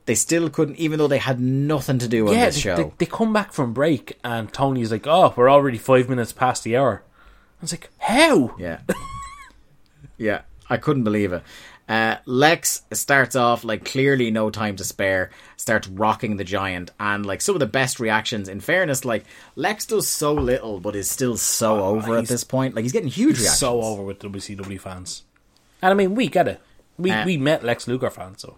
[0.05, 2.75] They still couldn't, even though they had nothing to do on Yeah, this they, show.
[2.75, 6.63] they, they come back from break, and Tony's like, "Oh, we're already five minutes past
[6.63, 8.79] the hour." I was like, "How?" Yeah.
[10.17, 11.43] yeah, I couldn't believe it.
[11.89, 17.25] Uh, Lex starts off like clearly no time to spare, starts rocking the giant, and
[17.25, 18.47] like some of the best reactions.
[18.47, 19.25] In fairness, like
[19.55, 22.75] Lex does so little, but is still so over at this point.
[22.75, 23.57] Like he's getting huge reactions.
[23.59, 25.23] so over with WCW fans.
[25.81, 26.61] And I mean, we get it.
[26.97, 28.57] We Uh, we met Lex Luger fans, so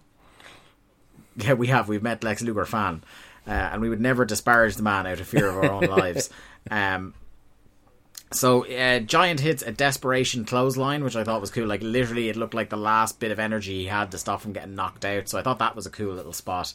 [1.43, 1.87] Yeah, we have.
[1.87, 3.03] We've met Lex Luger fan,
[3.47, 6.29] uh, and we would never disparage the man out of fear of our own lives.
[6.69, 7.15] Um,
[8.31, 11.67] so uh, Giant hits a desperation clothesline, which I thought was cool.
[11.67, 14.53] Like literally, it looked like the last bit of energy he had to stop from
[14.53, 15.29] getting knocked out.
[15.29, 16.73] So I thought that was a cool little spot.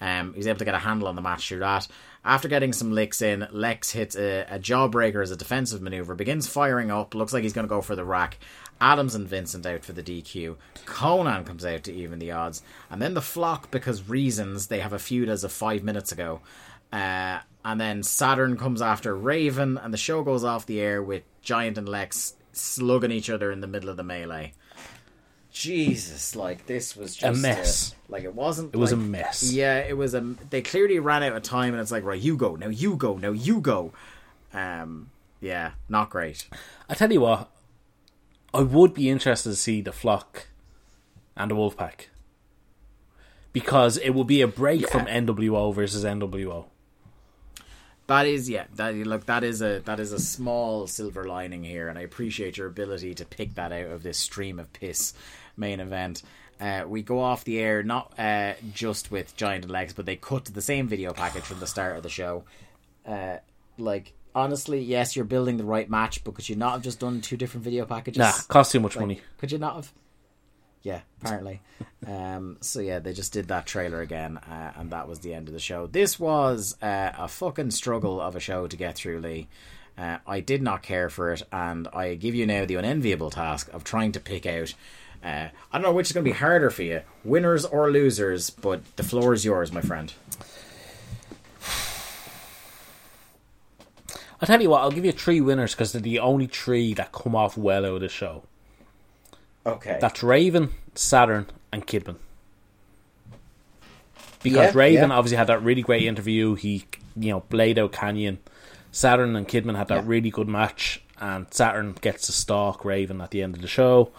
[0.00, 1.88] Um, he was able to get a handle on the match through that.
[2.24, 6.48] After getting some licks in, Lex hits a, a jawbreaker as a defensive maneuver, begins
[6.48, 8.38] firing up, looks like he's going to go for the rack.
[8.80, 10.56] Adams and Vincent out for the DQ.
[10.86, 12.62] Konnan comes out to even the odds.
[12.90, 16.40] And then the flock, because reasons, they have a feud as of five minutes ago.
[16.92, 21.22] Uh, and then Saturn comes after Raven, and the show goes off the air with
[21.42, 24.52] Giant and Lex slugging each other in the middle of the melee.
[25.50, 27.94] Jesus, like this was just a mess.
[28.08, 28.74] like it wasn't.
[28.74, 29.52] It was like- a mess.
[29.52, 30.20] Yeah, it was a.
[30.50, 33.16] They clearly ran out of time, and it's like, right, you go now, you go
[33.16, 33.92] now, you go.
[34.52, 35.10] Um,
[35.40, 36.48] yeah, not great.
[36.88, 37.48] I tell you what,
[38.54, 40.46] I would be interested to see the flock
[41.36, 42.06] and the Wolfpack
[43.52, 46.66] because it will be a break from NWO versus NWO.
[48.06, 51.88] That is, yeah, that look, that is a that is a small silver lining here,
[51.88, 55.14] and I appreciate your ability to pick that out of this stream of piss
[55.56, 56.22] main event.
[56.60, 60.16] Uh, we go off the air not uh, just with Giant and Lex, but they
[60.16, 62.44] cut the same video package from the start of the show.
[63.06, 63.38] Uh,
[63.78, 67.20] like honestly, yes, you're building the right match, but could you not have just done
[67.20, 68.18] two different video packages?
[68.18, 69.20] Nah, cost too much Like, money.
[69.38, 69.92] Could you not have?
[70.82, 71.62] Yeah, apparently.
[72.06, 75.48] um, so yeah, they just did that trailer again, uh, and that was the end
[75.48, 75.86] of the show.
[75.86, 79.48] This was uh, a fucking struggle of a show to get through, Lee.
[79.96, 83.72] Uh, I did not care for it, and I give you now the unenviable task
[83.72, 84.74] of trying to pick out.
[85.24, 88.50] Uh, I don't know which is going to be harder for you, winners or losers,
[88.50, 90.12] but the floor is yours, my friend.
[94.40, 97.12] I'll tell you what, I'll give you three winners because they're the only three that
[97.12, 98.44] come off well out of the show.
[99.66, 99.98] Okay.
[100.00, 102.16] That's Raven, Saturn, and Kidman.
[104.42, 105.16] Because Yeah, Raven yeah.
[105.16, 106.54] obviously had that really great interview.
[106.54, 106.84] He,
[107.16, 108.38] you know, played out Kanyon.
[108.92, 110.08] Saturn and Kidman had that Yeah.
[110.08, 114.10] really good match, and Saturn gets to stalk Raven at the end of the show.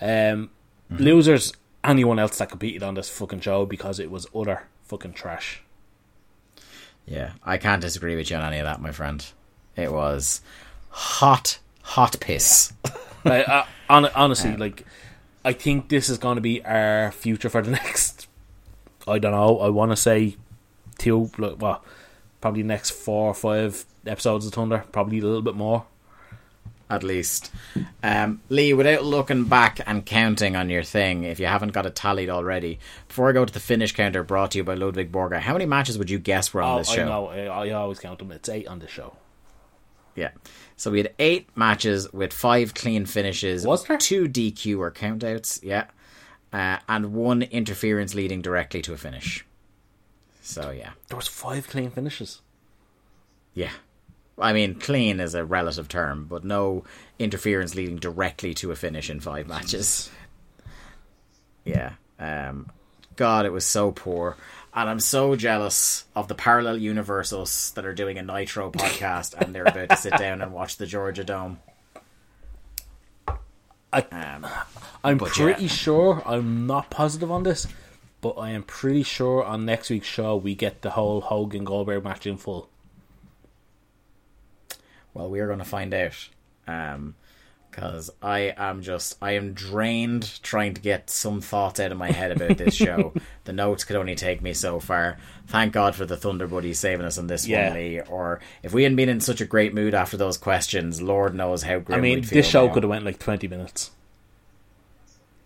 [0.00, 0.50] Um,
[0.92, 1.02] Mm-hmm.
[1.02, 5.62] Losers, anyone else that competed on this fucking show because it was utter fucking trash.
[7.06, 9.24] Yeah, I can't disagree with you on any of that, my friend.
[9.76, 10.40] It was
[10.90, 12.72] hot, hot piss.
[13.24, 14.84] like, uh, hon- honestly, like,
[15.44, 18.28] I think this is going to be our future for the next.
[19.06, 19.58] I don't know.
[19.60, 20.36] I want to say
[20.98, 21.84] two, like, well,
[22.40, 24.84] probably next four or five episodes of Thunder.
[24.92, 25.84] Probably a little bit more.
[26.90, 27.50] at least.
[28.02, 31.94] Um, Lee, without looking back and counting on your thing, if you haven't got it
[31.96, 32.78] tallied already,
[33.08, 35.66] before I go to the finish counter brought to you by Ludwig Borga, how many
[35.66, 37.04] matches would you guess were on Oh, this I show?
[37.06, 37.26] know.
[37.28, 38.30] I, I always count them.
[38.32, 39.16] It's eight on the show.
[40.16, 40.30] Yeah.
[40.76, 43.66] So we had eight matches with five clean finishes.
[43.66, 43.98] Was there?
[43.98, 45.60] Two DQ or countouts.
[45.62, 45.86] Yeah.
[46.52, 49.44] uh, and one interference leading directly to a finish.
[50.42, 52.40] So yeah, There was five clean finishes.
[53.54, 53.70] yeah.
[54.36, 56.82] I mean, clean is a relative term, but no
[57.20, 60.10] interference leading directly to a finish in five matches.
[61.64, 61.92] Yeah.
[62.18, 62.68] Um,
[63.16, 64.36] God, it was so poor.
[64.76, 69.54] And I'm so jealous of the parallel universes that are doing a Nitro podcast and
[69.54, 71.60] they're about to sit down and watch the Georgia Dome.
[73.92, 74.46] I, Um,
[75.04, 75.68] I'm pretty yeah.
[75.68, 77.68] sure, I'm not positive on this,
[78.20, 82.02] but I am pretty sure on next week's show we get the whole Hogan Goldberg
[82.02, 82.68] match in full.
[85.12, 86.28] well, we're going to find out.
[86.66, 87.14] Um,
[87.74, 92.10] because I am just I am drained trying to get some thoughts out of my
[92.10, 93.12] head about this show.
[93.44, 95.18] the notes could only take me so far.
[95.48, 97.68] Thank God for the Thunder Buddy saving us on this Yeah.
[97.70, 98.00] one, Lee.
[98.00, 101.62] Or if we hadn't been in such a great mood after those questions, Lord knows
[101.64, 102.74] how grim I mean, this show now.
[102.74, 103.90] could have went like 20 minutes.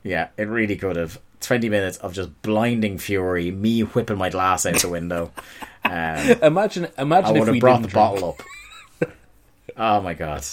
[0.02, 1.20] Yeah, it really could have.
[1.40, 5.30] Twenty minutes of just blinding fury, me whipping my glass out the window.
[5.84, 5.92] Um,
[6.42, 7.94] Imagine, I imagine if would we have brought the drink.
[7.94, 8.36] bottle
[9.00, 9.12] up.
[9.76, 10.44] oh my god.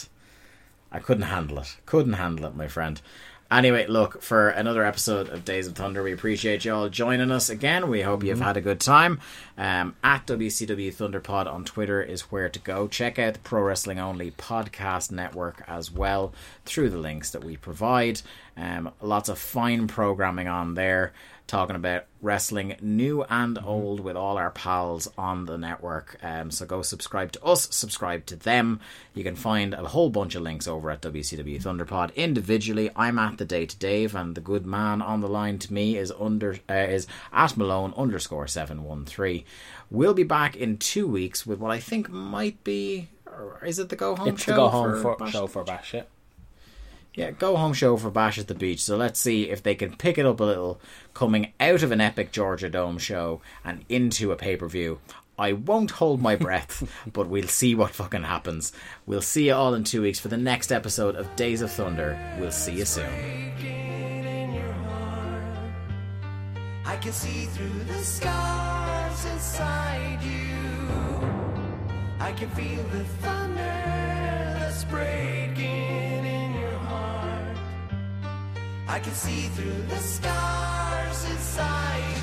[0.95, 1.75] I couldn't handle it.
[1.85, 3.01] Couldn't handle it, my friend.
[3.51, 7.49] Anyway, look, for another episode of Days of Thunder, we appreciate you all joining us
[7.49, 7.89] again.
[7.89, 9.19] We hope you've had a good time.
[9.57, 12.87] Um, at WCW Thunderpod on Twitter is where to go.
[12.87, 17.57] Check out the Pro Wrestling Only podcast network as well through the links that we
[17.57, 18.21] provide.
[18.55, 21.11] Um, lots of fine programming on there
[21.47, 26.17] talking about wrestling new and old with all our pals on the network.
[26.23, 28.79] Um, so go subscribe to us, subscribe to them.
[29.13, 32.89] You can find a whole bunch of links over at WCW Thunderpod individually.
[32.95, 35.97] I'm at the day to Dave, and the good man on the line to me
[35.97, 39.45] is under uh, is at Malone underscore seven one three.
[39.91, 43.09] We'll be back in two weeks with what I think might be.
[43.27, 44.51] Or is it the go home It's show?
[44.51, 46.03] the go home for, Bash- show for Bash, yeah.
[47.15, 48.83] Yeah, go home show for Bash at the Beach.
[48.83, 50.79] So let's see if they can pick it up a little
[51.13, 54.99] coming out of an epic Georgia Dome show and into a pay per view.
[55.37, 58.71] I won't hold my breath, but we'll see what fucking happens.
[59.05, 62.17] We'll see you all in two weeks for the next episode of Days of Thunder.
[62.39, 63.09] We'll see you soon.
[63.59, 65.43] in your heart.
[66.85, 70.45] I can see through the scars inside you.
[72.19, 75.94] I can feel the thunder that's breaking in your heart.
[78.87, 82.14] I can see through the scars inside.